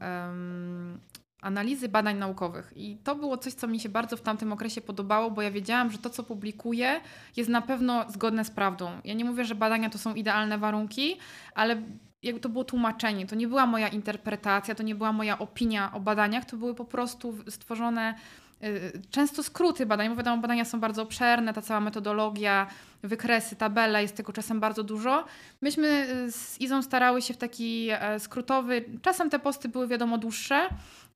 analizy 1.44 1.90
badań 1.90 2.18
naukowych. 2.18 2.74
I 2.76 2.98
to 3.04 3.16
było 3.16 3.38
coś, 3.38 3.54
co 3.54 3.68
mi 3.68 3.80
się 3.80 3.90
bardzo 3.90 4.18
w 4.18 4.22
tamtym 4.22 4.54
okresie 4.54 4.82
podobało, 4.82 5.32
bo 5.32 5.42
ja 5.42 5.52
wiedziałam, 5.52 5.92
że 5.92 5.98
to, 5.98 6.10
co 6.10 6.24
publikuję, 6.24 7.02
jest 7.36 7.50
na 7.50 7.62
pewno 7.62 8.06
zgodne 8.12 8.46
z 8.46 8.52
prawdą. 8.52 8.92
Ja 9.06 9.14
nie 9.14 9.26
mówię, 9.26 9.46
że 9.46 9.56
badania 9.56 9.90
to 9.90 9.98
są 9.98 10.14
idealne 10.14 10.58
warunki, 10.58 11.18
ale 11.56 11.82
jakby 12.24 12.42
to 12.42 12.50
było 12.50 12.64
tłumaczenie. 12.64 13.26
To 13.26 13.36
nie 13.36 13.48
była 13.48 13.66
moja 13.66 13.88
interpretacja, 13.88 14.76
to 14.76 14.84
nie 14.84 14.96
była 14.96 15.12
moja 15.12 15.40
opinia 15.40 15.94
o 15.94 16.00
badaniach, 16.00 16.46
to 16.46 16.58
były 16.58 16.76
po 16.76 16.86
prostu 16.86 17.36
stworzone 17.50 18.16
często 19.10 19.44
skróty 19.44 19.86
badań, 19.86 20.10
bo 20.10 20.16
wiadomo, 20.16 20.42
badania 20.42 20.66
są 20.66 20.80
bardzo 20.80 21.02
obszerne, 21.02 21.54
ta 21.54 21.62
cała 21.62 21.80
metodologia, 21.80 22.68
wykresy, 23.04 23.56
tabele, 23.56 24.02
jest 24.02 24.16
tego 24.16 24.34
czasem 24.34 24.60
bardzo 24.60 24.84
dużo. 24.84 25.26
Myśmy 25.62 26.08
y, 26.28 26.32
z 26.32 26.62
Izą 26.62 26.82
starały 26.82 27.22
się 27.22 27.34
w 27.34 27.38
taki 27.38 27.88
e, 27.92 28.20
skrótowy, 28.20 28.86
czasem 29.02 29.30
te 29.30 29.40
posty 29.40 29.70
były 29.70 29.88
wiadomo 29.88 30.18
dłuższe, 30.18 30.70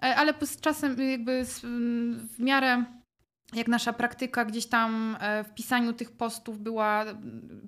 E, 0.04 0.16
ale 0.16 0.34
z 0.46 0.60
czasem 0.60 1.10
jakby 1.12 1.46
w 1.46 2.40
miarę 2.40 2.84
jak 3.54 3.68
nasza 3.68 3.94
praktyka 3.94 4.46
gdzieś 4.46 4.66
tam 4.66 5.18
e, 5.20 5.44
w 5.44 5.54
pisaniu 5.54 5.94
tych 5.94 6.12
postów 6.12 6.60
była 6.60 7.06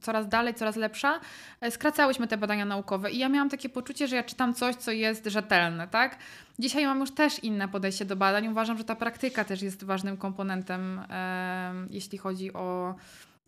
coraz 0.01 0.27
dalej, 0.27 0.53
coraz 0.53 0.75
lepsza, 0.75 1.19
e, 1.61 1.71
skracałyśmy 1.71 2.27
te 2.27 2.37
badania 2.37 2.65
naukowe 2.65 3.11
i 3.11 3.17
ja 3.17 3.29
miałam 3.29 3.49
takie 3.49 3.69
poczucie, 3.69 4.07
że 4.07 4.15
ja 4.15 4.23
czytam 4.23 4.53
coś, 4.53 4.75
co 4.75 4.91
jest 4.91 5.25
rzetelne, 5.25 5.87
tak? 5.87 6.17
Dzisiaj 6.59 6.85
mam 6.85 6.99
już 6.99 7.11
też 7.11 7.43
inne 7.43 7.67
podejście 7.67 8.05
do 8.05 8.15
badań. 8.15 8.47
Uważam, 8.47 8.77
że 8.77 8.83
ta 8.83 8.95
praktyka 8.95 9.43
też 9.43 9.61
jest 9.61 9.83
ważnym 9.83 10.17
komponentem, 10.17 10.99
e, 11.09 11.73
jeśli 11.89 12.17
chodzi 12.17 12.53
o 12.53 12.95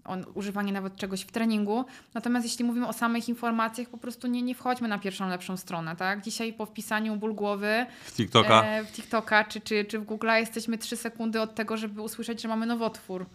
o 0.06 0.18
używanie 0.34 0.74
nawet 0.74 0.96
czegoś 0.96 1.22
w 1.22 1.32
treningu. 1.32 1.86
Natomiast 2.14 2.46
jeśli 2.46 2.66
mówimy 2.66 2.88
o 2.88 2.94
samych 2.94 3.30
informacjach, 3.30 3.90
po 3.90 3.98
prostu 3.98 4.28
nie, 4.28 4.42
nie 4.42 4.56
wchodźmy 4.56 4.88
na 4.88 5.00
pierwszą 5.00 5.30
lepszą 5.30 5.58
stronę, 5.58 5.96
tak? 5.96 6.22
Dzisiaj 6.22 6.54
po 6.54 6.66
wpisaniu 6.66 7.16
ból 7.16 7.34
głowy 7.34 7.86
w 8.06 8.12
TikToka, 8.12 8.64
e, 8.64 8.84
w 8.84 8.92
TikToka 8.92 9.44
czy, 9.44 9.62
czy, 9.62 9.86
czy 9.86 10.00
w 10.00 10.04
Google 10.04 10.28
jesteśmy 10.28 10.78
3 10.78 10.98
sekundy 10.98 11.42
od 11.42 11.56
tego, 11.56 11.78
żeby 11.78 12.02
usłyszeć, 12.02 12.42
że 12.42 12.48
mamy 12.48 12.66
nowotwór. 12.66 13.26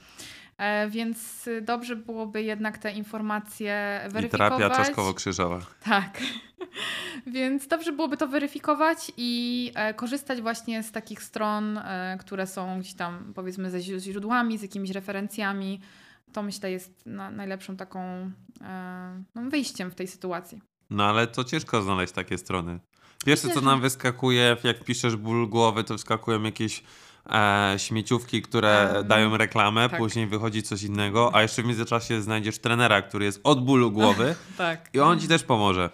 E, 0.59 0.89
więc 0.89 1.49
dobrze 1.63 1.97
byłoby 1.97 2.43
jednak 2.43 2.79
te 2.79 2.93
informacje 2.93 4.01
weryfikować. 4.09 4.53
I 4.53 4.59
terapia 4.59 4.85
czaszkowo-krzyżowa. 4.85 5.61
Tak. 5.85 6.21
więc 7.27 7.67
dobrze 7.67 7.93
byłoby 7.93 8.17
to 8.17 8.29
weryfikować 8.29 9.13
i 9.17 9.73
e, 9.75 9.95
korzystać 9.95 10.43
właśnie 10.43 10.83
z 10.83 10.93
takich 10.93 11.23
stron, 11.23 11.79
e, 11.79 12.17
które 12.21 12.47
są 12.47 12.81
gdzieś 12.81 12.95
tam 12.95 13.33
powiedzmy 13.35 13.71
ze 13.71 13.81
źródłami, 13.81 14.59
z 14.59 14.63
jakimiś 14.63 14.91
referencjami, 14.91 15.81
to 16.33 16.43
myślę 16.43 16.71
jest 16.71 17.07
na, 17.07 17.31
najlepszą 17.31 17.77
taką 17.77 18.01
e, 18.61 19.23
no, 19.35 19.51
wyjściem 19.51 19.91
w 19.91 19.95
tej 19.95 20.07
sytuacji. 20.07 20.61
No 20.91 21.05
ale 21.05 21.27
to 21.27 21.45
ciężko 21.45 21.83
znaleźć 21.83 22.13
takie 22.13 22.39
strony. 22.39 22.81
Pierwsze, 23.25 23.49
co 23.49 23.61
nam 23.61 23.81
wyskakuje, 23.81 24.57
jak 24.65 24.85
piszesz 24.85 25.17
ból 25.17 25.49
głowy, 25.49 25.85
to 25.85 25.95
wyskakują 25.95 26.43
jakieś 26.43 26.83
e, 27.31 27.75
śmieciówki, 27.79 28.43
które 28.43 28.93
um, 28.95 29.09
dają 29.09 29.37
reklamę, 29.37 29.89
tak. 29.89 29.99
później 29.99 30.27
wychodzi 30.27 30.63
coś 30.63 30.83
innego, 30.83 31.35
a 31.35 31.43
jeszcze 31.43 31.63
w 31.63 31.67
międzyczasie 31.67 32.23
znajdziesz 32.23 32.59
trenera, 32.59 33.03
który 33.03 33.25
jest 33.25 33.41
od 33.45 33.65
bólu 33.65 33.93
głowy 33.99 34.35
tak. 34.59 34.91
i 34.93 35.01
on 35.01 35.21
ci 35.21 35.29
też 35.29 35.43
pomoże. 35.43 35.91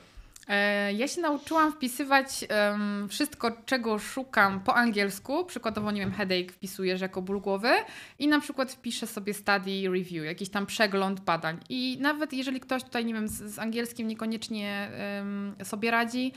E, 0.49 0.93
ja 0.93 1.09
się 1.09 1.21
nauczyłam 1.21 1.73
wpisywać 1.73 2.45
um, 2.71 3.09
wszystko, 3.09 3.53
czego 3.67 3.99
szukam 3.99 4.61
po 4.61 4.75
angielsku. 4.75 5.45
Przykładowo, 5.45 5.91
nie 5.91 6.01
wiem, 6.01 6.13
headache 6.13 6.53
wpisujesz 6.53 7.01
jako 7.01 7.23
ból 7.23 7.41
głowy 7.41 7.71
i 8.19 8.29
na 8.29 8.41
przykład 8.41 8.73
wpiszę 8.73 9.07
sobie 9.07 9.35
study 9.35 9.83
review, 9.85 10.25
jakiś 10.25 10.49
tam 10.49 10.67
przegląd 10.67 11.21
badań. 11.21 11.59
I 11.69 11.99
nawet 12.01 12.33
jeżeli 12.33 12.61
ktoś 12.61 12.85
tutaj, 12.85 13.05
nie 13.05 13.15
wiem, 13.15 13.29
z, 13.29 13.33
z 13.33 13.59
angielskim 13.59 14.09
niekoniecznie 14.09 14.91
um, 15.19 15.55
sobie 15.65 15.91
radzi, 15.91 16.33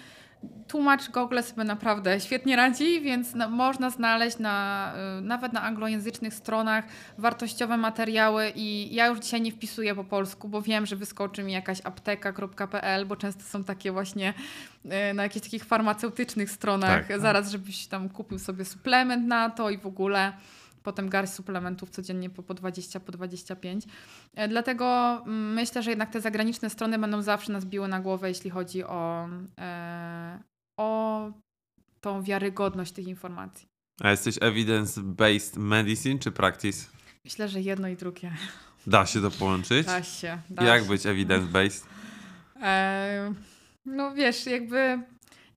tłumacz 0.68 1.10
Google 1.10 1.42
sobie 1.42 1.64
naprawdę 1.64 2.20
świetnie 2.20 2.56
radzi, 2.56 3.02
więc 3.02 3.36
można 3.50 3.90
znaleźć 3.90 4.38
na, 4.40 4.94
y, 5.20 5.22
nawet 5.22 5.54
na 5.54 5.62
anglojęzycznych 5.62 6.34
stronach 6.34 6.86
wartościowe 7.18 7.78
materiały 7.78 8.52
i 8.56 8.96
ja 8.96 9.08
już 9.08 9.20
dzisiaj 9.20 9.42
nie 9.42 9.52
wpisuję 9.52 9.96
po 9.96 10.04
polsku, 10.04 10.50
bo 10.50 10.62
wiem, 10.62 10.86
że 10.86 10.96
wyskoczy 10.96 11.44
mi 11.44 11.54
jakaś 11.54 11.82
apteka.pl, 11.84 13.06
bo 13.06 13.16
często 13.16 13.44
są 13.44 13.64
takie 13.64 13.92
właśnie 13.92 14.34
y, 14.86 15.14
na 15.14 15.24
jakichś 15.24 15.46
takich 15.46 15.66
farmaceutycznych 15.66 16.52
stronach, 16.52 17.08
tak. 17.08 17.20
zaraz 17.20 17.52
żebyś 17.52 17.88
tam 17.88 18.10
kupił 18.10 18.40
sobie 18.40 18.66
suplement 18.66 19.28
na 19.28 19.50
to 19.50 19.70
i 19.70 19.78
w 19.78 19.86
ogóle 19.86 20.34
potem 20.86 21.10
garść 21.10 21.34
suplementów 21.34 21.90
codziennie 21.90 22.30
po, 22.30 22.44
po 22.44 22.54
20, 22.54 23.00
po 23.00 23.12
25. 23.12 23.86
E, 24.36 24.48
dlatego 24.48 25.18
mm, 25.26 25.54
myślę, 25.54 25.84
że 25.84 25.90
jednak 25.90 26.10
te 26.10 26.22
zagraniczne 26.22 26.70
strony 26.70 27.00
będą 27.00 27.22
zawsze 27.22 27.52
nas 27.54 27.66
biły 27.66 27.88
na 27.88 28.00
głowę, 28.00 28.30
jeśli 28.30 28.50
chodzi 28.50 28.84
o, 28.84 29.30
e, 29.60 30.40
o 30.80 31.32
tą 32.02 32.24
wiarygodność 32.24 32.92
tych 32.92 33.08
informacji. 33.08 33.68
A 34.02 34.12
jesteś 34.12 34.36
evidence-based 34.36 35.58
medicine 35.58 36.20
czy 36.20 36.32
practice? 36.32 36.86
Myślę, 37.26 37.50
że 37.50 37.62
jedno 37.62 37.88
i 37.88 37.96
drugie. 37.96 38.32
Da 38.88 39.06
się 39.06 39.22
to 39.22 39.32
połączyć? 39.32 39.88
Da 39.88 40.04
się. 40.04 40.42
Da 40.50 40.64
Jak 40.64 40.84
się. 40.84 40.90
być 40.90 41.02
evidence-based? 41.02 41.86
E, 42.62 43.34
no 43.86 44.14
wiesz, 44.14 44.46
jakby 44.46 45.00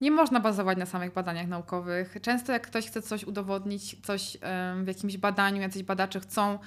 nie 0.01 0.11
można 0.11 0.39
bazować 0.39 0.77
na 0.77 0.85
samych 0.85 1.13
badaniach 1.13 1.47
naukowych. 1.47 2.17
Często 2.21 2.51
jak 2.51 2.67
ktoś 2.67 2.87
chce 2.87 3.01
coś 3.01 3.23
udowodnić, 3.23 3.95
coś 4.03 4.37
w 4.83 4.87
jakimś 4.87 5.17
badaniu, 5.17 5.61
jacyś 5.61 5.83
badacze 5.83 6.19
chcą 6.19 6.59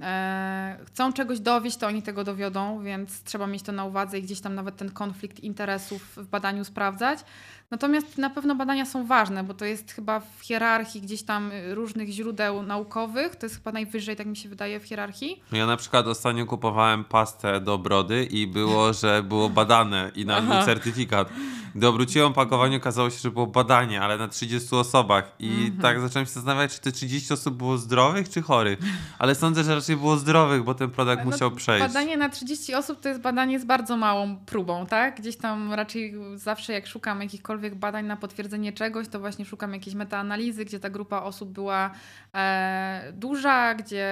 e, 0.00 0.78
chcą 0.86 1.12
czegoś 1.12 1.40
dowieść, 1.40 1.76
to 1.76 1.86
oni 1.86 2.02
tego 2.02 2.24
dowiodą, 2.24 2.82
więc 2.82 3.22
trzeba 3.22 3.46
mieć 3.46 3.62
to 3.62 3.72
na 3.72 3.84
uwadze 3.84 4.18
i 4.18 4.22
gdzieś 4.22 4.40
tam 4.40 4.54
nawet 4.54 4.76
ten 4.76 4.90
konflikt 4.90 5.40
interesów 5.40 6.16
w 6.16 6.26
badaniu 6.26 6.64
sprawdzać. 6.64 7.18
Natomiast 7.74 8.18
na 8.18 8.30
pewno 8.30 8.54
badania 8.54 8.84
są 8.86 9.06
ważne, 9.06 9.44
bo 9.44 9.54
to 9.54 9.64
jest 9.64 9.92
chyba 9.92 10.20
w 10.20 10.40
hierarchii 10.42 11.00
gdzieś 11.00 11.22
tam 11.22 11.50
różnych 11.70 12.08
źródeł 12.08 12.62
naukowych, 12.62 13.36
to 13.36 13.46
jest 13.46 13.56
chyba 13.56 13.72
najwyżej, 13.72 14.16
tak 14.16 14.26
mi 14.26 14.36
się 14.36 14.48
wydaje, 14.48 14.80
w 14.80 14.84
hierarchii. 14.84 15.42
Ja 15.52 15.66
na 15.66 15.76
przykład 15.76 16.06
ostatnio 16.06 16.46
kupowałem 16.46 17.04
pastę 17.04 17.60
do 17.60 17.78
brody 17.78 18.24
i 18.24 18.46
było, 18.46 18.92
że 18.92 19.22
było 19.22 19.50
badane 19.50 20.10
i 20.14 20.26
nawet 20.26 20.50
był 20.50 20.62
certyfikat. 20.64 21.28
Gdy 21.74 21.86
obróciłem 21.86 22.28
opakowanie, 22.28 22.76
okazało 22.76 23.10
się, 23.10 23.18
że 23.18 23.30
było 23.30 23.46
badanie, 23.46 24.00
ale 24.02 24.18
na 24.18 24.28
30 24.28 24.74
osobach. 24.76 25.32
I 25.38 25.48
Mhm. 25.48 25.78
tak 25.82 26.00
zacząłem 26.00 26.26
się 26.26 26.32
zastanawiać, 26.32 26.74
czy 26.74 26.80
te 26.80 26.92
30 26.92 27.32
osób 27.32 27.54
było 27.56 27.78
zdrowych, 27.78 28.28
czy 28.28 28.42
chorych. 28.42 28.78
Ale 29.18 29.34
sądzę, 29.34 29.64
że 29.64 29.74
raczej 29.74 29.96
było 29.96 30.16
zdrowych, 30.16 30.62
bo 30.62 30.74
ten 30.74 30.90
produkt 30.90 31.24
No, 31.24 31.30
musiał 31.30 31.50
przejść. 31.50 31.86
Badanie 31.86 32.16
na 32.16 32.28
30 32.28 32.74
osób 32.74 33.00
to 33.00 33.08
jest 33.08 33.20
badanie 33.20 33.60
z 33.60 33.64
bardzo 33.64 33.96
małą 33.96 34.36
próbą, 34.46 34.86
tak? 34.86 35.20
Gdzieś 35.20 35.36
tam 35.36 35.72
raczej 35.72 36.14
zawsze 36.34 36.72
jak 36.72 36.86
szukam 36.86 37.20
jakichkolwiek 37.22 37.63
badań 37.70 38.06
na 38.06 38.16
potwierdzenie 38.16 38.72
czegoś, 38.72 39.08
to 39.08 39.20
właśnie 39.20 39.44
szukam 39.44 39.74
jakiejś 39.74 39.96
metaanalizy, 39.96 40.64
gdzie 40.64 40.80
ta 40.80 40.90
grupa 40.90 41.22
osób 41.22 41.48
była 41.48 41.90
e, 42.34 43.12
duża, 43.12 43.74
gdzie, 43.74 44.10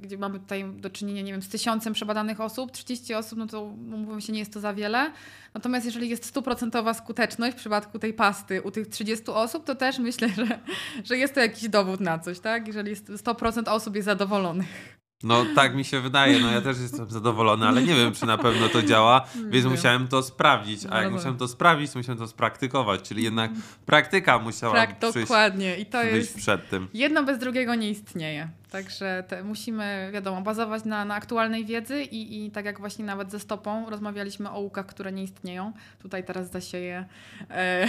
gdzie 0.00 0.18
mamy 0.18 0.40
tutaj 0.40 0.64
do 0.72 0.90
czynienia, 0.90 1.22
nie 1.22 1.32
wiem, 1.32 1.42
z 1.42 1.48
tysiącem 1.48 1.92
przebadanych 1.92 2.40
osób. 2.40 2.72
30 2.72 3.14
osób, 3.14 3.38
no 3.38 3.46
to 3.46 3.66
mówimy 3.66 4.22
się, 4.22 4.32
nie 4.32 4.38
jest 4.38 4.52
to 4.52 4.60
za 4.60 4.74
wiele. 4.74 5.12
Natomiast 5.54 5.86
jeżeli 5.86 6.08
jest 6.08 6.26
stuprocentowa 6.26 6.94
skuteczność 6.94 7.56
w 7.56 7.60
przypadku 7.60 7.98
tej 7.98 8.14
pasty 8.14 8.62
u 8.62 8.70
tych 8.70 8.88
30 8.88 9.26
osób, 9.26 9.64
to 9.64 9.74
też 9.74 9.98
myślę, 9.98 10.28
że, 10.28 10.58
że 11.04 11.16
jest 11.16 11.34
to 11.34 11.40
jakiś 11.40 11.68
dowód 11.68 12.00
na 12.00 12.18
coś, 12.18 12.40
tak? 12.40 12.66
Jeżeli 12.66 12.90
jest 12.90 13.10
100% 13.10 13.68
osób 13.68 13.96
jest 13.96 14.06
zadowolonych. 14.06 14.99
No 15.22 15.44
tak 15.54 15.74
mi 15.74 15.84
się 15.84 16.00
wydaje, 16.00 16.38
no 16.38 16.50
ja 16.50 16.60
też 16.60 16.78
jestem 16.80 17.10
zadowolony, 17.10 17.66
ale 17.68 17.82
nie 17.82 17.94
wiem, 17.94 18.12
czy 18.14 18.26
na 18.26 18.38
pewno 18.38 18.68
to 18.68 18.82
działa, 18.82 19.26
więc 19.50 19.66
musiałem 19.66 20.08
to 20.08 20.22
sprawdzić. 20.22 20.80
A 20.90 21.02
jak 21.02 21.12
musiałem 21.12 21.36
to 21.36 21.48
sprawdzić, 21.48 21.90
to 21.90 21.98
musiałem 21.98 22.18
to 22.18 22.28
spraktykować, 22.28 23.02
czyli 23.02 23.24
jednak 23.24 23.50
praktyka 23.86 24.38
musiała 24.38 24.74
Tak, 24.74 24.98
przyjść, 24.98 25.14
dokładnie. 25.14 25.76
I 25.76 25.86
to 25.86 26.02
jest 26.02 26.36
przed 26.36 26.68
tym. 26.70 26.88
Jedno 26.94 27.24
bez 27.24 27.38
drugiego 27.38 27.74
nie 27.74 27.90
istnieje. 27.90 28.48
Także 28.70 29.24
te, 29.28 29.44
musimy, 29.44 30.10
wiadomo, 30.12 30.42
bazować 30.42 30.84
na, 30.84 31.04
na 31.04 31.14
aktualnej 31.14 31.64
wiedzy 31.64 32.02
i, 32.02 32.46
i 32.46 32.50
tak 32.50 32.64
jak 32.64 32.80
właśnie 32.80 33.04
nawet 33.04 33.30
ze 33.30 33.40
stopą 33.40 33.90
rozmawialiśmy 33.90 34.50
o 34.50 34.60
łukach, 34.60 34.86
które 34.86 35.12
nie 35.12 35.22
istnieją. 35.24 35.72
Tutaj 36.02 36.24
teraz 36.24 36.50
zasieję. 36.50 37.04
E, 37.50 37.86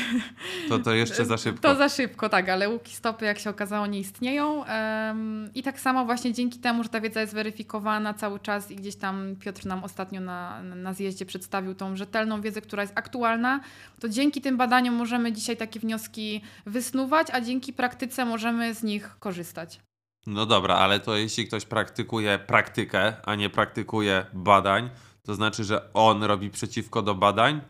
To 0.69 0.79
to 0.79 0.93
jeszcze 0.93 1.25
za 1.25 1.37
szybko. 1.37 1.61
to 1.61 1.75
za 1.75 1.89
szybko, 1.89 2.29
tak, 2.29 2.49
ale 2.49 2.69
łuki 2.69 2.95
stopy, 2.95 3.25
jak 3.25 3.39
się 3.39 3.49
okazało, 3.49 3.87
nie 3.87 3.99
istnieją. 3.99 4.65
Em, 4.65 5.49
I 5.55 5.63
tak 5.63 5.79
samo 5.79 6.05
właśnie 6.05 6.33
dzięki 6.33 6.59
temu, 6.59 6.83
że 6.83 6.89
ta 6.89 7.01
wiedza 7.01 7.21
jest 7.21 7.33
weryfikowana 7.33 8.13
cały 8.13 8.39
czas 8.39 8.71
i 8.71 8.75
gdzieś 8.75 8.95
tam 8.95 9.35
Piotr 9.39 9.65
nam 9.65 9.83
ostatnio 9.83 10.21
na, 10.21 10.63
na 10.63 10.93
zjeździe 10.93 11.25
przedstawił 11.25 11.75
tą 11.75 11.95
rzetelną 11.95 12.41
wiedzę, 12.41 12.61
która 12.61 12.83
jest 12.83 12.93
aktualna, 12.95 13.59
to 13.99 14.09
dzięki 14.09 14.41
tym 14.41 14.57
badaniom 14.57 14.95
możemy 14.95 15.31
dzisiaj 15.31 15.57
takie 15.57 15.79
wnioski 15.79 16.41
wysnuwać, 16.65 17.27
a 17.31 17.41
dzięki 17.41 17.73
praktyce 17.73 18.25
możemy 18.25 18.73
z 18.73 18.83
nich 18.83 19.15
korzystać. 19.19 19.79
No 20.27 20.45
dobra, 20.45 20.75
ale 20.75 20.99
to 20.99 21.15
jeśli 21.17 21.47
ktoś 21.47 21.65
praktykuje 21.65 22.39
praktykę, 22.39 23.13
a 23.25 23.35
nie 23.35 23.49
praktykuje 23.49 24.25
badań, 24.33 24.89
to 25.23 25.35
znaczy, 25.35 25.63
że 25.63 25.93
on 25.93 26.23
robi 26.23 26.49
przeciwko 26.49 27.01
do 27.01 27.15
badań? 27.15 27.61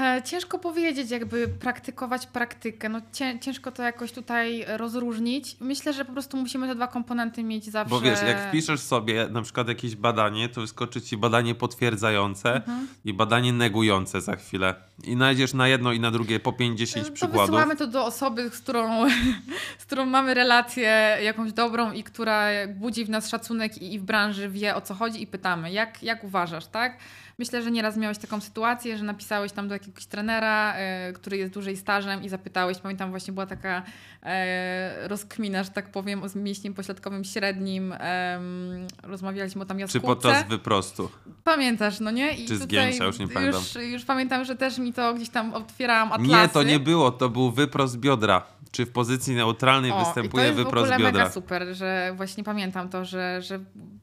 E, 0.00 0.22
Ciężko 0.24 0.58
powiedzieć, 0.58 1.10
jakby 1.10 1.48
praktykować 1.48 2.26
praktykę. 2.26 2.88
No, 2.88 3.00
cię, 3.12 3.38
ciężko 3.40 3.72
to 3.72 3.82
jakoś 3.82 4.12
tutaj 4.12 4.64
rozróżnić. 4.68 5.56
Myślę, 5.60 5.92
że 5.92 6.04
po 6.04 6.12
prostu 6.12 6.36
musimy 6.36 6.66
te 6.68 6.74
dwa 6.74 6.86
komponenty 6.86 7.44
mieć 7.44 7.70
zawsze. 7.70 7.90
Bo 7.90 8.00
wiesz, 8.00 8.22
jak 8.22 8.48
wpiszesz 8.48 8.80
sobie 8.80 9.28
na 9.30 9.42
przykład 9.42 9.68
jakieś 9.68 9.96
badanie, 9.96 10.48
to 10.48 10.60
wyskoczy 10.60 11.02
ci 11.02 11.16
badanie 11.16 11.54
potwierdzające 11.54 12.54
Mhm. 12.54 12.88
i 13.04 13.14
badanie 13.14 13.52
negujące 13.52 14.20
za 14.20 14.36
chwilę. 14.36 14.74
I 15.04 15.14
znajdziesz 15.14 15.54
na 15.54 15.68
jedno 15.68 15.92
i 15.92 16.00
na 16.00 16.10
drugie 16.10 16.40
po 16.40 16.52
5-10 16.52 17.04
to 17.04 17.12
przykładów. 17.12 17.40
wysyłamy 17.40 17.76
to 17.76 17.86
do 17.86 18.04
osoby, 18.04 18.50
z 18.50 18.58
którą, 18.60 19.08
z 19.78 19.84
którą 19.86 20.06
mamy 20.06 20.34
relację 20.34 21.18
jakąś 21.22 21.52
dobrą 21.52 21.92
i 21.92 22.04
która 22.04 22.46
budzi 22.76 23.04
w 23.04 23.10
nas 23.10 23.28
szacunek 23.28 23.82
i, 23.82 23.94
i 23.94 23.98
w 23.98 24.02
branży 24.02 24.48
wie 24.48 24.74
o 24.76 24.80
co 24.80 24.94
chodzi 24.94 25.22
i 25.22 25.26
pytamy, 25.26 25.72
jak, 25.72 26.02
jak 26.02 26.24
uważasz, 26.24 26.66
tak? 26.66 26.98
Myślę, 27.38 27.62
że 27.62 27.70
nieraz 27.70 27.96
miałeś 27.96 28.18
taką 28.18 28.40
sytuację, 28.40 28.98
że 28.98 29.04
napisałeś 29.04 29.52
tam 29.52 29.68
do 29.68 29.74
jakiegoś 29.74 30.06
trenera, 30.06 30.74
e, 30.76 31.12
który 31.12 31.36
jest 31.36 31.52
dłużej 31.52 31.76
stażem 31.76 32.22
i 32.22 32.28
zapytałeś, 32.28 32.78
pamiętam 32.78 33.10
właśnie 33.10 33.32
była 33.34 33.46
taka 33.46 33.82
e, 34.22 35.08
rozkmina, 35.08 35.64
że 35.64 35.70
tak 35.70 35.90
powiem, 35.90 36.22
o 36.22 36.26
mięśniem 36.34 36.74
pośladkowym 36.74 37.24
średnim. 37.24 37.92
em, 37.92 38.86
rozmawialiśmy 39.02 39.62
o 39.62 39.64
tam 39.64 39.76
Czy 39.76 39.80
jaskółce. 39.80 40.06
podczas 40.06 40.48
wyprostu. 40.48 41.10
Pamiętasz, 41.44 42.00
no 42.00 42.10
nie? 42.10 42.32
I 42.32 42.46
Czy 42.48 42.58
zgięcia, 42.58 43.04
już 43.04 43.18
nie 43.18 43.28
pamiętam. 43.28 43.62
Już, 43.62 43.84
już 43.92 44.04
pamiętam, 44.04 44.44
że 44.44 44.56
też 44.56 44.78
mi 44.78 44.89
to 44.92 45.14
gdzieś 45.14 45.28
tam 45.30 45.54
otwierałam 45.54 46.12
atlasy. 46.12 46.30
Nie, 46.30 46.48
to 46.48 46.62
nie 46.62 46.80
było, 46.80 47.10
to 47.10 47.28
był 47.28 47.50
wyprost 47.50 47.98
biodra. 47.98 48.42
Czy 48.72 48.86
w 48.86 48.92
pozycji 48.92 49.34
neutralnej 49.34 49.92
O, 49.92 49.98
występuje 49.98 50.28
i 50.28 50.30
to 50.30 50.40
jest 50.40 50.54
w 50.54 50.64
wyprost 50.64 50.92
ogóle 50.92 50.98
biodra? 51.06 51.22
mega 51.22 51.30
super, 51.34 51.66
że 51.74 52.12
właśnie 52.16 52.44
pamiętam 52.44 52.88
to, 52.88 53.04
że, 53.04 53.42
że 53.42 53.60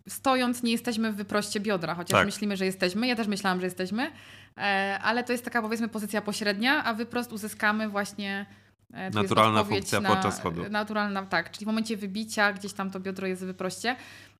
stojąc 0.08 0.64
nie 0.64 0.72
jesteśmy 0.72 1.12
w 1.12 1.16
wyproście 1.16 1.60
biodra, 1.60 1.96
chociaż 1.96 2.18
Tak. 2.18 2.26
myślimy, 2.26 2.58
że 2.58 2.66
jesteśmy. 2.66 3.08
Ja 3.08 3.16
też 3.16 3.28
myślałam, 3.28 3.60
że 3.60 3.66
jesteśmy, 3.66 4.12
e, 4.58 5.00
ale 5.04 5.24
to 5.24 5.32
jest 5.32 5.46
taka 5.46 5.62
powiedzmy 5.62 5.88
pozycja 5.88 6.22
pośrednia, 6.22 6.84
a 6.84 6.94
wyprost 6.94 7.34
uzyskamy 7.34 7.90
właśnie 7.90 8.46
e, 8.94 9.10
Naturalna 9.10 9.64
funkcja 9.64 10.02
na, 10.02 10.10
podczas 10.10 10.42
chodu. 10.42 10.70
Naturalna, 10.70 11.26
tak, 11.26 11.52
czyli 11.52 11.66
w 11.66 11.68
momencie 11.68 11.98
wybicia 11.98 12.54
gdzieś 12.54 12.74
tam 12.74 12.92
to 12.92 13.00
biodro 13.00 13.28
jest 13.28 13.44
w 13.44 13.46
wyproście. 13.46 13.96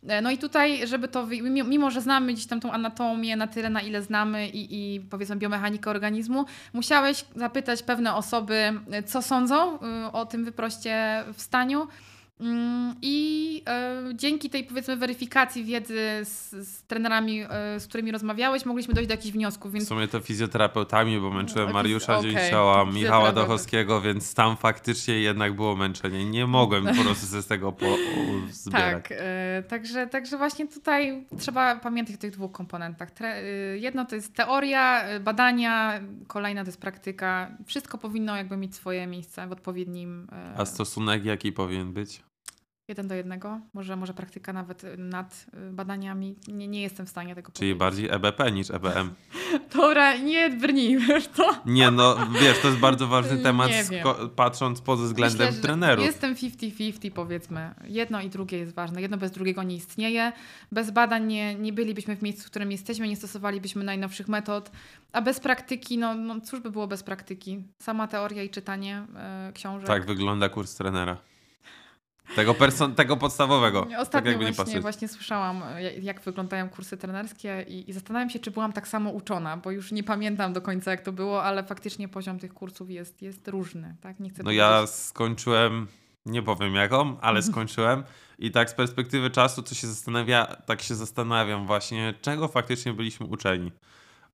E, 0.08 0.22
No 0.22 0.32
i 0.32 0.38
tutaj, 0.38 0.88
żeby 0.88 1.08
to, 1.08 1.28
mimo, 1.66 1.92
że 1.92 2.02
znamy 2.02 2.34
gdzieś 2.34 2.48
tam 2.48 2.60
tą 2.60 2.72
anatomię 2.72 3.36
na 3.36 3.48
tyle, 3.48 3.70
na 3.70 3.82
ile 3.82 4.02
znamy 4.02 4.48
i, 4.48 4.96
i 4.96 5.02
powiedzmy 5.02 5.36
biomechanikę 5.36 5.90
organizmu, 5.90 6.46
musiałeś 6.74 7.26
zapytać 7.36 7.84
pewne 7.84 8.16
osoby, 8.16 8.74
e, 8.92 9.04
co 9.04 9.22
sądzą 9.22 9.80
o 10.12 10.26
tym 10.26 10.46
wyproście 10.46 11.24
w 11.34 11.42
staniu. 11.42 11.88
Mm, 12.40 12.96
I 13.02 13.47
dzięki 14.14 14.50
tej 14.50 14.64
powiedzmy 14.64 14.98
weryfikacji 14.98 15.64
wiedzy 15.64 16.00
z, 16.24 16.52
z 16.52 16.84
trenerami, 16.84 17.42
e, 17.50 17.80
z 17.80 17.88
którymi 17.88 18.12
rozmawiałeś, 18.12 18.66
mogliśmy 18.66 18.94
dojść 18.94 19.08
do 19.08 19.14
jakichś 19.14 19.34
wniosków. 19.34 19.72
W 19.72 19.74
Więc 19.74 19.88
sumie 19.88 20.08
to 20.08 20.20
fizjoterapeutami, 20.20 21.20
bo 21.20 21.32
męczyłem 21.32 21.68
No, 21.68 21.74
Mariusza 21.74 22.18
okej, 22.18 22.32
Dzięcioła, 22.32 22.86
Michała. 22.86 23.32
Dochowskiego, 23.32 24.02
więc 24.02 24.34
tam 24.34 24.58
faktycznie 24.58 25.20
jednak 25.20 25.54
było 25.54 25.76
męczenie. 25.76 26.26
Nie 26.26 26.48
mogłem 26.48 26.86
po 26.86 27.04
prostu 27.04 27.26
ze 27.26 27.42
z 27.42 27.48
tego 27.48 27.72
po, 27.72 27.86
zbierać. 28.52 29.04
tak, 29.04 29.18
e, 29.18 29.64
także, 29.68 30.08
także 30.08 30.38
właśnie 30.38 30.68
tutaj 30.68 31.26
trzeba 31.40 31.76
pamiętać 31.76 32.16
o 32.16 32.18
tych 32.20 32.32
dwóch 32.32 32.52
komponentach. 32.52 33.12
Tre, 33.12 33.28
e, 33.30 33.44
jedno 33.78 34.06
to 34.06 34.16
jest 34.16 34.34
teoria, 34.36 35.04
e, 35.04 35.20
badania, 35.20 36.00
kolejna 36.28 36.64
to 36.64 36.68
jest 36.68 36.82
praktyka. 36.82 37.52
Wszystko 37.66 37.98
powinno 37.98 38.36
jakby 38.38 38.58
mieć 38.58 38.76
swoje 38.76 39.08
miejsce 39.08 39.48
w 39.48 39.52
odpowiednim. 39.52 40.28
e, 40.32 40.60
A 40.60 40.66
stosunek 40.66 41.26
jaki 41.26 41.52
powinien 41.52 41.94
być? 41.94 42.27
Jeden 42.88 43.08
do 43.08 43.16
jednego, 43.16 43.60
może, 43.74 43.96
może 43.96 44.14
praktyka 44.14 44.54
nawet 44.54 44.84
e, 44.84 44.98
nad 44.98 45.46
e, 45.54 45.72
badaniami. 45.72 46.36
Nie, 46.48 46.68
nie 46.68 46.82
jestem 46.82 47.06
w 47.06 47.10
stanie 47.10 47.36
tego 47.36 47.52
Czyli 47.52 47.76
powiedzieć. 47.76 47.80
bardziej 47.80 48.10
EBP 48.10 48.52
niż 48.52 48.72
EBM. 48.72 49.10
Dobra, 49.76 50.18
nie 50.18 50.50
brnij, 50.50 50.98
wiesz 51.08 51.28
to. 51.28 51.56
Nie 51.66 51.92
no, 51.92 52.18
wiesz, 52.42 52.60
to 52.60 52.68
jest 52.68 52.80
bardzo 52.80 53.08
ważny 53.08 53.38
temat, 53.38 53.72
patrząc 54.36 54.82
pod 54.82 55.00
względem 55.00 55.48
Myślę, 55.48 55.62
trenerów. 55.62 56.06
Jestem 56.06 56.36
50-50 56.36 57.12
powiedzmy. 57.12 57.74
Jedno 57.84 58.22
i 58.22 58.30
drugie 58.30 58.58
jest 58.58 58.74
ważne. 58.74 59.02
Jedno 59.02 59.18
bez 59.18 59.32
drugiego 59.32 59.64
nie 59.64 59.76
istnieje. 59.76 60.32
Bez 60.72 60.92
badań 60.92 61.26
nie, 61.26 61.56
nie 61.56 61.74
bylibyśmy 61.74 62.16
w 62.16 62.22
miejscu, 62.22 62.44
w 62.44 62.52
którym 62.52 62.72
jesteśmy, 62.72 63.08
nie 63.08 63.16
stosowalibyśmy 63.16 63.84
najnowszych 63.84 64.28
metod. 64.28 64.72
A 65.12 65.22
bez 65.22 65.40
praktyki, 65.40 65.98
no, 65.98 66.16
no 66.16 66.42
cóż 66.42 66.60
by 66.60 66.72
było 66.72 66.88
bez 66.88 67.04
praktyki? 67.04 67.64
Sama 67.80 68.08
teoria 68.08 68.44
i 68.44 68.50
czytanie 68.50 69.06
e, 69.16 69.52
książek. 69.54 69.88
Tak 69.88 70.06
wygląda 70.06 70.50
kurs 70.50 70.76
trenera. 70.76 71.18
Tego, 72.36 72.54
perso- 72.54 72.96
tego 72.96 73.18
podstawowego. 73.18 73.86
tak 73.86 74.00
Ostatnio 74.00 74.32
jakby 74.32 74.46
nie 74.46 74.52
właśnie, 74.52 74.66
patrzeć. 74.66 74.82
właśnie 74.82 75.08
słyszałam, 75.08 75.64
jak 76.02 76.22
wyglądają 76.22 76.70
kursy 76.70 76.98
trenerskie 76.98 77.66
i, 77.68 77.90
i 77.90 77.94
zastanawiam 77.94 78.30
się, 78.30 78.40
czy 78.40 78.52
byłam 78.52 78.74
tak 78.74 78.88
samo 78.88 79.10
uczona, 79.10 79.58
bo 79.58 79.72
już 79.72 79.92
nie 79.92 80.04
pamiętam 80.04 80.54
do 80.54 80.62
końca, 80.62 80.92
jak 80.92 81.02
to 81.02 81.12
było, 81.12 81.44
ale 81.44 81.64
faktycznie 81.64 82.08
poziom 82.08 82.40
tych 82.40 82.54
kursów 82.54 82.90
jest, 82.90 83.22
jest 83.22 83.48
różny. 83.48 83.96
Tak? 84.02 84.20
Nie 84.20 84.30
chcę 84.30 84.44
No 84.44 84.52
ja 84.52 84.70
powiedzieć- 84.74 84.96
skończyłem, 84.96 85.88
nie 86.26 86.44
powiem 86.44 86.76
jaką, 86.76 87.20
ale 87.22 87.42
skończyłem 87.52 88.04
i 88.40 88.52
tak 88.52 88.70
z 88.70 88.74
perspektywy 88.74 89.30
czasu 89.30 89.64
to 89.64 89.76
się 89.76 89.88
zastanawia, 89.88 90.46
tak 90.46 90.82
się 90.82 90.96
zastanawiam 90.96 91.68
właśnie, 91.68 92.14
czego 92.22 92.48
faktycznie 92.48 92.94
byliśmy 92.94 93.26
uczeni. 93.26 93.72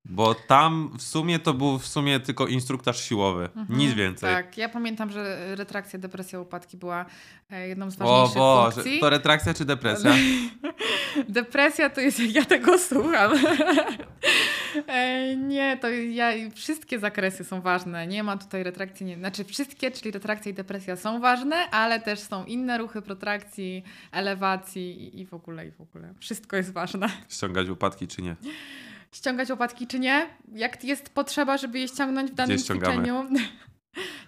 Bo 0.06 0.36
tam 0.36 0.89
w 0.97 1.01
sumie 1.01 1.39
to 1.39 1.54
był 1.54 1.80
w 1.80 1.88
sumie 1.88 2.20
tylko 2.20 2.47
instruktaż 2.47 3.04
siłowy, 3.04 3.49
Mhm, 3.56 3.80
nic 3.80 3.93
więcej. 3.93 4.36
Tak, 4.36 4.58
ja 4.58 4.70
pamiętam, 4.70 5.12
że 5.12 5.56
retrakcja, 5.56 5.99
depresja, 5.99 6.39
upadki 6.39 6.78
była 6.78 7.06
e, 7.51 7.68
jedną 7.68 7.91
z 7.91 7.95
O 8.01 8.06
ważniejszych 8.06 8.36
Boże, 8.38 8.72
funkcji. 8.74 8.99
to 8.99 9.10
retrakcja 9.10 9.54
czy 9.54 9.66
depresja? 9.66 10.14
Depresja 11.30 11.89
to 11.89 12.01
jest, 12.01 12.20
jak 12.20 12.36
ja 12.36 12.45
tego 12.45 12.80
słucham. 12.80 13.32
E, 14.88 15.36
nie, 15.36 15.78
to 15.82 15.89
ja, 15.89 16.30
wszystkie 16.56 16.99
zakresy 16.99 17.43
są 17.43 17.62
ważne. 17.62 18.08
Nie 18.08 18.24
ma 18.24 18.38
tutaj 18.38 18.64
retrakcji, 18.64 19.06
nie, 19.06 19.16
znaczy 19.18 19.43
wszystkie, 19.43 19.91
czyli 19.91 20.12
retrakcja 20.12 20.51
i 20.51 20.54
depresja 20.54 20.95
są 20.95 21.20
ważne, 21.20 21.56
ale 21.72 21.99
też 21.99 22.20
są 22.20 22.45
inne 22.45 22.78
ruchy 22.78 23.01
protrakcji, 23.01 23.84
elewacji 24.12 25.04
i, 25.04 25.22
i 25.22 25.26
w 25.26 25.34
ogóle, 25.34 25.68
i 25.68 25.72
w 25.72 25.82
ogóle. 25.82 26.14
Wszystko 26.20 26.56
jest 26.56 26.74
ważne. 26.74 27.10
Ściągać 27.30 27.70
upadki 27.70 28.08
czy 28.08 28.22
nie? 28.22 28.36
Ściągać 29.14 29.49
łopatki 29.49 29.88
czy 29.88 29.99
nie? 29.99 30.30
Jak 30.55 30.84
jest 30.84 31.09
potrzeba, 31.09 31.57
żeby 31.57 31.80
je 31.80 31.88
ściągnąć 31.88 32.32
w 32.32 32.34
danym 32.34 32.57
ćwiczeniu? 32.57 33.26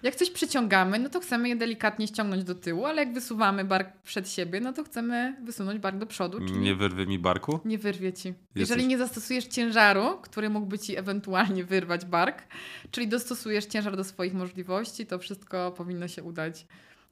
Jak 0.02 0.14
coś 0.14 0.30
przyciągamy, 0.30 0.98
no 0.98 1.08
to 1.08 1.20
chcemy 1.20 1.48
je 1.48 1.56
delikatnie 1.56 2.06
ściągnąć 2.06 2.44
do 2.44 2.54
tyłu, 2.54 2.84
ale 2.86 3.02
jak 3.04 3.14
wysuwamy 3.14 3.64
bark 3.64 4.02
przed 4.02 4.30
siebie, 4.30 4.60
no 4.60 4.72
to 4.72 4.84
chcemy 4.84 5.36
wysunąć 5.44 5.78
bark 5.80 5.98
do 5.98 6.06
przodu. 6.06 6.38
Czyli 6.38 6.58
Nie 6.58 6.74
wyrwy 6.74 7.06
mi 7.06 7.18
barku? 7.18 7.60
nie 7.64 7.78
wyrwie 7.78 8.12
ci. 8.12 8.28
Jesteś- 8.28 8.36
Jeżeli 8.54 8.86
nie 8.86 8.98
zastosujesz 8.98 9.44
ciężaru, 9.46 10.18
który 10.22 10.50
mógłby 10.50 10.78
ci 10.78 10.96
ewentualnie 10.96 11.64
wyrwać 11.64 12.04
bark, 12.04 12.42
czyli 12.90 13.08
dostosujesz 13.08 13.66
ciężar 13.66 13.96
do 13.96 14.04
swoich 14.04 14.34
możliwości, 14.34 15.06
to 15.06 15.18
wszystko 15.18 15.70
powinno 15.72 16.08
się 16.08 16.22
udać. 16.22 16.66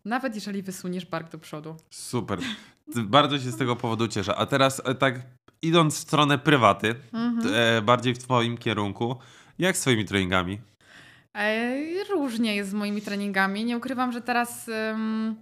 Nawet 0.04 0.34
jeżeli 0.34 0.62
wysuniesz 0.62 1.06
bark 1.06 1.30
do 1.30 1.38
przodu. 1.38 1.76
Super. 1.90 2.38
Bardzo 2.96 3.38
się 3.38 3.50
z 3.50 3.56
tego 3.56 3.76
powodu 3.76 4.08
cieszę. 4.08 4.34
A 4.36 4.46
teraz 4.46 4.82
e, 4.84 4.94
tak 4.94 5.14
idąc 5.64 5.94
w 5.94 5.98
stronę 5.98 6.38
prywaty, 6.38 6.94
Mhm. 7.12 7.54
e, 7.54 7.82
bardziej 7.82 8.14
w 8.14 8.18
twoim 8.18 8.58
kierunku, 8.58 9.16
jak 9.58 9.76
z 9.76 9.80
twoimi 9.80 10.04
treningami? 10.04 10.60
E, 11.34 11.74
Różnie 12.10 12.56
jest 12.56 12.70
z 12.70 12.74
moimi 12.74 13.02
treningami. 13.02 13.64
Nie 13.64 13.76
ukrywam, 13.76 14.12
że 14.12 14.20
teraz 14.20 14.68
ym, 14.68 15.36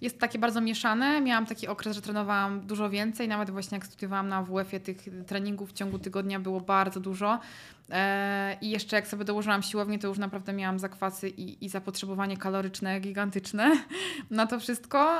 jest 0.00 0.18
takie 0.18 0.38
bardzo 0.38 0.60
mieszane. 0.60 1.20
Miałam 1.20 1.46
taki 1.46 1.68
okres, 1.68 1.94
że 1.96 2.02
trenowałam 2.02 2.60
dużo 2.66 2.90
więcej. 2.90 3.28
Nawet 3.28 3.50
właśnie 3.50 3.76
jak 3.78 3.86
studiowałam 3.86 4.28
na 4.28 4.42
WF-ie, 4.42 4.80
tych 4.80 4.96
treningów 5.26 5.70
w 5.70 5.72
ciągu 5.72 5.98
tygodnia 5.98 6.40
było 6.40 6.60
bardzo 6.60 7.00
dużo. 7.00 7.38
E, 7.90 8.56
I 8.60 8.70
jeszcze 8.70 8.96
jak 8.96 9.06
sobie 9.08 9.24
dołożyłam 9.24 9.62
siłownię, 9.62 9.98
to 9.98 10.08
już 10.08 10.18
naprawdę 10.18 10.52
miałam 10.52 10.78
zakwasy 10.78 11.28
i, 11.28 11.64
i 11.64 11.68
zapotrzebowanie 11.68 12.36
kaloryczne 12.36 13.00
gigantyczne 13.00 13.76
na 14.30 14.46
to 14.46 14.60
wszystko. 14.60 15.18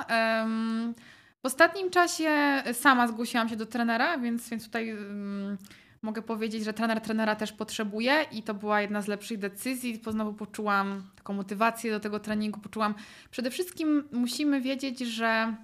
W 1.43 1.47
ostatnim 1.47 1.91
czasie 1.91 2.62
sama 2.72 3.09
zgłosiłam 3.09 3.49
się 3.49 3.57
do 3.57 3.66
trenera, 3.66 4.18
więc, 4.18 4.49
więc 4.49 4.64
tutaj 4.64 4.91
ym, 4.91 5.59
mogę 6.03 6.22
powiedzieć, 6.22 6.64
że 6.64 6.72
trener 6.72 7.01
trenera 7.01 7.36
też 7.36 7.53
potrzebuje 7.53 8.26
i 8.32 8.43
to 8.43 8.55
była 8.55 8.80
jedna 8.80 9.03
z 9.03 9.09
lepszych 9.09 9.39
decyzji, 9.39 10.03
znowu 10.09 10.34
poczułam 10.34 11.11
taką 11.16 11.32
motywację 11.32 11.91
do 11.91 12.01
tego 12.01 12.20
treningu, 12.20 12.61
poczułam 12.61 12.95
przede 13.30 13.51
wszystkim 13.51 14.09
musimy 14.12 14.61
wiedzieć, 14.61 14.99
że 14.99 15.55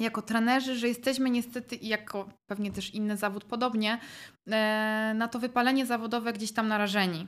jako 0.00 0.22
trenerzy, 0.22 0.76
że 0.76 0.88
jesteśmy 0.88 1.30
niestety 1.30 1.76
i 1.76 1.88
jako 1.88 2.28
pewnie 2.46 2.72
też 2.72 2.94
inny 2.94 3.16
zawód 3.16 3.44
podobnie, 3.44 3.98
e, 4.46 5.12
na 5.16 5.28
to 5.28 5.38
wypalenie 5.38 5.86
zawodowe 5.86 6.32
gdzieś 6.32 6.52
tam 6.52 6.68
narażeni. 6.68 7.26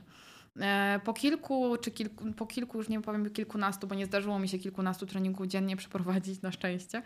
E, 0.59 0.99
Po 1.03 1.13
kilku, 1.13 1.77
czy 1.81 1.91
kilku, 1.91 2.33
po 2.33 2.45
kilku, 2.45 2.77
już 2.77 2.89
nie 2.89 3.01
powiem 3.01 3.29
kilkunastu, 3.29 3.87
bo 3.87 3.95
nie 3.95 4.05
zdarzyło 4.05 4.39
mi 4.39 4.49
się 4.49 4.59
kilkunastu 4.59 5.05
treningów 5.05 5.47
dziennie 5.47 5.75
przeprowadzić 5.75 6.41
na 6.41 6.51
szczęście, 6.51 7.01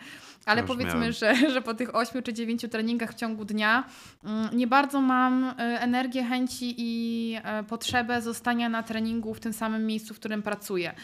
ale 0.45 0.61
Już 0.61 0.67
powiedzmy, 0.67 0.93
miałem. 0.95 1.11
że, 1.11 1.35
że 1.53 1.61
po 1.61 1.73
tych 1.73 1.95
ośmiu 1.95 2.21
czy 2.21 2.33
dziewięciu 2.33 2.67
treningach 2.67 3.11
w 3.11 3.15
ciągu 3.15 3.45
dnia 3.45 3.83
mm, 4.23 4.57
nie 4.57 4.67
bardzo 4.67 5.01
mam 5.01 5.43
e, 5.43 5.53
energię, 5.59 6.23
chęci 6.23 6.75
i 6.77 7.35
e, 7.43 7.63
potrzebę 7.63 8.21
zostania 8.21 8.69
na 8.69 8.83
treningu 8.83 9.33
w 9.33 9.39
tym 9.39 9.53
samym 9.53 9.85
miejscu, 9.85 10.13
w 10.13 10.19
którym 10.19 10.41
pracuję. 10.41 10.95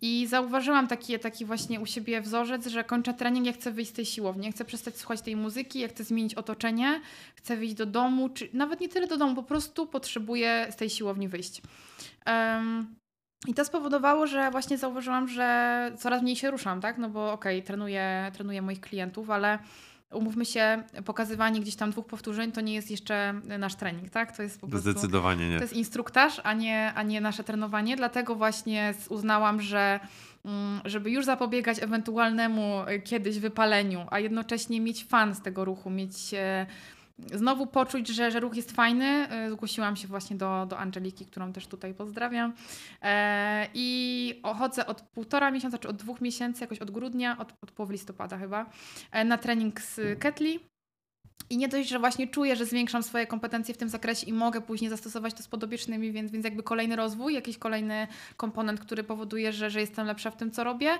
I 0.00 0.26
zauważyłam 0.26 0.88
taki, 0.88 1.18
taki 1.18 1.44
właśnie 1.44 1.80
u 1.80 1.86
siebie 1.86 2.20
wzorzec, 2.20 2.66
że 2.66 2.84
kończę 2.84 3.14
trening, 3.14 3.46
ja 3.46 3.52
chcę 3.52 3.70
wyjść 3.70 3.90
z 3.90 3.94
tej 3.94 4.06
siłowni, 4.06 4.52
chcę 4.52 4.64
przestać 4.64 4.96
słuchać 4.96 5.20
tej 5.20 5.36
muzyki, 5.36 5.78
ja 5.80 5.88
chcę 5.88 6.04
zmienić 6.04 6.34
otoczenie, 6.34 7.00
chcę 7.34 7.56
wyjść 7.56 7.74
do 7.74 7.86
domu, 7.86 8.28
czy 8.28 8.48
nawet 8.52 8.80
nie 8.80 8.88
tyle 8.88 9.06
do 9.06 9.16
domu, 9.16 9.34
po 9.34 9.42
prostu 9.42 9.86
potrzebuję 9.86 10.66
z 10.70 10.76
tej 10.76 10.90
siłowni 10.90 11.28
wyjść. 11.28 11.62
Em, 12.24 12.94
I 13.46 13.54
to 13.54 13.64
spowodowało, 13.64 14.26
że 14.26 14.50
właśnie 14.50 14.78
zauważyłam, 14.78 15.28
że 15.28 15.92
coraz 15.98 16.22
mniej 16.22 16.36
się 16.36 16.50
ruszam, 16.50 16.80
tak? 16.80 16.98
No 16.98 17.10
bo 17.10 17.32
okej, 17.32 17.62
trenuję, 17.62 18.30
trenuję 18.34 18.62
moich 18.62 18.80
klientów, 18.80 19.30
ale 19.30 19.58
umówmy 20.12 20.44
się, 20.44 20.82
pokazywanie 21.04 21.60
gdzieś 21.60 21.76
tam 21.76 21.90
dwóch 21.90 22.06
powtórzeń 22.06 22.52
to 22.52 22.60
nie 22.60 22.74
jest 22.74 22.90
jeszcze 22.90 23.40
nasz 23.58 23.74
trening, 23.74 24.10
tak? 24.10 24.36
To 24.36 24.42
jest 24.42 24.60
po 24.60 24.68
prostu... 24.68 24.90
Zdecydowanie 24.90 25.48
nie. 25.48 25.56
To 25.56 25.64
jest 25.64 25.74
instruktaż, 25.74 26.40
a 26.44 26.52
nie, 26.52 26.92
a 26.94 27.02
nie 27.02 27.20
nasze 27.20 27.44
trenowanie. 27.44 27.96
Dlatego 27.96 28.34
właśnie 28.34 28.94
uznałam, 29.08 29.60
że 29.60 30.00
mm, 30.44 30.80
żeby 30.84 31.10
już 31.10 31.24
zapobiegać 31.24 31.82
ewentualnemu 31.82 32.80
y, 32.80 33.00
kiedyś 33.00 33.38
wypaleniu, 33.38 34.06
a 34.10 34.18
jednocześnie 34.18 34.80
mieć 34.80 35.04
fan 35.04 35.34
z 35.34 35.42
tego 35.42 35.64
ruchu, 35.64 35.90
mieć 35.90 36.34
e, 36.34 36.66
znowu 37.32 37.66
poczuć, 37.66 38.08
że, 38.08 38.30
że 38.30 38.40
ruch 38.40 38.56
jest 38.56 38.72
fajny, 38.72 39.04
e, 39.04 39.50
zgłosiłam 39.50 39.96
się 39.96 40.08
właśnie 40.08 40.36
do, 40.36 40.66
do 40.66 40.78
Angeliki, 40.78 41.26
którą 41.26 41.52
też 41.52 41.66
tutaj 41.66 41.94
pozdrawiam. 41.94 42.52
E, 43.02 43.68
I 43.74 44.40
chodzę 44.42 44.86
od 44.86 45.00
półtora 45.02 45.50
miesiąca, 45.50 45.78
czy 45.78 45.88
od 45.88 45.96
dwóch 45.96 46.20
miesięcy, 46.20 46.60
jakoś 46.60 46.78
od 46.78 46.90
grudnia, 46.90 47.38
od, 47.38 47.52
od 47.62 47.70
połowy 47.70 47.92
listopada 47.92 48.38
chyba, 48.38 48.66
e, 49.12 49.24
na 49.24 49.38
trening 49.38 49.80
z 49.80 50.18
Ketli. 50.18 50.60
I 51.50 51.56
nie 51.56 51.68
dość, 51.68 51.88
że 51.88 51.98
właśnie 51.98 52.26
czuję, 52.26 52.56
że 52.56 52.66
zwiększam 52.66 53.02
swoje 53.02 53.26
kompetencje 53.26 53.74
w 53.74 53.76
tym 53.76 53.88
zakresie 53.88 54.26
i 54.26 54.32
mogę 54.32 54.60
później 54.60 54.90
zastosować 54.90 55.34
to 55.34 55.42
z 55.42 55.48
podobiecznymi, 55.48 56.12
więc, 56.12 56.30
więc 56.30 56.44
jakby 56.44 56.62
kolejny 56.62 56.96
rozwój, 56.96 57.34
jakiś 57.34 57.58
kolejny 57.58 58.06
komponent, 58.36 58.80
który 58.80 59.04
powoduje, 59.04 59.52
że, 59.52 59.70
że 59.70 59.80
jestem 59.80 60.06
lepsza 60.06 60.30
w 60.30 60.36
tym, 60.36 60.50
co 60.50 60.64
robię, 60.64 60.90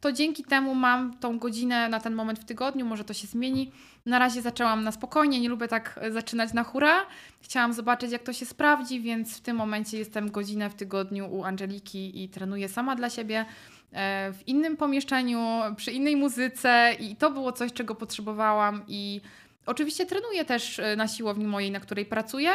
to 0.00 0.12
dzięki 0.12 0.44
temu 0.44 0.74
mam 0.74 1.18
tą 1.18 1.38
godzinę 1.38 1.88
na 1.88 2.00
ten 2.00 2.14
moment 2.14 2.38
w 2.38 2.44
tygodniu, 2.44 2.86
może 2.86 3.04
to 3.04 3.14
się 3.14 3.26
zmieni. 3.26 3.72
Na 4.06 4.18
razie 4.18 4.42
zaczęłam 4.42 4.84
na 4.84 4.92
spokojnie, 4.92 5.40
nie 5.40 5.48
lubię 5.48 5.68
tak 5.68 5.98
e, 6.02 6.12
zaczynać 6.12 6.52
na 6.52 6.64
hura. 6.64 7.06
Chciałam 7.40 7.72
zobaczyć, 7.72 8.12
jak 8.12 8.22
to 8.22 8.32
się 8.32 8.46
sprawdzi, 8.46 9.00
więc 9.00 9.36
w 9.36 9.40
tym 9.40 9.56
momencie 9.56 9.98
jestem 9.98 10.30
godzinę 10.30 10.70
w 10.70 10.74
tygodniu 10.74 11.34
u 11.34 11.44
Angeliki 11.44 12.24
i 12.24 12.28
trenuję 12.28 12.68
sama 12.68 12.96
dla 12.96 13.10
siebie 13.10 13.46
e, 13.92 14.32
w 14.32 14.48
innym 14.48 14.76
pomieszczeniu, 14.76 15.48
przy 15.76 15.92
innej 15.92 16.16
muzyce 16.16 16.96
i 17.00 17.16
to 17.16 17.30
było 17.30 17.52
coś, 17.52 17.72
czego 17.72 17.94
potrzebowałam 17.94 18.82
i 18.88 19.20
Oczywiście 19.66 20.06
trenuję 20.06 20.44
też 20.44 20.78
e, 20.78 20.96
na 20.96 21.08
siłowni 21.08 21.46
mojej, 21.46 21.70
na 21.70 21.80
której 21.80 22.06
pracuję, 22.06 22.50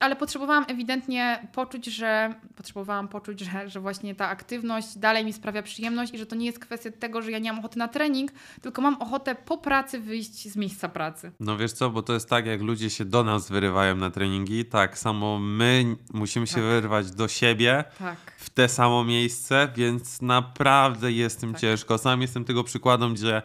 ale 0.00 0.16
potrzebowałam 0.16 0.64
ewidentnie 0.68 1.48
poczuć, 1.52 1.86
że 1.86 2.34
potrzebowałam 2.56 3.08
poczuć, 3.08 3.40
że, 3.40 3.68
że 3.70 3.80
właśnie 3.80 4.14
ta 4.14 4.28
aktywność 4.28 4.98
dalej 4.98 5.24
mi 5.24 5.32
sprawia 5.32 5.62
przyjemność 5.62 6.14
i 6.14 6.18
że 6.18 6.26
to 6.26 6.36
nie 6.36 6.46
jest 6.46 6.58
kwestia 6.58 6.90
tego, 6.98 7.22
że 7.22 7.30
ja 7.30 7.38
nie 7.38 7.52
mam 7.52 7.58
ochoty 7.58 7.78
na 7.78 7.88
trening, 7.88 8.30
tylko 8.62 8.82
mam 8.82 9.02
ochotę 9.02 9.34
po 9.34 9.58
pracy 9.58 9.98
wyjść 10.00 10.48
z 10.48 10.56
miejsca 10.56 10.88
pracy. 10.88 11.32
No 11.40 11.56
wiesz 11.56 11.72
co, 11.72 11.90
bo 11.90 12.02
to 12.02 12.12
jest 12.14 12.28
tak, 12.28 12.46
jak 12.46 12.60
ludzie 12.62 12.90
się 12.90 13.04
do 13.04 13.24
nas 13.24 13.48
wyrywają 13.50 13.96
na 13.96 14.10
treningi, 14.10 14.64
tak 14.64 14.98
samo 14.98 15.38
my 15.38 15.96
musimy 16.14 16.46
się 16.46 16.54
Tak. 16.54 16.62
wyrwać 16.64 17.10
do 17.10 17.28
siebie 17.28 17.84
Tak. 17.98 18.16
w 18.38 18.50
te 18.50 18.68
samo 18.68 19.04
miejsce, 19.04 19.68
więc 19.76 20.22
naprawdę 20.22 21.12
jest 21.12 21.40
tym 21.40 21.52
Tak. 21.52 21.60
ciężko. 21.60 21.98
Sam 21.98 22.22
jestem 22.22 22.44
tego 22.44 22.64
przykładem, 22.64 23.14
gdzie 23.14 23.42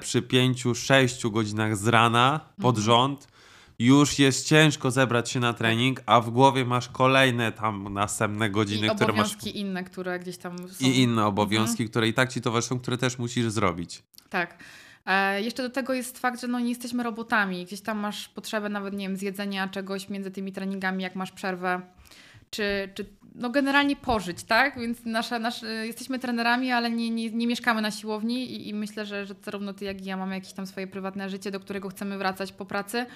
przy 0.00 0.22
pięciu, 0.22 0.74
sześciu 0.74 1.30
godzinach 1.30 1.76
z 1.76 1.86
rana 1.88 2.40
pod 2.60 2.76
Mhm. 2.76 2.84
rząd 2.84 3.28
już 3.78 4.18
jest 4.18 4.46
ciężko 4.46 4.90
zebrać 4.90 5.30
się 5.30 5.40
na 5.40 5.52
trening, 5.52 6.00
a 6.06 6.20
w 6.20 6.30
głowie 6.30 6.64
masz 6.64 6.88
kolejne 6.88 7.52
tam 7.52 7.92
następne 7.94 8.50
godziny, 8.50 8.86
I 8.86 8.90
które 8.90 9.12
masz 9.12 9.18
obowiązki 9.32 9.58
inne, 9.60 9.84
które 9.84 10.18
gdzieś 10.18 10.36
tam 10.38 10.58
są. 10.68 10.84
i 10.84 10.88
inne 10.98 11.12
Mhm. 11.12 11.28
obowiązki, 11.28 11.88
które 11.88 12.08
i 12.08 12.14
tak 12.14 12.32
ci 12.32 12.40
towarzyszą, 12.40 12.78
które 12.80 12.98
też 12.98 13.18
musisz 13.18 13.46
zrobić. 13.50 14.02
Tak. 14.30 14.58
E, 15.06 15.42
jeszcze 15.42 15.62
do 15.62 15.70
tego 15.70 15.94
jest 15.94 16.18
fakt, 16.18 16.40
że 16.40 16.48
no 16.48 16.60
nie 16.60 16.68
jesteśmy 16.68 17.02
robotami. 17.02 17.66
Gdzieś 17.66 17.80
tam 17.80 17.98
masz 17.98 18.28
potrzebę 18.28 18.68
nawet, 18.68 18.94
nie 18.94 19.08
wiem, 19.08 19.16
zjedzenia 19.16 19.68
czegoś 19.68 20.08
między 20.08 20.30
tymi 20.30 20.52
treningami, 20.52 21.02
jak 21.02 21.14
masz 21.16 21.32
przerwę. 21.32 21.80
Czy, 22.50 22.88
czy 22.94 23.06
no 23.34 23.50
generalnie 23.50 23.96
pożyć, 23.96 24.44
tak? 24.44 24.78
Więc 24.78 25.04
nasza, 25.04 25.38
nasz, 25.38 25.62
e, 25.62 25.86
jesteśmy 25.86 26.18
trenerami, 26.18 26.72
ale 26.72 26.90
nie, 26.90 27.10
nie, 27.10 27.30
nie 27.30 27.46
mieszkamy 27.46 27.82
na 27.82 27.90
siłowni 27.90 28.52
i, 28.52 28.68
i 28.68 28.74
myślę, 28.74 29.06
że, 29.06 29.26
że 29.26 29.34
zarówno 29.44 29.72
ty, 29.74 29.84
jak 29.84 30.00
i 30.00 30.04
ja 30.04 30.16
mamy 30.16 30.34
jakieś 30.34 30.52
tam 30.52 30.66
swoje 30.66 30.86
prywatne 30.86 31.30
życie, 31.30 31.50
do 31.50 31.60
którego 31.60 31.88
chcemy 31.88 32.18
wracać 32.18 32.52
po 32.52 32.64
pracy. 32.64 33.06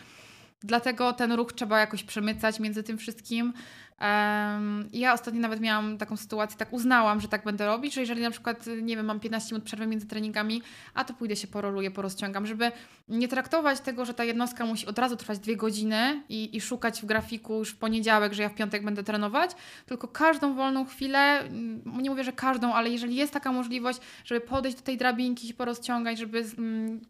Dlatego 0.63 1.13
ten 1.13 1.33
ruch 1.33 1.53
trzeba 1.53 1.81
jakoś 1.81 2.05
przemycać 2.05 2.61
między 2.61 2.83
tym 2.83 2.99
wszystkim. 2.99 3.53
Em, 3.99 4.89
ja 4.93 5.13
ostatnio 5.13 5.41
nawet 5.41 5.61
miałam 5.61 5.99
taką 5.99 6.17
sytuację, 6.17 6.59
tak 6.59 6.73
uznałam, 6.73 7.21
że 7.21 7.29
tak 7.29 7.45
będę 7.45 7.67
robić, 7.67 7.95
że 7.95 8.01
jeżeli 8.01 8.23
na 8.23 8.31
przykład, 8.31 8.67
nie 8.83 8.97
wiem, 8.97 9.07
mam 9.07 9.21
15 9.21 9.55
minut 9.55 9.65
przerwy 9.65 9.87
między 9.87 10.07
treningami, 10.07 10.63
a 10.95 11.05
to 11.05 11.15
pójdę 11.15 11.37
się 11.37 11.47
poroluję, 11.47 11.91
porozciągam, 11.91 12.47
żeby 12.47 12.73
nie 13.09 13.29
traktować 13.29 13.81
tego, 13.81 14.05
że 14.05 14.15
ta 14.15 14.25
jednostka 14.25 14.67
musi 14.67 14.87
od 14.87 14.99
razu 14.99 15.17
trwać 15.17 15.39
dwie 15.39 15.57
godziny 15.57 16.23
i, 16.29 16.57
i 16.57 16.61
szukać 16.61 17.03
w 17.03 17.05
grafiku 17.05 17.55
już 17.55 17.71
w 17.71 17.77
poniedziałek, 17.77 18.33
że 18.33 18.43
ja 18.43 18.49
w 18.49 18.55
piątek 18.55 18.85
będę 18.85 19.03
trenować, 19.03 19.51
tylko 19.87 20.09
każdą 20.09 20.55
wolną 20.55 20.85
chwilę, 20.85 21.19
mm, 21.19 21.83
nie 22.03 22.11
mówię, 22.11 22.25
że 22.25 22.33
każdą, 22.33 22.75
ale 22.75 22.91
jeżeli 22.91 23.17
jest 23.17 23.33
taka 23.33 23.53
możliwość, 23.53 23.99
żeby 24.25 24.41
podejść 24.41 24.77
do 24.77 24.83
tej 24.83 24.97
drabinki, 24.97 25.49
się 25.49 25.55
porozciągać, 25.55 26.19
żeby 26.19 26.45
mm, 26.59 27.01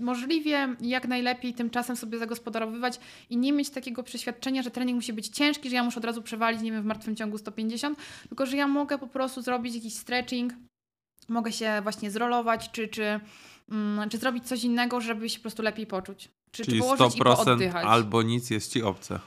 możliwie 0.00 0.68
jak 0.80 1.08
najlepiej 1.08 1.54
tym 1.54 1.70
czasem 1.70 1.96
sobie 1.96 2.18
zagospodarowywać 2.18 3.00
i 3.30 3.36
nie 3.36 3.52
mieć 3.52 3.70
takiego 3.70 4.02
przeświadczenia, 4.02 4.62
że 4.62 4.70
trening 4.70 4.96
musi 4.96 5.12
być 5.12 5.28
ciężki, 5.28 5.70
że 5.70 5.76
ja 5.76 5.84
muszę 5.84 5.98
od 6.00 6.04
razu 6.04 6.22
przewalić, 6.28 6.62
nie 6.62 6.72
wiem, 6.72 6.82
w 6.82 6.86
martwym 6.86 7.16
ciągu 7.16 7.38
150, 7.38 7.98
tylko 8.28 8.46
że 8.46 8.56
ja 8.56 8.68
mogę 8.68 8.98
po 8.98 9.06
prostu 9.06 9.42
zrobić 9.42 9.74
jakiś 9.74 9.94
stretching, 9.94 10.52
mogę 11.28 11.52
się 11.52 11.80
właśnie 11.82 12.10
zrolować, 12.10 12.70
czy, 12.70 12.88
czy, 12.88 13.20
mm, 13.70 14.08
czy 14.08 14.18
zrobić 14.18 14.44
coś 14.44 14.64
innego, 14.64 15.00
żeby 15.00 15.28
się 15.28 15.38
po 15.38 15.42
prostu 15.42 15.62
lepiej 15.62 15.86
poczuć. 15.86 16.28
Czy, 16.50 16.62
czy 16.64 16.64
Czyli 16.64 16.80
położyć 16.80 17.16
i 17.16 17.20
100% 17.20 17.44
pooddychać. 17.44 17.86
albo 17.86 18.22
nic 18.22 18.50
jest 18.50 18.72
ci 18.72 18.82
obce. 18.82 19.20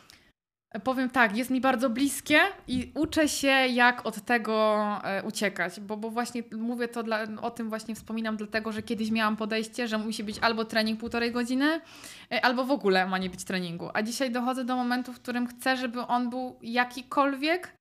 Powiem 0.83 1.09
tak, 1.09 1.37
jest 1.37 1.49
mi 1.49 1.61
bardzo 1.61 1.89
bliskie 1.89 2.39
i 2.67 2.91
uczę 2.95 3.27
się, 3.27 3.47
jak 3.47 4.05
od 4.05 4.21
tego 4.21 4.83
e, 5.03 5.23
uciekać, 5.23 5.79
bo, 5.79 5.97
bo 5.97 6.09
właśnie 6.09 6.43
mówię 6.51 6.87
to 6.87 7.03
dla, 7.03 7.19
o 7.41 7.51
tym 7.51 7.69
właśnie 7.69 7.95
wspominam, 7.95 8.37
dlatego 8.37 8.71
że 8.71 8.81
kiedyś 8.81 9.11
miałam 9.11 9.37
podejście, 9.37 9.87
że 9.87 9.97
musi 9.97 10.23
być 10.23 10.39
albo 10.39 10.65
trening 10.65 10.99
półtorej 10.99 11.31
godziny, 11.31 11.81
e, 12.31 12.45
albo 12.45 12.65
w 12.65 12.71
ogóle 12.71 13.07
ma 13.07 13.17
nie 13.17 13.29
być 13.29 13.43
treningu. 13.43 13.89
A 13.93 14.01
dzisiaj 14.01 14.31
dochodzę 14.31 14.65
do 14.65 14.75
momentu, 14.75 15.13
w 15.13 15.19
którym 15.19 15.47
chcę, 15.47 15.77
żeby 15.77 16.01
on 16.01 16.29
był 16.29 16.55
jakikolwiek 16.61 17.80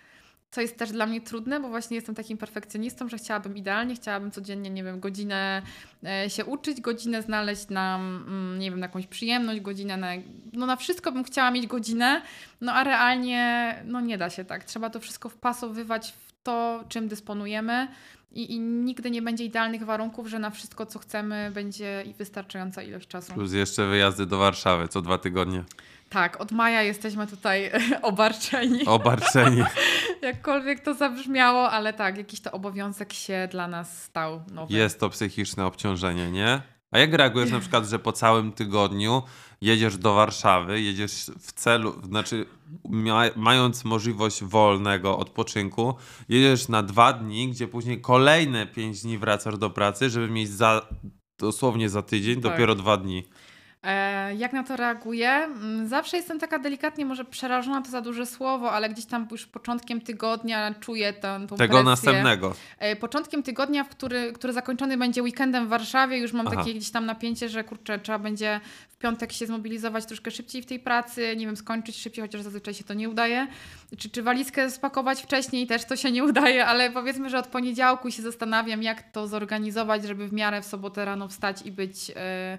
co 0.51 0.61
jest 0.61 0.77
też 0.77 0.93
dla 0.93 1.07
mnie 1.07 1.21
trudne, 1.21 1.61
bo 1.61 1.69
właśnie 1.69 1.95
jestem 1.95 2.15
takim 2.15 2.39
perfekcjonistą, 2.39 3.09
że 3.09 3.19
chciałabym 3.19 3.57
idealnie, 3.57 3.95
chciałabym 3.95 4.31
codziennie, 4.31 4.71
nie 4.71 4.85
wiem, 4.85 5.01
godzinę 5.01 5.63
e, 6.05 6.31
się 6.31 6.45
uczyć, 6.45 6.81
godzinę 6.81 7.23
znaleźć 7.23 7.69
na, 7.69 7.97
mm, 7.97 8.59
nie 8.59 8.71
wiem, 8.71 8.81
na 8.81 8.87
jakąś 8.87 9.07
przyjemność, 9.07 9.61
godzinę 9.61 9.97
na, 9.97 10.09
no 10.53 10.67
na 10.67 10.77
wszystko 10.77 11.13
bym 11.13 11.25
chciała 11.25 11.51
mieć 11.51 11.67
godzinę, 11.67 12.23
no 12.61 12.73
a 12.73 12.85
realnie, 12.85 13.75
no 13.85 14.01
nie 14.01 14.19
da 14.19 14.31
się 14.31 14.45
tak. 14.45 14.65
Trzeba 14.65 14.91
to 14.91 15.01
wszystko 15.01 15.29
wpasowywać 15.29 16.15
w 16.27 16.33
to, 16.43 16.85
czym 16.89 17.09
dysponujemy 17.09 17.89
i, 18.33 18.55
i 18.55 18.61
nigdy 18.61 19.11
nie 19.11 19.23
będzie 19.23 19.45
idealnych 19.45 19.85
warunków, 19.85 20.27
że 20.27 20.39
na 20.39 20.51
wszystko, 20.51 20.87
co 20.87 20.99
chcemy, 20.99 21.51
będzie 21.55 22.05
wystarczająca 22.19 22.83
ilość 22.83 23.09
czasu. 23.09 23.33
Plus 23.33 23.53
jeszcze 23.53 23.87
wyjazdy 23.87 24.27
do 24.27 24.39
Warszawy 24.39 24.89
co 24.89 25.03
dwa 25.03 25.19
tygodnie. 25.19 25.65
Tak, 26.11 26.41
od 26.41 26.53
maja 26.53 26.83
jesteśmy 26.83 27.27
tutaj 27.27 27.71
obarczeni. 28.03 28.87
Obarczeni. 28.87 29.63
Jakkolwiek 30.23 30.81
to 30.81 30.95
zabrzmiało, 30.95 31.71
ale 31.71 31.93
tak, 31.93 32.17
jakiś 32.17 32.41
to 32.41 32.53
obowiązek 32.53 33.13
się 33.13 33.49
dla 33.51 33.69
nas 33.69 34.03
stał 34.03 34.43
nowy. 34.53 34.75
Jest 34.75 35.01
to 35.01 35.11
psychiczne 35.11 35.67
obciążenie, 35.67 36.31
nie? 36.31 36.63
A 36.91 36.99
jak 36.99 37.15
reagujesz 37.15 37.51
na 37.51 37.61
przykład, 37.61 37.87
że 37.87 37.99
po 37.99 38.13
całym 38.13 38.53
tygodniu 38.53 39.23
jedziesz 39.61 39.97
do 39.97 40.15
Warszawy, 40.15 40.81
jedziesz 40.81 41.31
w 41.41 41.53
celu, 41.53 42.03
znaczy 42.03 42.47
ma, 42.89 43.23
mając 43.37 43.85
możliwość 43.85 44.45
wolnego 44.45 45.19
odpoczynku, 45.19 45.95
jedziesz 46.29 46.69
na 46.69 46.83
dwa 46.83 47.13
dni, 47.13 47.49
gdzie 47.49 47.69
później 47.69 48.01
kolejne 48.01 48.67
pięć 48.67 49.03
dni 49.03 49.19
wracasz 49.19 49.59
do 49.59 49.71
pracy, 49.71 50.11
żeby 50.11 50.31
mieć 50.31 50.49
za, 50.49 50.87
dosłownie 51.39 51.89
za 51.89 52.03
tydzień 52.03 52.35
Tak. 52.41 52.53
dopiero 52.53 52.75
dwa 52.75 52.97
dni. 52.97 53.25
E, 53.83 54.35
jak 54.35 54.53
na 54.53 54.65
to 54.65 54.77
reaguję? 54.77 55.31
Mm, 55.31 55.89
Zawsze 55.89 56.17
jestem 56.17 56.39
taka 56.39 56.59
delikatnie, 56.59 57.07
może 57.07 57.25
przerażona 57.25 57.83
to 57.83 57.91
za 57.91 58.01
duże 58.01 58.27
słowo, 58.27 58.73
ale 58.73 58.89
gdzieś 58.89 59.07
tam 59.07 59.29
już 59.31 59.47
początkiem 59.47 60.01
tygodnia 60.01 60.75
czuję 60.75 61.13
tę, 61.13 61.41
tą 61.49 61.57
Tego 61.57 61.59
presję. 61.59 61.83
następnego. 61.83 62.55
E, 62.79 62.97
Początkiem 62.97 63.43
tygodnia, 63.43 63.85
w 63.85 63.89
który, 63.89 64.33
który 64.33 64.53
zakończony 64.53 64.97
będzie 64.97 65.23
weekendem 65.23 65.67
w 65.67 65.69
Warszawie, 65.69 66.19
już 66.19 66.33
mam 66.33 66.47
Aha. 66.47 66.57
takie 66.57 66.75
gdzieś 66.75 66.91
tam 66.91 67.07
napięcie, 67.07 67.49
że 67.49 67.65
kurczę, 67.65 67.99
trzeba 67.99 68.19
będzie 68.19 68.61
w 68.89 68.97
piątek 68.97 69.33
się 69.33 69.47
zmobilizować 69.47 70.07
troszkę 70.07 70.31
szybciej 70.31 70.63
w 70.63 70.67
tej 70.67 70.81
pracy, 70.81 71.35
nie 71.37 71.47
wiem, 71.47 71.57
skończyć 71.57 71.97
szybciej, 71.97 72.23
chociaż 72.23 72.43
zazwyczaj 72.43 72.75
się 72.75 72.85
to 72.85 72.95
nie 72.95 73.09
udaje. 73.09 73.47
Czy, 73.99 74.11
czy 74.11 74.23
walizkę 74.23 74.71
spakować 74.71 75.23
wcześniej, 75.23 75.67
też 75.67 75.85
to 75.85 75.97
się 75.97 76.13
nie 76.13 76.25
udaje, 76.25 76.67
ale 76.67 76.91
powiedzmy, 76.91 77.31
że 77.31 77.39
od 77.39 77.47
poniedziałku 77.47 78.11
się 78.11 78.23
zastanawiam, 78.23 78.83
jak 78.83 79.03
to 79.13 79.27
zorganizować, 79.29 80.05
żeby 80.05 80.29
w 80.29 80.33
miarę 80.33 80.63
w 80.63 80.67
sobotę 80.67 81.05
rano 81.05 81.29
wstać 81.29 81.63
i 81.65 81.73
być, 81.73 82.13
e, 82.17 82.59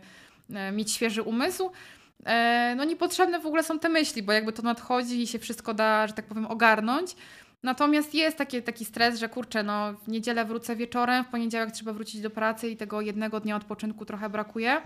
mieć 0.74 0.92
świeży 0.92 1.22
umysł. 1.22 1.72
E, 2.26 2.74
no 2.78 2.84
niepotrzebne 2.84 3.40
w 3.40 3.46
ogóle 3.46 3.64
są 3.64 3.80
te 3.80 3.90
myśli, 3.90 4.24
bo 4.24 4.32
jakby 4.32 4.54
to 4.54 4.62
nadchodzi 4.62 5.22
i 5.22 5.28
się 5.28 5.40
wszystko 5.40 5.74
da, 5.74 6.08
że 6.08 6.14
tak 6.14 6.26
powiem, 6.26 6.46
ogarnąć. 6.46 7.16
Natomiast 7.64 8.14
jest 8.14 8.38
taki, 8.38 8.62
taki 8.62 8.86
stres, 8.86 9.20
że 9.20 9.30
kurczę, 9.30 9.64
no 9.64 9.94
w 9.94 10.08
niedzielę 10.08 10.46
wrócę 10.46 10.76
wieczorem, 10.76 11.24
w 11.24 11.28
poniedziałek 11.28 11.72
trzeba 11.72 11.94
wrócić 11.94 12.22
do 12.22 12.30
pracy 12.30 12.70
i 12.70 12.78
tego 12.78 13.02
jednego 13.02 13.40
dnia 13.40 13.56
odpoczynku 13.56 14.06
trochę 14.06 14.30
brakuje. 14.30 14.82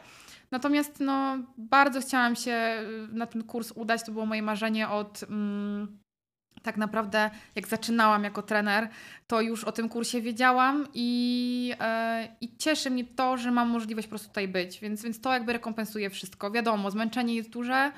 Natomiast 0.51 0.99
no 0.99 1.38
bardzo 1.57 2.01
chciałam 2.01 2.36
się 2.36 2.78
y, 3.11 3.16
na 3.16 3.26
ten 3.26 3.43
kurs 3.43 3.72
udać, 3.76 4.03
to 4.05 4.11
było 4.11 4.26
moje 4.26 4.41
marzenie 4.41 4.89
od... 4.89 5.24
Mm, 5.24 6.05
tak 6.66 6.78
naprawdę, 6.78 7.32
jak 7.55 7.68
zaczynałam 7.68 8.24
jako 8.24 8.41
trener, 8.41 8.89
to 9.28 9.41
już 9.41 9.63
o 9.63 9.72
tym 9.72 9.89
kursie 9.89 10.22
wiedziałam 10.22 10.88
i, 10.93 11.74
e, 11.80 12.28
i 12.41 12.57
cieszy 12.57 12.89
mnie 12.89 13.03
to, 13.03 13.38
że 13.38 13.51
mam 13.51 13.70
możliwość 13.70 14.07
po 14.07 14.09
prostu 14.09 14.28
tutaj 14.28 14.47
być, 14.47 14.80
więc, 14.80 15.03
więc 15.03 15.22
to 15.22 15.34
jakby 15.34 15.53
rekompensuje 15.53 16.09
wszystko. 16.09 16.51
Wiadomo, 16.51 16.91
zmęczenie 16.91 17.36
jest 17.36 17.49
duże, 17.49 17.91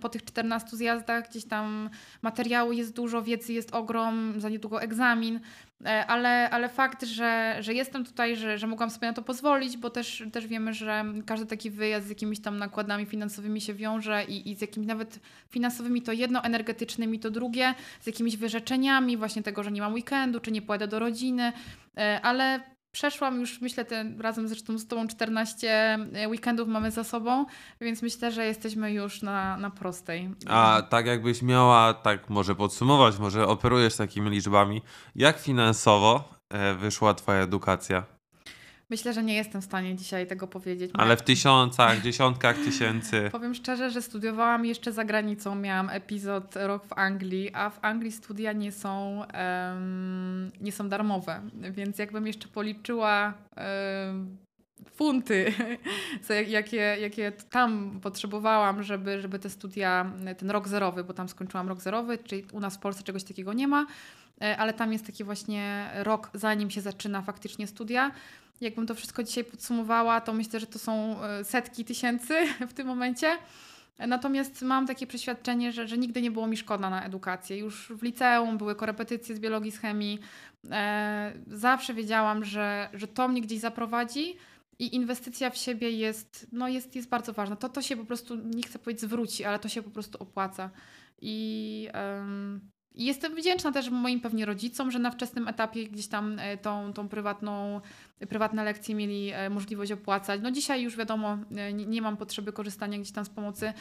po 0.00 0.08
tych 0.08 0.24
14 0.24 0.76
zjazdach 0.76 1.28
gdzieś 1.30 1.44
tam 1.44 1.90
materiału 2.22 2.72
jest 2.72 2.96
dużo, 2.96 3.22
wiedzy 3.22 3.52
jest 3.52 3.74
ogrom, 3.74 4.34
za 4.40 4.48
niedługo 4.48 4.82
egzamin, 4.82 5.40
e, 5.84 6.06
ale, 6.06 6.50
ale 6.50 6.68
fakt, 6.68 7.04
że, 7.04 7.56
że 7.60 7.74
jestem 7.74 8.04
tutaj, 8.04 8.36
że, 8.36 8.58
że 8.58 8.66
mogłam 8.66 8.90
sobie 8.90 9.06
na 9.06 9.12
to 9.12 9.22
pozwolić, 9.22 9.76
bo 9.76 9.90
też, 9.90 10.24
też 10.32 10.46
wiemy, 10.46 10.74
że 10.74 11.04
każdy 11.26 11.46
taki 11.46 11.70
wyjazd 11.70 12.06
z 12.06 12.08
jakimiś 12.08 12.40
tam 12.40 12.58
nakładami 12.58 13.06
finansowymi 13.06 13.60
się 13.60 13.74
wiąże 13.74 14.24
i, 14.24 14.50
i 14.50 14.56
z 14.56 14.60
jakimiś 14.60 14.88
nawet 14.88 15.18
finansowymi 15.48 16.02
to 16.02 16.12
jedno, 16.12 16.44
energetycznymi 16.44 17.18
to 17.18 17.30
drugie, 17.30 17.74
z 18.00 18.06
jakimiś 18.06 18.36
wyrzeczeniami 18.36 19.16
właśnie 19.16 19.42
tego, 19.42 19.62
że 19.62 19.72
nie 19.72 19.80
mam 19.80 19.94
weekendu, 19.94 20.40
czy 20.40 20.52
nie 20.52 20.62
pojadę 20.62 20.88
do 20.88 20.98
rodziny, 20.98 21.52
e, 21.96 22.20
ale 22.22 22.71
przeszłam 22.92 23.40
już, 23.40 23.60
myślę, 23.60 23.84
ten, 23.84 24.20
razem 24.20 24.48
zresztą 24.48 24.78
z 24.78 24.86
Tobą 24.86 25.08
14 25.08 25.98
weekendów 26.28 26.68
mamy 26.68 26.90
za 26.90 27.04
sobą, 27.04 27.46
więc 27.80 28.02
myślę, 28.02 28.32
że 28.32 28.46
jesteśmy 28.46 28.92
już 28.92 29.22
na, 29.22 29.56
na 29.56 29.70
prostej. 29.70 30.30
A 30.48 30.82
tak 30.90 31.06
jakbyś 31.06 31.42
miała, 31.42 31.94
tak 31.94 32.30
może 32.30 32.54
podsumować, 32.54 33.18
może 33.18 33.46
operujesz 33.46 33.96
takimi 33.96 34.30
liczbami, 34.30 34.82
jak 35.14 35.38
finansowo 35.38 36.34
e, 36.48 36.74
wyszła 36.74 37.14
twoja 37.14 37.42
edukacja? 37.42 38.04
Myślę, 38.92 39.12
że 39.12 39.22
nie 39.22 39.34
jestem 39.34 39.62
w 39.62 39.64
stanie 39.64 39.96
dzisiaj 39.96 40.26
tego 40.26 40.46
powiedzieć. 40.46 40.90
Ale 40.94 41.16
w 41.16 41.22
tysiącach, 41.22 42.00
dziesiątkach 42.00 42.56
tysięcy. 42.56 43.28
Powiem 43.32 43.54
szczerze, 43.54 43.90
że 43.90 44.02
studiowałam 44.02 44.64
jeszcze 44.64 44.92
za 44.92 45.04
granicą. 45.04 45.54
Miałam 45.54 45.90
epizod 45.90 46.56
rok 46.56 46.86
w 46.86 46.92
Anglii, 46.92 47.50
a 47.54 47.70
w 47.70 47.78
Anglii 47.82 48.12
studia 48.12 48.52
nie 48.52 48.72
są, 48.72 49.24
em, 49.24 50.50
nie 50.60 50.72
są 50.72 50.88
darmowe. 50.88 51.40
Więc 51.70 51.98
jakbym 51.98 52.26
jeszcze 52.26 52.48
policzyła 52.48 53.34
em, 53.56 54.36
funty, 54.94 55.52
jakie, 56.48 56.96
jakie 57.00 57.32
tam 57.32 58.00
potrzebowałam, 58.02 58.82
żeby, 58.82 59.20
żeby 59.20 59.38
te 59.38 59.50
studia, 59.50 60.12
ten 60.38 60.50
rok 60.50 60.68
zerowy, 60.68 61.04
bo 61.04 61.14
tam 61.14 61.28
skończyłam 61.28 61.68
rok 61.68 61.80
zerowy, 61.80 62.18
czyli 62.18 62.44
u 62.52 62.60
nas 62.60 62.76
w 62.76 62.80
Polsce 62.80 63.02
czegoś 63.02 63.24
takiego 63.24 63.52
nie 63.52 63.68
ma, 63.68 63.86
ale 64.42 64.72
tam 64.72 64.92
jest 64.92 65.06
taki 65.06 65.24
właśnie 65.24 65.90
rok, 65.94 66.30
zanim 66.34 66.70
się 66.70 66.80
zaczyna 66.80 67.22
faktycznie 67.22 67.66
studia. 67.66 68.10
Jakbym 68.60 68.86
to 68.86 68.94
wszystko 68.94 69.22
dzisiaj 69.22 69.44
podsumowała, 69.44 70.20
to 70.20 70.32
myślę, 70.32 70.60
że 70.60 70.66
to 70.66 70.78
są 70.78 71.22
e, 71.22 71.44
setki 71.44 71.84
tysięcy 71.84 72.34
w 72.70 72.72
tym 72.72 72.86
momencie. 72.86 73.38
Natomiast 73.98 74.62
mam 74.62 74.86
takie 74.86 75.06
przeświadczenie, 75.06 75.72
że, 75.72 75.88
że 75.88 75.98
nigdy 75.98 76.22
nie 76.22 76.30
było 76.30 76.46
mi 76.46 76.56
szkoda 76.56 76.90
na 76.90 77.04
edukację. 77.04 77.58
Już 77.58 77.92
w 77.96 78.02
liceum 78.02 78.58
były 78.58 78.74
korepetycje 78.74 79.36
z 79.36 79.40
biologii, 79.40 79.72
z 79.72 79.78
chemii. 79.78 80.18
E, 80.70 81.32
zawsze 81.46 81.94
wiedziałam, 81.94 82.44
że, 82.44 82.88
że 82.94 83.06
to 83.06 83.28
mnie 83.28 83.40
gdzieś 83.40 83.60
zaprowadzi 83.60 84.36
i 84.78 84.94
inwestycja 84.94 85.50
w 85.50 85.56
siebie 85.56 85.90
jest, 85.90 86.46
no 86.52 86.68
jest, 86.68 86.96
jest 86.96 87.08
bardzo 87.08 87.32
ważna. 87.32 87.56
To, 87.56 87.68
to 87.68 87.82
się 87.82 87.96
po 87.96 88.04
prostu, 88.04 88.36
nie 88.36 88.62
chcę 88.62 88.78
powiedzieć 88.78 89.02
zwróci, 89.02 89.44
ale 89.44 89.58
to 89.58 89.68
się 89.68 89.82
po 89.82 89.90
prostu 89.90 90.22
opłaca. 90.22 90.70
I 91.20 91.88
jestem 92.94 93.34
wdzięczna 93.34 93.72
też 93.72 93.90
moim 93.90 94.20
pewnie 94.20 94.46
rodzicom, 94.46 94.90
że 94.90 94.98
na 94.98 95.10
wczesnym 95.10 95.48
etapie 95.48 95.88
gdzieś 95.88 96.06
tam 96.06 96.38
e, 96.38 96.56
tą, 96.56 96.92
tą 96.92 97.08
prywatną, 97.08 97.80
prywatne 98.28 98.64
lekcje 98.64 98.94
mieli 98.94 99.30
e, 99.30 99.50
możliwość 99.50 99.92
opłacać. 99.92 100.40
No 100.42 100.50
dzisiaj 100.50 100.82
już 100.82 100.96
wiadomo, 100.96 101.38
e, 101.56 101.72
nie, 101.72 101.86
nie 101.86 102.02
mam 102.02 102.16
potrzeby 102.16 102.52
korzystania 102.52 102.98
gdzieś 102.98 103.12
tam 103.12 103.24
z 103.24 103.30
pomocy 103.30 103.72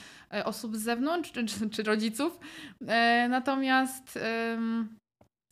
osób 0.46 0.78
z 0.78 0.82
zewnątrz 0.82 1.32
czy, 1.32 1.46
czy, 1.46 1.70
czy 1.70 1.84
rodziców. 1.84 2.40
Natomiast 3.30 4.20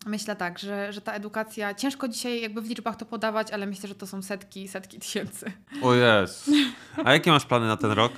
myślę 0.06 0.36
tak, 0.36 0.60
że, 0.60 0.94
że 0.94 1.02
ta 1.02 1.14
edukacja, 1.14 1.74
ciężko 1.74 2.08
dzisiaj 2.08 2.42
jakby 2.42 2.62
w 2.62 2.70
liczbach 2.70 2.96
to 2.96 3.06
podawać, 3.06 3.52
ale 3.52 3.66
myślę, 3.66 3.90
że 3.90 3.96
to 3.96 4.08
są 4.08 4.22
setki, 4.22 4.68
setki 4.68 5.00
tysięcy. 5.00 5.52
O 5.82 5.94
jest. 5.94 6.52
A 7.06 7.14
jakie 7.14 7.32
masz 7.32 7.46
plany 7.46 7.68
na 7.68 7.78
ten 7.78 7.92
rok? 7.92 8.12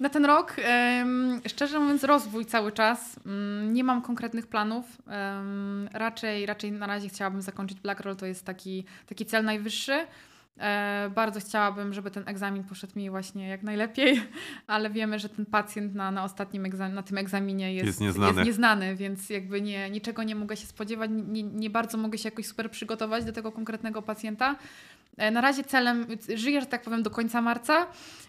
Na 0.00 0.08
ten 0.08 0.24
rok, 0.24 0.56
szczerze 1.48 1.80
mówiąc, 1.80 2.04
rozwój 2.04 2.46
cały 2.46 2.72
czas. 2.72 3.20
Mm, 3.26 3.72
Nie 3.72 3.84
mam 3.84 4.02
konkretnych 4.02 4.46
planów. 4.46 4.84
Raczej, 5.92 6.46
raczej 6.46 6.72
na 6.72 6.86
razie 6.86 7.08
chciałabym 7.08 7.42
zakończyć 7.42 7.80
Black 7.80 8.00
Roll, 8.00 8.16
to 8.16 8.26
jest 8.26 8.44
taki, 8.46 8.84
taki 9.06 9.26
cel 9.26 9.44
najwyższy. 9.44 10.06
E, 10.60 11.10
Bardzo 11.14 11.40
chciałabym, 11.40 11.92
żeby 11.92 12.10
ten 12.10 12.22
egzamin 12.28 12.64
poszedł 12.64 12.92
mi 12.98 13.10
właśnie 13.10 13.48
jak 13.48 13.62
najlepiej, 13.62 14.22
ale 14.66 14.90
wiemy, 14.90 15.18
że 15.18 15.28
ten 15.28 15.46
pacjent 15.46 15.94
na, 15.94 16.10
na 16.10 16.24
ostatnim 16.24 16.62
egzam- 16.62 16.92
na 16.92 17.02
tym 17.02 17.18
egzaminie 17.18 17.74
jest, 17.74 17.86
Jest 17.86 18.00
nieznany. 18.00 18.32
jest 18.34 18.46
nieznany, 18.46 18.96
więc 18.96 19.30
jakby 19.30 19.60
nie, 19.60 19.90
niczego 19.90 20.22
nie 20.22 20.34
mogę 20.34 20.56
się 20.56 20.66
spodziewać, 20.66 21.10
nie, 21.12 21.42
nie 21.42 21.70
bardzo 21.70 21.98
mogę 21.98 22.18
się 22.18 22.28
jakoś 22.28 22.46
super 22.46 22.70
przygotować 22.70 23.24
do 23.24 23.32
tego 23.32 23.52
konkretnego 23.52 24.02
pacjenta. 24.02 24.56
E, 25.18 25.30
Na 25.30 25.40
razie 25.40 25.64
celem, 25.64 26.06
żyję, 26.34 26.60
że 26.60 26.66
tak 26.66 26.82
powiem, 26.82 27.02
do 27.02 27.10
końca 27.10 27.40
marca, 27.42 27.86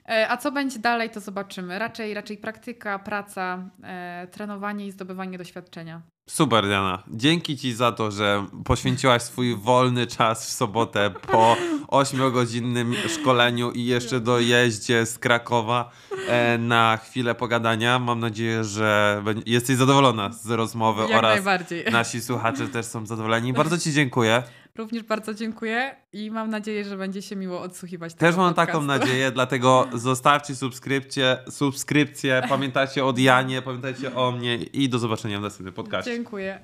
e, 0.09 0.29
a 0.29 0.37
co 0.37 0.51
będzie 0.51 0.79
dalej, 0.79 1.09
to 1.09 1.19
zobaczymy. 1.19 1.79
Raczej, 1.79 2.13
raczej 2.13 2.37
praktyka, 2.37 2.99
praca, 2.99 3.69
e, 3.83 4.27
trenowanie 4.31 4.87
i 4.87 4.91
zdobywanie 4.91 5.37
doświadczenia. 5.37 6.01
Super, 6.29 6.65
Diana. 6.65 7.03
Dzięki 7.07 7.57
Ci 7.57 7.73
za 7.73 7.91
to, 7.91 8.11
że 8.11 8.45
poświęciłaś 8.65 9.21
swój 9.21 9.55
wolny 9.55 10.07
czas 10.07 10.47
w 10.47 10.51
sobotę 10.51 11.09
po 11.31 11.57
8-godzinnym 12.01 12.93
szkoleniu 13.09 13.71
i 13.71 13.85
jeszcze 13.85 14.19
dojeździe 14.19 15.05
z 15.05 15.19
Krakowa 15.19 15.91
na 16.59 16.97
chwilę 17.03 17.35
pogadania. 17.35 17.99
Mam 17.99 18.19
nadzieję, 18.19 18.63
że 18.63 19.23
jesteś 19.45 19.75
zadowolona 19.75 20.31
z 20.31 20.49
rozmowy 20.49 21.01
Jak 21.09 21.19
oraz 21.19 21.39
nasi 21.91 22.21
słuchacze 22.21 22.67
też 22.67 22.85
są 22.85 23.05
zadowoleni. 23.05 23.53
Bardzo 23.53 23.77
Ci 23.77 23.93
dziękuję. 23.93 24.43
Również 24.77 25.03
bardzo 25.03 25.33
dziękuję 25.33 25.95
i 26.13 26.31
mam 26.31 26.49
nadzieję, 26.49 26.83
że 26.85 26.97
będzie 26.97 27.21
się 27.21 27.35
miło 27.35 27.61
odsłuchiwać 27.61 28.13
Też 28.13 28.19
tego 28.19 28.37
mam 28.41 28.53
podcastu. 28.53 28.71
taką 28.71 28.85
nadzieję, 28.85 29.31
dlatego 29.31 29.87
zostawcie 29.93 30.55
subskrypcję, 30.55 31.37
subskrypcję, 31.49 32.41
pamiętajcie 32.49 33.05
o 33.05 33.13
Dianie, 33.13 33.61
pamiętajcie 33.61 34.15
o 34.15 34.31
mnie 34.31 34.55
i 34.55 34.89
do 34.89 34.99
zobaczenia 34.99 35.39
w 35.39 35.41
następnym 35.41 35.73
podcaście. 35.73 36.11
Dziękuję. 36.11 36.59